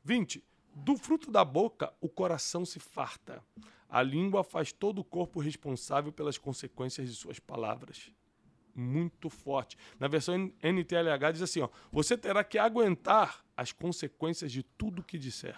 20. 0.04 0.42
Do 0.74 0.96
fruto 0.96 1.30
da 1.30 1.44
boca, 1.44 1.92
o 2.00 2.08
coração 2.08 2.64
se 2.64 2.78
farta. 2.78 3.42
A 3.88 4.02
língua 4.02 4.44
faz 4.44 4.72
todo 4.72 5.00
o 5.00 5.04
corpo 5.04 5.40
responsável 5.40 6.12
pelas 6.12 6.36
consequências 6.36 7.08
de 7.08 7.14
suas 7.14 7.38
palavras. 7.38 8.12
Muito 8.74 9.30
forte. 9.30 9.76
Na 9.98 10.06
versão 10.06 10.52
NTLH 10.62 11.32
diz 11.32 11.42
assim: 11.42 11.60
ó, 11.60 11.68
você 11.90 12.16
terá 12.16 12.44
que 12.44 12.58
aguentar 12.58 13.44
as 13.56 13.72
consequências 13.72 14.52
de 14.52 14.62
tudo 14.62 15.02
que 15.02 15.18
disser. 15.18 15.56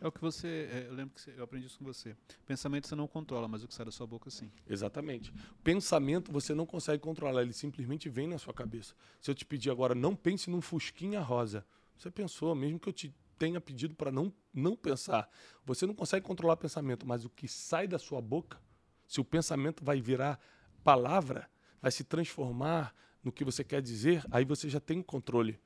É 0.00 0.08
o 0.08 0.10
que 0.10 0.20
você. 0.20 0.68
É, 0.72 0.86
eu 0.88 0.94
lembro 0.94 1.14
que 1.14 1.20
você, 1.20 1.34
eu 1.36 1.44
aprendi 1.44 1.66
isso 1.66 1.78
com 1.78 1.84
você. 1.84 2.16
Pensamento 2.46 2.88
você 2.88 2.94
não 2.94 3.06
controla, 3.06 3.46
mas 3.46 3.62
o 3.62 3.68
que 3.68 3.74
sai 3.74 3.84
da 3.84 3.92
sua 3.92 4.06
boca 4.06 4.30
sim. 4.30 4.50
Exatamente. 4.66 5.32
Pensamento 5.62 6.32
você 6.32 6.54
não 6.54 6.64
consegue 6.64 7.02
controlar, 7.02 7.42
ele 7.42 7.52
simplesmente 7.52 8.08
vem 8.08 8.26
na 8.26 8.38
sua 8.38 8.54
cabeça. 8.54 8.94
Se 9.20 9.30
eu 9.30 9.34
te 9.34 9.44
pedir 9.44 9.70
agora, 9.70 9.94
não 9.94 10.16
pense 10.16 10.48
num 10.48 10.62
fusquinha 10.62 11.20
rosa. 11.20 11.66
Você 11.98 12.10
pensou, 12.10 12.54
mesmo 12.54 12.80
que 12.80 12.88
eu 12.88 12.94
te 12.94 13.14
tenha 13.40 13.58
pedido 13.58 13.94
para 13.94 14.12
não, 14.12 14.30
não 14.52 14.76
pensar. 14.76 15.26
Você 15.64 15.86
não 15.86 15.94
consegue 15.94 16.26
controlar 16.26 16.52
o 16.52 16.58
pensamento, 16.58 17.08
mas 17.08 17.24
o 17.24 17.30
que 17.30 17.48
sai 17.48 17.88
da 17.88 17.98
sua 17.98 18.20
boca, 18.20 18.60
se 19.08 19.18
o 19.18 19.24
pensamento 19.24 19.82
vai 19.82 19.98
virar 19.98 20.38
palavra, 20.84 21.50
vai 21.80 21.90
se 21.90 22.04
transformar 22.04 22.94
no 23.24 23.32
que 23.32 23.42
você 23.42 23.64
quer 23.64 23.80
dizer, 23.80 24.22
aí 24.30 24.44
você 24.44 24.68
já 24.68 24.78
tem 24.78 25.00
o 25.00 25.04
controle. 25.04 25.58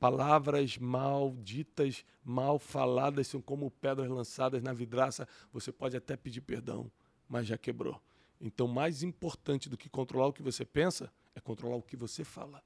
Palavras 0.00 0.76
mal 0.76 1.36
ditas, 1.36 2.04
mal 2.24 2.58
faladas 2.58 3.28
são 3.28 3.40
como 3.40 3.70
pedras 3.70 4.08
lançadas 4.08 4.60
na 4.60 4.72
vidraça. 4.72 5.28
Você 5.52 5.70
pode 5.70 5.96
até 5.96 6.16
pedir 6.16 6.40
perdão, 6.40 6.90
mas 7.28 7.46
já 7.46 7.56
quebrou. 7.56 8.02
Então, 8.40 8.66
mais 8.66 9.04
importante 9.04 9.68
do 9.68 9.76
que 9.76 9.88
controlar 9.88 10.26
o 10.26 10.32
que 10.32 10.42
você 10.42 10.64
pensa 10.64 11.12
é 11.32 11.40
controlar 11.40 11.76
o 11.76 11.82
que 11.82 11.96
você 11.96 12.24
fala. 12.24 12.60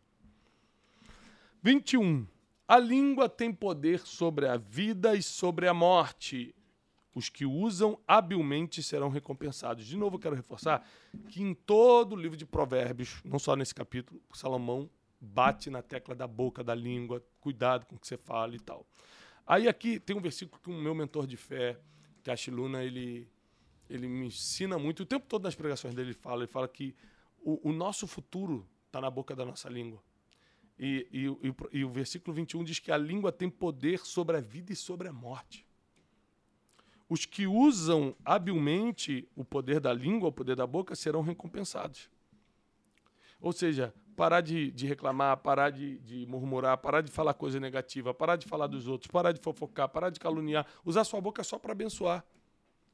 21. 1.62 2.26
A 2.66 2.78
língua 2.78 3.28
tem 3.28 3.52
poder 3.52 4.00
sobre 4.00 4.48
a 4.48 4.56
vida 4.56 5.14
e 5.14 5.22
sobre 5.22 5.68
a 5.68 5.74
morte. 5.74 6.54
Os 7.14 7.28
que 7.28 7.44
usam 7.44 7.98
habilmente 8.08 8.82
serão 8.82 9.10
recompensados. 9.10 9.86
De 9.86 9.96
novo, 9.96 10.16
eu 10.16 10.20
quero 10.20 10.34
reforçar 10.34 10.86
que 11.28 11.42
em 11.42 11.52
todo 11.52 12.14
o 12.14 12.16
livro 12.16 12.38
de 12.38 12.46
Provérbios, 12.46 13.20
não 13.22 13.38
só 13.38 13.54
nesse 13.54 13.74
capítulo, 13.74 14.20
Salomão 14.32 14.88
bate 15.20 15.68
na 15.68 15.82
tecla 15.82 16.14
da 16.14 16.26
boca, 16.26 16.64
da 16.64 16.74
língua, 16.74 17.22
cuidado 17.38 17.84
com 17.84 17.96
o 17.96 17.98
que 17.98 18.06
você 18.06 18.16
fala 18.16 18.54
e 18.54 18.60
tal. 18.60 18.86
Aí 19.46 19.68
aqui 19.68 20.00
tem 20.00 20.16
um 20.16 20.20
versículo 20.20 20.60
que 20.60 20.70
o 20.70 20.74
meu 20.74 20.94
mentor 20.94 21.26
de 21.26 21.36
fé, 21.36 21.78
que 22.22 22.30
é 22.30 22.34
Luna, 22.48 22.82
ele, 22.82 23.28
ele 23.90 24.08
me 24.08 24.26
ensina 24.26 24.78
muito. 24.78 25.02
O 25.02 25.06
tempo 25.06 25.26
todo 25.26 25.44
nas 25.44 25.54
pregações 25.54 25.94
dele 25.94 26.08
ele 26.08 26.14
fala, 26.14 26.44
ele 26.44 26.50
fala 26.50 26.66
que 26.66 26.96
o, 27.42 27.68
o 27.68 27.72
nosso 27.72 28.06
futuro 28.06 28.66
está 28.86 29.02
na 29.02 29.10
boca 29.10 29.36
da 29.36 29.44
nossa 29.44 29.68
língua. 29.68 30.02
E, 30.78 31.06
e, 31.12 31.48
e, 31.48 31.78
e, 31.78 31.84
o 31.84 31.90
versículo 31.90 32.34
21 32.34 32.64
diz 32.64 32.78
que 32.78 32.90
a 32.90 32.96
língua 32.96 33.30
tem 33.30 33.48
poder 33.48 34.00
sobre 34.00 34.36
a 34.36 34.40
vida 34.40 34.72
e 34.72 34.76
sobre 34.76 35.08
a 35.08 35.12
morte. 35.12 35.64
Os 37.08 37.24
que 37.24 37.46
usam 37.46 38.16
habilmente 38.24 39.28
o 39.36 39.44
poder 39.44 39.78
da 39.78 39.92
língua, 39.92 40.30
o 40.30 40.32
poder 40.32 40.56
da 40.56 40.66
boca, 40.66 40.96
serão 40.96 41.22
recompensados. 41.22 42.10
Ou 43.40 43.52
seja, 43.52 43.94
parar 44.16 44.40
de, 44.40 44.70
de 44.70 44.86
reclamar, 44.86 45.36
parar 45.36 45.70
de, 45.70 45.98
de, 45.98 46.26
murmurar, 46.26 46.78
parar 46.78 47.02
de 47.02 47.10
falar 47.10 47.34
coisa 47.34 47.60
negativa, 47.60 48.14
parar 48.14 48.36
de 48.36 48.46
falar 48.46 48.66
dos 48.66 48.88
outros, 48.88 49.10
parar 49.10 49.32
de 49.32 49.40
fofocar, 49.40 49.88
parar 49.88 50.10
de 50.10 50.18
caluniar, 50.18 50.66
usar 50.84 51.04
sua 51.04 51.20
boca 51.20 51.44
só 51.44 51.58
para 51.58 51.72
abençoar. 51.72 52.24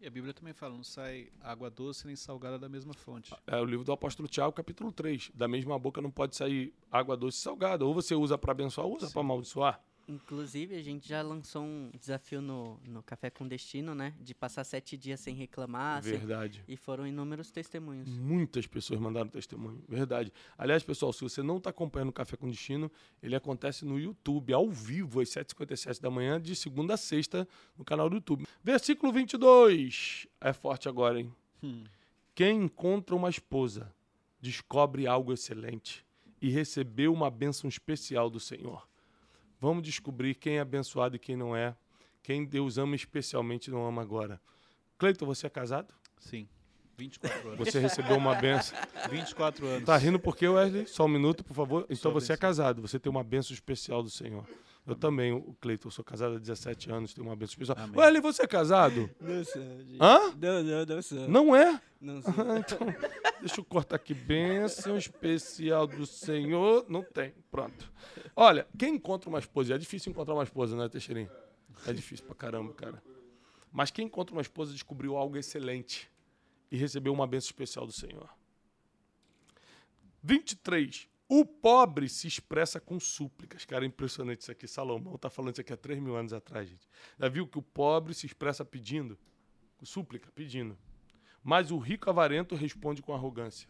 E 0.00 0.06
a 0.06 0.10
Bíblia 0.10 0.32
também 0.32 0.54
fala, 0.54 0.74
não 0.74 0.82
sai 0.82 1.28
água 1.42 1.68
doce 1.68 2.06
nem 2.06 2.16
salgada 2.16 2.58
da 2.58 2.70
mesma 2.70 2.94
fonte. 2.94 3.34
É 3.46 3.60
o 3.60 3.64
livro 3.66 3.84
do 3.84 3.92
apóstolo 3.92 4.26
Tiago, 4.26 4.50
capítulo 4.50 4.90
3. 4.90 5.30
Da 5.34 5.46
mesma 5.46 5.78
boca 5.78 6.00
não 6.00 6.10
pode 6.10 6.34
sair 6.34 6.72
água 6.90 7.14
doce 7.18 7.36
e 7.36 7.42
salgada. 7.42 7.84
Ou 7.84 7.92
você 7.92 8.14
usa 8.14 8.38
para 8.38 8.52
abençoar, 8.52 8.86
ou 8.86 8.96
usa 8.96 9.10
para 9.10 9.20
amaldiçoar. 9.20 9.78
Inclusive, 10.10 10.74
a 10.74 10.82
gente 10.82 11.08
já 11.08 11.22
lançou 11.22 11.62
um 11.62 11.88
desafio 11.98 12.42
no, 12.42 12.80
no 12.84 13.00
Café 13.00 13.30
com 13.30 13.46
Destino, 13.46 13.94
né? 13.94 14.12
De 14.20 14.34
passar 14.34 14.64
sete 14.64 14.96
dias 14.96 15.20
sem 15.20 15.36
reclamar. 15.36 16.02
Verdade. 16.02 16.64
Sem... 16.66 16.74
E 16.74 16.76
foram 16.76 17.06
inúmeros 17.06 17.52
testemunhos. 17.52 18.08
Muitas 18.08 18.66
pessoas 18.66 18.98
mandaram 18.98 19.28
testemunho. 19.28 19.84
Verdade. 19.88 20.32
Aliás, 20.58 20.82
pessoal, 20.82 21.12
se 21.12 21.20
você 21.20 21.44
não 21.44 21.58
está 21.58 21.70
acompanhando 21.70 22.08
o 22.08 22.12
Café 22.12 22.36
com 22.36 22.50
Destino, 22.50 22.90
ele 23.22 23.36
acontece 23.36 23.84
no 23.84 24.00
YouTube, 24.00 24.52
ao 24.52 24.68
vivo, 24.68 25.20
às 25.20 25.28
7h57 25.28 26.00
da 26.00 26.10
manhã, 26.10 26.40
de 26.40 26.56
segunda 26.56 26.94
a 26.94 26.96
sexta, 26.96 27.46
no 27.78 27.84
canal 27.84 28.10
do 28.10 28.16
YouTube. 28.16 28.48
Versículo 28.64 29.12
22. 29.12 30.26
É 30.40 30.52
forte 30.52 30.88
agora, 30.88 31.20
hein? 31.20 31.32
Hum. 31.62 31.84
Quem 32.34 32.64
encontra 32.64 33.14
uma 33.14 33.30
esposa 33.30 33.94
descobre 34.40 35.06
algo 35.06 35.32
excelente 35.32 36.04
e 36.42 36.50
recebeu 36.50 37.12
uma 37.12 37.30
bênção 37.30 37.68
especial 37.68 38.28
do 38.28 38.40
Senhor. 38.40 38.89
Vamos 39.60 39.82
descobrir 39.82 40.34
quem 40.34 40.56
é 40.56 40.60
abençoado 40.60 41.16
e 41.16 41.18
quem 41.18 41.36
não 41.36 41.54
é. 41.54 41.76
Quem 42.22 42.44
Deus 42.44 42.78
ama 42.78 42.96
especialmente 42.96 43.66
e 43.66 43.70
não 43.70 43.86
ama 43.86 44.00
agora. 44.00 44.40
Cleiton, 44.98 45.26
você 45.26 45.46
é 45.46 45.50
casado? 45.50 45.92
Sim. 46.18 46.48
24 46.96 47.48
anos. 47.48 47.58
Você 47.58 47.78
recebeu 47.78 48.16
uma 48.16 48.34
benção. 48.34 48.78
24 49.10 49.66
anos. 49.66 49.84
Tá 49.84 49.96
rindo 49.96 50.18
por 50.18 50.36
quê, 50.36 50.48
Wesley? 50.48 50.86
Só 50.86 51.04
um 51.04 51.08
minuto, 51.08 51.44
por 51.44 51.54
favor. 51.54 51.86
Então 51.88 52.12
você 52.12 52.32
é 52.32 52.36
casado, 52.36 52.82
você 52.82 52.98
tem 52.98 53.10
uma 53.10 53.24
benção 53.24 53.54
especial 53.54 54.02
do 54.02 54.10
Senhor. 54.10 54.46
Eu 54.86 54.92
Amém. 54.92 55.00
também, 55.00 55.32
o 55.32 55.54
Cleiton, 55.60 55.90
sou 55.90 56.04
casado 56.04 56.36
há 56.36 56.38
17 56.38 56.90
anos, 56.90 57.12
tenho 57.12 57.26
uma 57.26 57.36
benção 57.36 57.52
especial. 57.52 57.76
Amém. 57.78 57.98
Wesley, 57.98 58.20
você 58.20 58.42
é 58.42 58.46
casado? 58.46 59.10
Não 59.20 59.44
sou. 59.44 59.62
Gente. 59.62 59.98
Hã? 60.00 60.34
Não, 60.40 60.62
não, 60.62 60.86
não 60.86 61.02
sou. 61.02 61.28
Não 61.28 61.56
é? 61.56 61.80
Não 62.00 62.22
sou. 62.22 62.32
então, 62.56 62.78
deixa 63.40 63.60
eu 63.60 63.64
cortar 63.64 63.96
aqui. 63.96 64.14
Bênção 64.14 64.96
especial 64.96 65.86
do 65.86 66.06
Senhor. 66.06 66.86
Não 66.88 67.02
tem. 67.02 67.34
Pronto. 67.50 67.92
Olha, 68.34 68.66
quem 68.78 68.94
encontra 68.94 69.28
uma 69.28 69.38
esposa, 69.38 69.74
é 69.74 69.78
difícil 69.78 70.10
encontrar 70.10 70.34
uma 70.34 70.44
esposa, 70.44 70.74
né, 70.76 70.88
Teixeirinho? 70.88 71.30
É 71.86 71.92
difícil 71.92 72.24
pra 72.24 72.34
caramba, 72.34 72.72
cara. 72.72 73.02
Mas 73.70 73.90
quem 73.90 74.06
encontra 74.06 74.34
uma 74.34 74.42
esposa 74.42 74.72
descobriu 74.72 75.16
algo 75.16 75.36
excelente 75.36 76.10
e 76.70 76.76
recebeu 76.76 77.12
uma 77.12 77.26
bênção 77.26 77.48
especial 77.48 77.86
do 77.86 77.92
Senhor. 77.92 78.28
23. 80.22 81.08
O 81.32 81.46
pobre 81.46 82.08
se 82.08 82.26
expressa 82.26 82.80
com 82.80 82.98
súplicas. 82.98 83.64
Cara, 83.64 83.84
é 83.84 83.86
impressionante 83.86 84.40
isso 84.40 84.50
aqui. 84.50 84.66
Salomão 84.66 85.14
está 85.14 85.30
falando 85.30 85.52
isso 85.52 85.60
aqui 85.60 85.72
há 85.72 85.76
3 85.76 86.00
mil 86.00 86.16
anos 86.16 86.32
atrás, 86.32 86.68
gente. 86.68 86.88
Já 87.16 87.28
viu 87.28 87.46
que 87.46 87.56
o 87.56 87.62
pobre 87.62 88.12
se 88.12 88.26
expressa 88.26 88.64
pedindo? 88.64 89.16
Com 89.78 89.86
súplica, 89.86 90.28
pedindo. 90.34 90.76
Mas 91.42 91.70
o 91.70 91.78
rico 91.78 92.10
avarento 92.10 92.56
responde 92.56 93.00
com 93.00 93.14
arrogância 93.14 93.68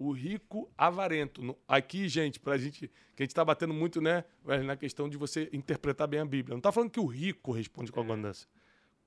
o 0.00 0.12
rico 0.12 0.72
avarento. 0.78 1.54
Aqui, 1.68 2.08
gente, 2.08 2.40
pra 2.40 2.56
gente, 2.56 2.88
que 3.14 3.22
a 3.22 3.22
gente 3.22 3.32
está 3.32 3.44
batendo 3.44 3.74
muito, 3.74 4.00
né, 4.00 4.24
na 4.64 4.74
questão 4.74 5.10
de 5.10 5.18
você 5.18 5.50
interpretar 5.52 6.08
bem 6.08 6.20
a 6.20 6.24
Bíblia. 6.24 6.54
Não 6.54 6.58
está 6.58 6.72
falando 6.72 6.90
que 6.90 6.98
o 6.98 7.04
rico 7.04 7.52
responde 7.52 7.92
com 7.92 8.00
arrogância. 8.00 8.48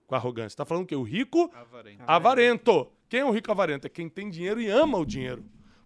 Com 0.06 0.14
arrogância. 0.14 0.54
Está 0.54 0.66
falando 0.66 0.86
que 0.86 0.96
o 0.96 1.02
rico 1.02 1.52
avarento. 1.56 2.04
avarento. 2.06 2.92
Quem 3.10 3.22
é 3.22 3.26
o 3.26 3.32
rico 3.32 3.52
avarento? 3.52 3.88
É 3.88 3.90
quem 3.90 4.08
tem 4.08 4.30
dinheiro 4.30 4.62
e 4.62 4.70
ama 4.70 5.00
o 5.00 5.06
dinheiro. 5.06 5.44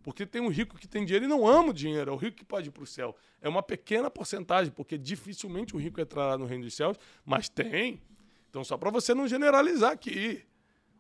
Porque 0.08 0.26
tem 0.26 0.42
um 0.42 0.48
rico 0.48 0.78
que 0.78 0.88
tem 0.88 1.04
dinheiro 1.04 1.26
e 1.26 1.28
não 1.28 1.46
ama 1.46 1.72
o 1.72 1.74
dinheiro. 1.74 2.12
É 2.12 2.14
o 2.14 2.16
rico 2.16 2.38
que 2.38 2.46
pode 2.46 2.70
ir 2.70 2.72
para 2.72 2.82
o 2.82 2.88
céu. 2.88 3.14
É 3.42 3.50
uma 3.50 3.62
pequena 3.62 4.10
porcentagem, 4.10 4.72
porque 4.72 4.98
dificilmente 4.98 5.76
o 5.76 5.78
rico 5.78 6.00
entrará 6.00 6.38
no 6.38 6.46
reino 6.46 6.64
dos 6.64 6.74
céus, 6.74 6.98
mas 7.26 7.50
tem. 7.50 8.02
Então, 8.50 8.64
só 8.64 8.78
para 8.78 8.90
você 8.90 9.14
não 9.14 9.28
generalizar 9.28 9.92
aqui. 9.92 10.46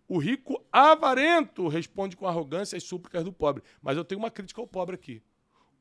O 0.09 0.17
rico 0.17 0.61
avarento 0.73 1.69
responde 1.69 2.17
com 2.17 2.27
arrogância 2.27 2.75
às 2.75 2.83
súplicas 2.83 3.23
do 3.23 3.31
pobre. 3.31 3.63
Mas 3.81 3.95
eu 3.95 4.03
tenho 4.03 4.19
uma 4.19 4.29
crítica 4.29 4.59
ao 4.59 4.67
pobre 4.67 4.95
aqui. 4.95 5.23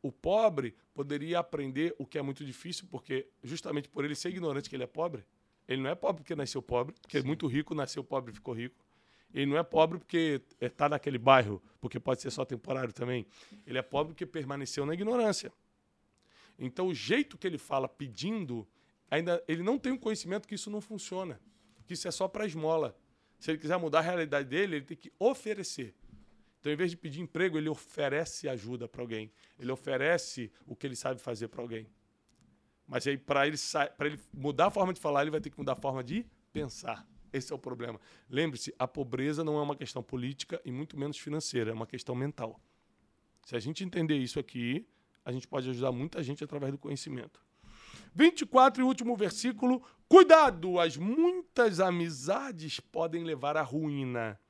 O 0.00 0.12
pobre 0.12 0.76
poderia 0.94 1.40
aprender 1.40 1.96
o 1.98 2.06
que 2.06 2.18
é 2.18 2.22
muito 2.22 2.44
difícil, 2.44 2.86
porque 2.88 3.28
justamente 3.42 3.88
por 3.88 4.04
ele 4.04 4.14
ser 4.14 4.28
ignorante 4.28 4.70
que 4.70 4.76
ele 4.76 4.84
é 4.84 4.86
pobre, 4.86 5.24
ele 5.66 5.82
não 5.82 5.90
é 5.90 5.96
pobre 5.96 6.22
porque 6.22 6.36
nasceu 6.36 6.62
pobre, 6.62 6.94
porque 7.02 7.18
Sim. 7.18 7.24
é 7.24 7.26
muito 7.26 7.48
rico, 7.48 7.74
nasceu 7.74 8.04
pobre 8.04 8.30
e 8.30 8.34
ficou 8.36 8.54
rico. 8.54 8.86
Ele 9.37 9.44
não 9.44 9.59
é 9.59 9.62
pobre 9.62 9.99
porque 9.99 10.40
está 10.59 10.88
naquele 10.88 11.18
bairro, 11.18 11.62
porque 11.79 12.01
pode 12.01 12.22
ser 12.22 12.31
só 12.31 12.42
temporário 12.42 12.90
também. 12.90 13.27
Ele 13.66 13.77
é 13.77 13.83
pobre 13.83 14.14
porque 14.14 14.25
permaneceu 14.25 14.87
na 14.87 14.94
ignorância. 14.94 15.53
Então, 16.59 16.87
o 16.87 16.94
jeito 16.94 17.37
que 17.37 17.46
ele 17.46 17.59
fala 17.59 17.87
pedindo, 17.87 18.66
ainda 19.11 19.44
ele 19.46 19.62
não 19.62 19.79
tem 19.79 19.92
o 19.92 19.99
conhecimento 19.99 20.49
que 20.49 20.55
isso 20.55 20.70
não 20.70 20.81
funciona, 20.81 21.38
que 21.87 21.92
isso 21.92 22.09
é 22.09 22.11
só 22.11 22.27
para 22.27 22.46
esmola. 22.46 22.96
Se 23.38 23.51
ele 23.51 23.59
quiser 23.59 23.77
mudar 23.77 23.99
a 23.99 24.03
realidade 24.03 24.49
dele, 24.49 24.77
ele 24.77 24.87
tem 24.87 24.96
que 24.96 25.12
oferecer. 25.18 25.94
Então, 26.59 26.72
em 26.72 26.77
vez 26.77 26.90
de 26.90 26.96
pedir 26.96 27.20
emprego, 27.20 27.59
ele 27.59 27.68
oferece 27.68 28.49
ajuda 28.49 28.88
para 28.88 29.03
alguém. 29.03 29.31
Ele 29.59 29.70
oferece 29.70 30.51
o 30.66 30.75
que 30.75 30.87
ele 30.87 30.96
sabe 30.96 31.20
fazer 31.20 31.49
para 31.49 31.61
alguém. 31.61 31.87
Mas 32.88 33.07
aí, 33.07 33.18
para 33.18 33.46
ele, 33.46 33.59
ele 34.01 34.18
mudar 34.33 34.68
a 34.68 34.70
forma 34.70 34.94
de 34.94 35.01
falar, 35.01 35.20
ele 35.20 35.31
vai 35.31 35.42
ter 35.42 35.51
que 35.51 35.59
mudar 35.59 35.72
a 35.72 35.77
forma 35.77 36.03
de 36.03 36.25
pensar. 36.55 37.07
Esse 37.37 37.53
é 37.53 37.57
o 37.57 37.59
problema. 37.59 38.01
Lembre-se, 38.31 38.75
a 38.79 38.88
pobreza 38.88 39.44
não 39.44 39.59
é 39.59 39.62
uma 39.62 39.77
questão 39.77 40.03
política 40.03 40.61
e 40.64 40.72
muito 40.72 40.99
menos 40.99 41.18
financeira, 41.18 41.70
é 41.70 41.75
uma 41.75 41.87
questão 41.87 42.14
mental. 42.14 42.61
Se 43.44 43.55
a 43.55 43.61
gente 43.61 43.85
entender 43.85 44.16
isso 44.16 44.40
aqui, 44.40 44.87
a 45.25 45.31
gente 45.31 45.46
pode 45.46 45.68
ajudar 45.68 45.92
muita 45.92 46.22
gente 46.22 46.42
através 46.42 46.72
do 46.72 46.79
conhecimento. 46.79 47.44
24 48.14 48.83
e 48.83 48.85
último 48.85 49.14
versículo. 49.16 49.83
Cuidado, 50.09 50.81
as 50.81 50.96
muitas 50.96 51.79
amizades 51.79 52.81
podem 52.81 53.22
levar 53.25 53.57
à 53.57 53.62
ruína, 53.62 54.40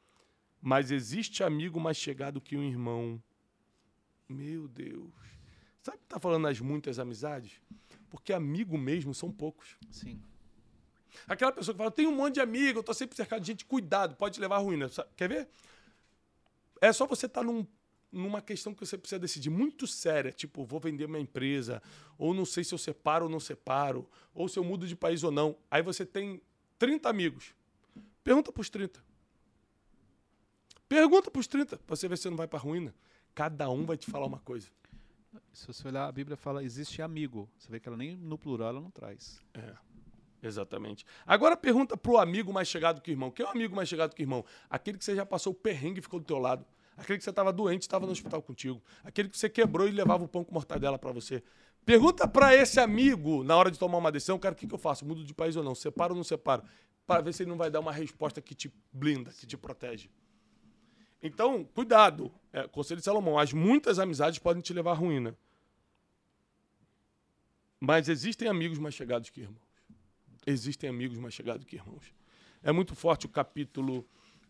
mas 0.60 0.90
existe 0.90 1.42
amigo 1.42 1.80
mais 1.80 1.96
chegado 1.96 2.40
que 2.40 2.56
um 2.56 2.62
irmão. 2.62 3.20
Meu 4.28 4.68
Deus. 4.68 5.12
Sabe 5.82 5.98
que 5.98 6.04
está 6.04 6.18
falando 6.18 6.46
as 6.46 6.60
muitas 6.60 6.98
amizades? 6.98 7.60
Porque 8.08 8.32
amigo 8.32 8.78
mesmo 8.78 9.12
são 9.14 9.30
poucos. 9.30 9.76
Sim. 9.90 10.22
Aquela 11.26 11.52
pessoa 11.52 11.74
que 11.74 11.78
fala, 11.78 11.90
tem 11.90 12.06
um 12.06 12.14
monte 12.14 12.34
de 12.34 12.40
amigo, 12.40 12.78
eu 12.78 12.80
estou 12.80 12.94
sempre 12.94 13.16
cercado 13.16 13.40
de 13.40 13.48
gente, 13.48 13.64
cuidado, 13.64 14.16
pode 14.16 14.40
levar 14.40 14.56
à 14.56 14.58
ruína. 14.58 14.90
Quer 15.16 15.28
ver? 15.28 15.48
É 16.80 16.92
só 16.92 17.06
você 17.06 17.26
estar 17.26 17.40
tá 17.40 17.46
num 17.46 17.66
numa 18.12 18.40
questão 18.40 18.72
que 18.72 18.84
você 18.84 18.96
precisa 18.96 19.18
decidir 19.18 19.50
muito 19.50 19.86
séria, 19.86 20.32
tipo, 20.32 20.64
vou 20.64 20.80
vender 20.80 21.06
minha 21.06 21.20
empresa, 21.20 21.82
ou 22.16 22.32
não 22.32 22.44
sei 22.44 22.64
se 22.64 22.72
eu 22.72 22.78
separo 22.78 23.26
ou 23.26 23.30
não 23.30 23.40
separo, 23.40 24.08
ou 24.34 24.48
se 24.48 24.58
eu 24.58 24.64
mudo 24.64 24.86
de 24.86 24.96
país 24.96 25.22
ou 25.22 25.30
não. 25.30 25.56
Aí 25.70 25.82
você 25.82 26.06
tem 26.06 26.40
30 26.78 27.08
amigos. 27.08 27.54
Pergunta 28.24 28.50
para 28.50 28.60
os 28.60 28.70
30. 28.70 29.04
Pergunta 30.88 31.30
para 31.30 31.40
os 31.40 31.46
30, 31.46 31.76
para 31.78 31.96
você 31.96 32.08
ver 32.08 32.16
se 32.16 32.22
você 32.22 32.30
não 32.30 32.36
vai 32.36 32.48
para 32.48 32.58
ruína. 32.58 32.94
Cada 33.34 33.68
um 33.68 33.84
vai 33.84 33.96
te 33.96 34.10
falar 34.10 34.26
uma 34.26 34.38
coisa. 34.40 34.68
Se 35.52 35.66
você 35.66 35.86
olhar, 35.86 36.06
a 36.06 36.12
Bíblia 36.12 36.36
fala 36.36 36.62
existe 36.64 37.02
amigo. 37.02 37.48
Você 37.58 37.70
vê 37.70 37.80
que 37.80 37.88
ela 37.88 37.96
nem 37.96 38.16
no 38.16 38.38
plural 38.38 38.68
ela 38.68 38.80
não 38.80 38.90
traz. 38.90 39.40
É. 39.52 39.74
Exatamente. 40.46 41.04
Agora 41.26 41.56
pergunta 41.56 41.96
pro 41.96 42.18
amigo 42.18 42.52
mais 42.52 42.68
chegado 42.68 43.00
que 43.00 43.10
o 43.10 43.12
irmão. 43.12 43.30
Quem 43.30 43.44
é 43.44 43.48
o 43.48 43.52
amigo 43.52 43.74
mais 43.74 43.88
chegado 43.88 44.14
que 44.14 44.22
o 44.22 44.24
irmão? 44.24 44.44
Aquele 44.70 44.96
que 44.96 45.04
você 45.04 45.14
já 45.14 45.26
passou 45.26 45.52
o 45.52 45.56
perrengue 45.56 45.98
e 45.98 46.02
ficou 46.02 46.20
do 46.20 46.26
teu 46.26 46.38
lado. 46.38 46.64
Aquele 46.96 47.18
que 47.18 47.24
você 47.24 47.30
estava 47.30 47.52
doente, 47.52 47.82
estava 47.82 48.06
no 48.06 48.12
hospital 48.12 48.40
contigo. 48.40 48.82
Aquele 49.04 49.28
que 49.28 49.36
você 49.36 49.50
quebrou 49.50 49.88
e 49.88 49.90
levava 49.90 50.24
o 50.24 50.28
pão 50.28 50.44
com 50.44 50.54
mortadela 50.54 50.98
para 50.98 51.12
você. 51.12 51.42
Pergunta 51.84 52.26
para 52.26 52.54
esse 52.54 52.80
amigo, 52.80 53.44
na 53.44 53.56
hora 53.56 53.70
de 53.70 53.78
tomar 53.78 53.98
uma 53.98 54.10
decisão, 54.10 54.38
cara, 54.38 54.54
o 54.54 54.56
que, 54.56 54.66
que 54.66 54.74
eu 54.74 54.78
faço? 54.78 55.04
Mudo 55.04 55.24
de 55.24 55.34
país 55.34 55.56
ou 55.56 55.62
não? 55.62 55.74
Separo 55.74 56.14
ou 56.14 56.16
não 56.16 56.24
separo? 56.24 56.62
Para 57.06 57.22
ver 57.22 57.32
se 57.32 57.42
ele 57.42 57.50
não 57.50 57.56
vai 57.56 57.70
dar 57.70 57.80
uma 57.80 57.92
resposta 57.92 58.40
que 58.40 58.54
te 58.54 58.72
blinda, 58.92 59.30
que 59.32 59.46
te 59.46 59.56
protege. 59.56 60.08
Então, 61.22 61.64
cuidado. 61.64 62.32
É, 62.52 62.66
Conselho 62.66 63.00
de 63.00 63.04
Salomão, 63.04 63.38
as 63.38 63.52
muitas 63.52 63.98
amizades 63.98 64.38
podem 64.38 64.62
te 64.62 64.72
levar 64.72 64.92
à 64.92 64.94
ruína. 64.94 65.36
Mas 67.80 68.08
existem 68.08 68.48
amigos 68.48 68.78
mais 68.78 68.94
chegados 68.94 69.28
que 69.28 69.40
irmãos. 69.42 69.65
Existem 70.46 70.88
amigos 70.88 71.18
mais 71.18 71.34
chegados 71.34 71.64
que 71.64 71.76
irmãos. 71.76 72.14
É 72.62 72.70
muito 72.70 72.94
forte 72.94 73.26
o 73.26 73.28
capítulo 73.28 74.06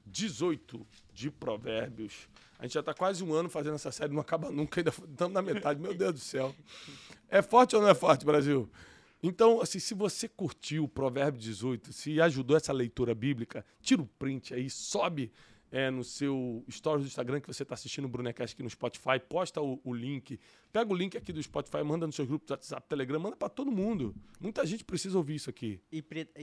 18 0.07 0.87
de 1.13 1.31
Provérbios. 1.31 2.29
A 2.59 2.65
gente 2.65 2.75
já 2.75 2.81
está 2.81 2.95
quase 2.95 3.25
um 3.25 3.33
ano 3.33 3.49
fazendo 3.49 3.75
essa 3.75 3.91
série, 3.91 4.13
não 4.13 4.21
acaba 4.21 4.51
nunca, 4.51 4.81
ainda 4.81 4.91
estamos 5.11 5.33
na 5.35 5.43
metade. 5.43 5.81
Meu 5.81 5.95
Deus 5.95 6.13
do 6.13 6.21
céu. 6.21 6.55
É 7.29 7.43
forte 7.43 7.75
ou 7.75 7.83
não 7.83 7.89
é 7.89 7.95
forte, 7.95 8.25
Brasil? 8.25 8.71
Então, 9.23 9.61
assim, 9.61 9.79
se 9.79 9.95
você 9.95 10.29
curtiu 10.29 10.85
o 10.85 10.89
Provérbio 10.89 11.41
18, 11.41 11.93
se 11.93 12.21
ajudou 12.21 12.57
essa 12.57 12.73
leitura 12.73 13.15
bíblica, 13.15 13.65
tira 13.81 14.03
o 14.03 14.07
print 14.07 14.55
aí, 14.55 14.71
sobe 14.71 15.33
é, 15.71 15.91
no 15.91 16.05
seu 16.05 16.65
stories 16.71 17.05
do 17.05 17.09
Instagram 17.09 17.41
que 17.41 17.47
você 17.47 17.63
está 17.63 17.75
assistindo 17.75 18.05
o 18.05 18.09
Brunecast 18.09 18.55
aqui 18.55 18.63
no 18.63 18.71
Spotify, 18.71 19.19
posta 19.29 19.61
o, 19.61 19.81
o, 19.85 19.95
link, 19.95 20.39
pega 20.73 20.93
o 20.93 20.97
link 20.97 21.17
aqui 21.17 21.33
do 21.33 21.43
Spotify, 21.43 21.83
manda 21.83 22.07
no 22.07 22.13
seu 22.13 22.27
grupo 22.27 22.47
do 22.47 22.51
WhatsApp, 22.51 22.87
Telegram, 22.89 23.19
manda 23.19 23.37
para 23.37 23.49
todo 23.49 23.71
mundo. 23.71 24.15
Muita 24.41 24.65
gente 24.67 24.85
precisa 24.85 25.17
ouvir 25.17 25.37
isso 25.37 25.51
aqui. 25.51 25.81
E, 25.91 26.03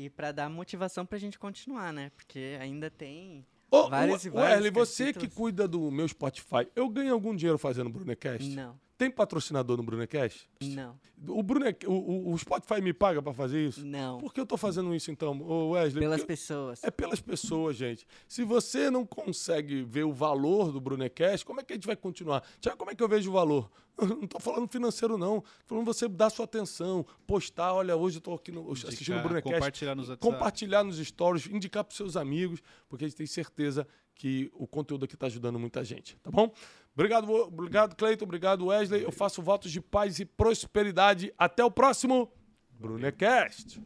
para 0.10 0.32
dar 0.32 0.50
motivação 0.50 1.06
para 1.06 1.18
a 1.18 1.20
gente 1.20 1.40
continuar, 1.40 1.94
né? 1.94 2.12
Porque 2.16 2.58
ainda 2.60 2.90
tem 2.90 3.46
Ô, 3.72 3.90
vários 3.90 4.24
o, 4.24 4.28
e 4.28 4.30
vários 4.30 4.56
Wesley, 4.56 4.72
você 4.72 5.14
que 5.14 5.28
cuida 5.28 5.68
do 5.68 5.90
meu 5.90 6.08
Spotify, 6.08 6.68
eu 6.76 6.88
ganho 6.90 7.14
algum 7.14 7.36
dinheiro 7.36 7.58
fazendo 7.58 7.90
Brunecast? 7.90 8.50
Não. 8.50 8.80
Tem 9.04 9.12
patrocinador 9.12 9.76
no 9.76 9.84
Brunecast? 9.84 10.48
Não. 10.62 10.98
O, 11.28 11.44
Brune, 11.44 11.76
o, 11.86 12.32
o, 12.32 12.38
Spotify 12.38 12.80
me 12.80 12.94
paga 12.94 13.22
para 13.22 13.34
fazer 13.34 13.68
isso? 13.68 13.86
Não. 13.86 14.18
Por 14.18 14.34
que 14.34 14.40
eu 14.40 14.46
tô 14.46 14.56
fazendo 14.56 14.96
isso 14.96 15.12
então, 15.12 15.38
Wesley? 15.72 16.00
Pelas 16.00 16.22
Porque 16.22 16.28
pessoas. 16.28 16.82
É 16.82 16.90
pelas 16.90 17.20
pessoas, 17.20 17.76
gente. 17.76 18.08
Se 18.30 18.46
você 18.46 18.90
não 18.90 19.06
consegue 19.06 19.84
ver 19.84 20.06
o 20.06 20.14
valor 20.14 20.72
do 20.72 20.80
Brunecast, 20.80 21.46
como 21.46 21.60
é 21.60 21.64
que 21.66 21.74
a 21.74 21.76
gente 21.76 21.86
vai 21.86 21.98
continuar? 21.98 22.44
Tiago, 22.62 22.78
como 22.78 22.92
é 22.92 22.96
que 22.96 23.04
eu 23.04 23.10
vejo 23.10 23.30
o 23.30 23.34
valor? 23.34 23.70
Não 24.00 24.26
tô 24.26 24.40
falando 24.40 24.68
financeiro, 24.68 25.20
não. 25.20 25.42
Tô 25.68 25.76
falando 25.76 25.86
você 25.86 26.08
dar 26.08 26.32
sua 26.32 26.46
atenção, 26.46 27.06
postar, 27.28 27.74
olha, 27.74 27.96
hoje 27.96 28.18
eu 28.18 28.22
tô 28.22 28.34
aqui 28.34 28.52
no, 28.52 28.72
assistindo 28.72 29.20
o 29.20 29.22
Brunecast. 29.22 29.54
Compartilhar 29.54 29.96
nos 29.96 30.16
Compartilhar 30.16 30.84
nos 30.84 30.98
stories, 30.98 31.46
indicar 31.46 31.84
pros 31.84 31.98
seus 31.98 32.18
amigos, 32.18 32.60
porque 32.90 33.06
a 33.06 33.08
gente 33.08 33.18
tem 33.18 33.28
certeza 33.28 33.88
que 34.16 34.52
o 34.54 34.68
conteúdo 34.68 35.06
aqui 35.06 35.16
está 35.16 35.28
ajudando 35.28 35.60
muita 35.60 35.84
gente, 35.84 36.18
tá 36.22 36.30
bom? 36.32 36.54
Obrigado, 36.94 37.30
obrigado 37.32 37.96
Cleiton, 37.96 38.26
obrigado 38.26 38.68
Wesley. 38.68 39.04
Eu 39.04 39.12
faço 39.12 39.42
votos 39.42 39.72
de 39.72 39.82
paz 39.82 40.20
e 40.20 40.26
prosperidade. 40.26 41.34
Até 41.38 41.64
o 41.64 41.72
próximo 41.72 42.32
Brunecast. 42.80 43.82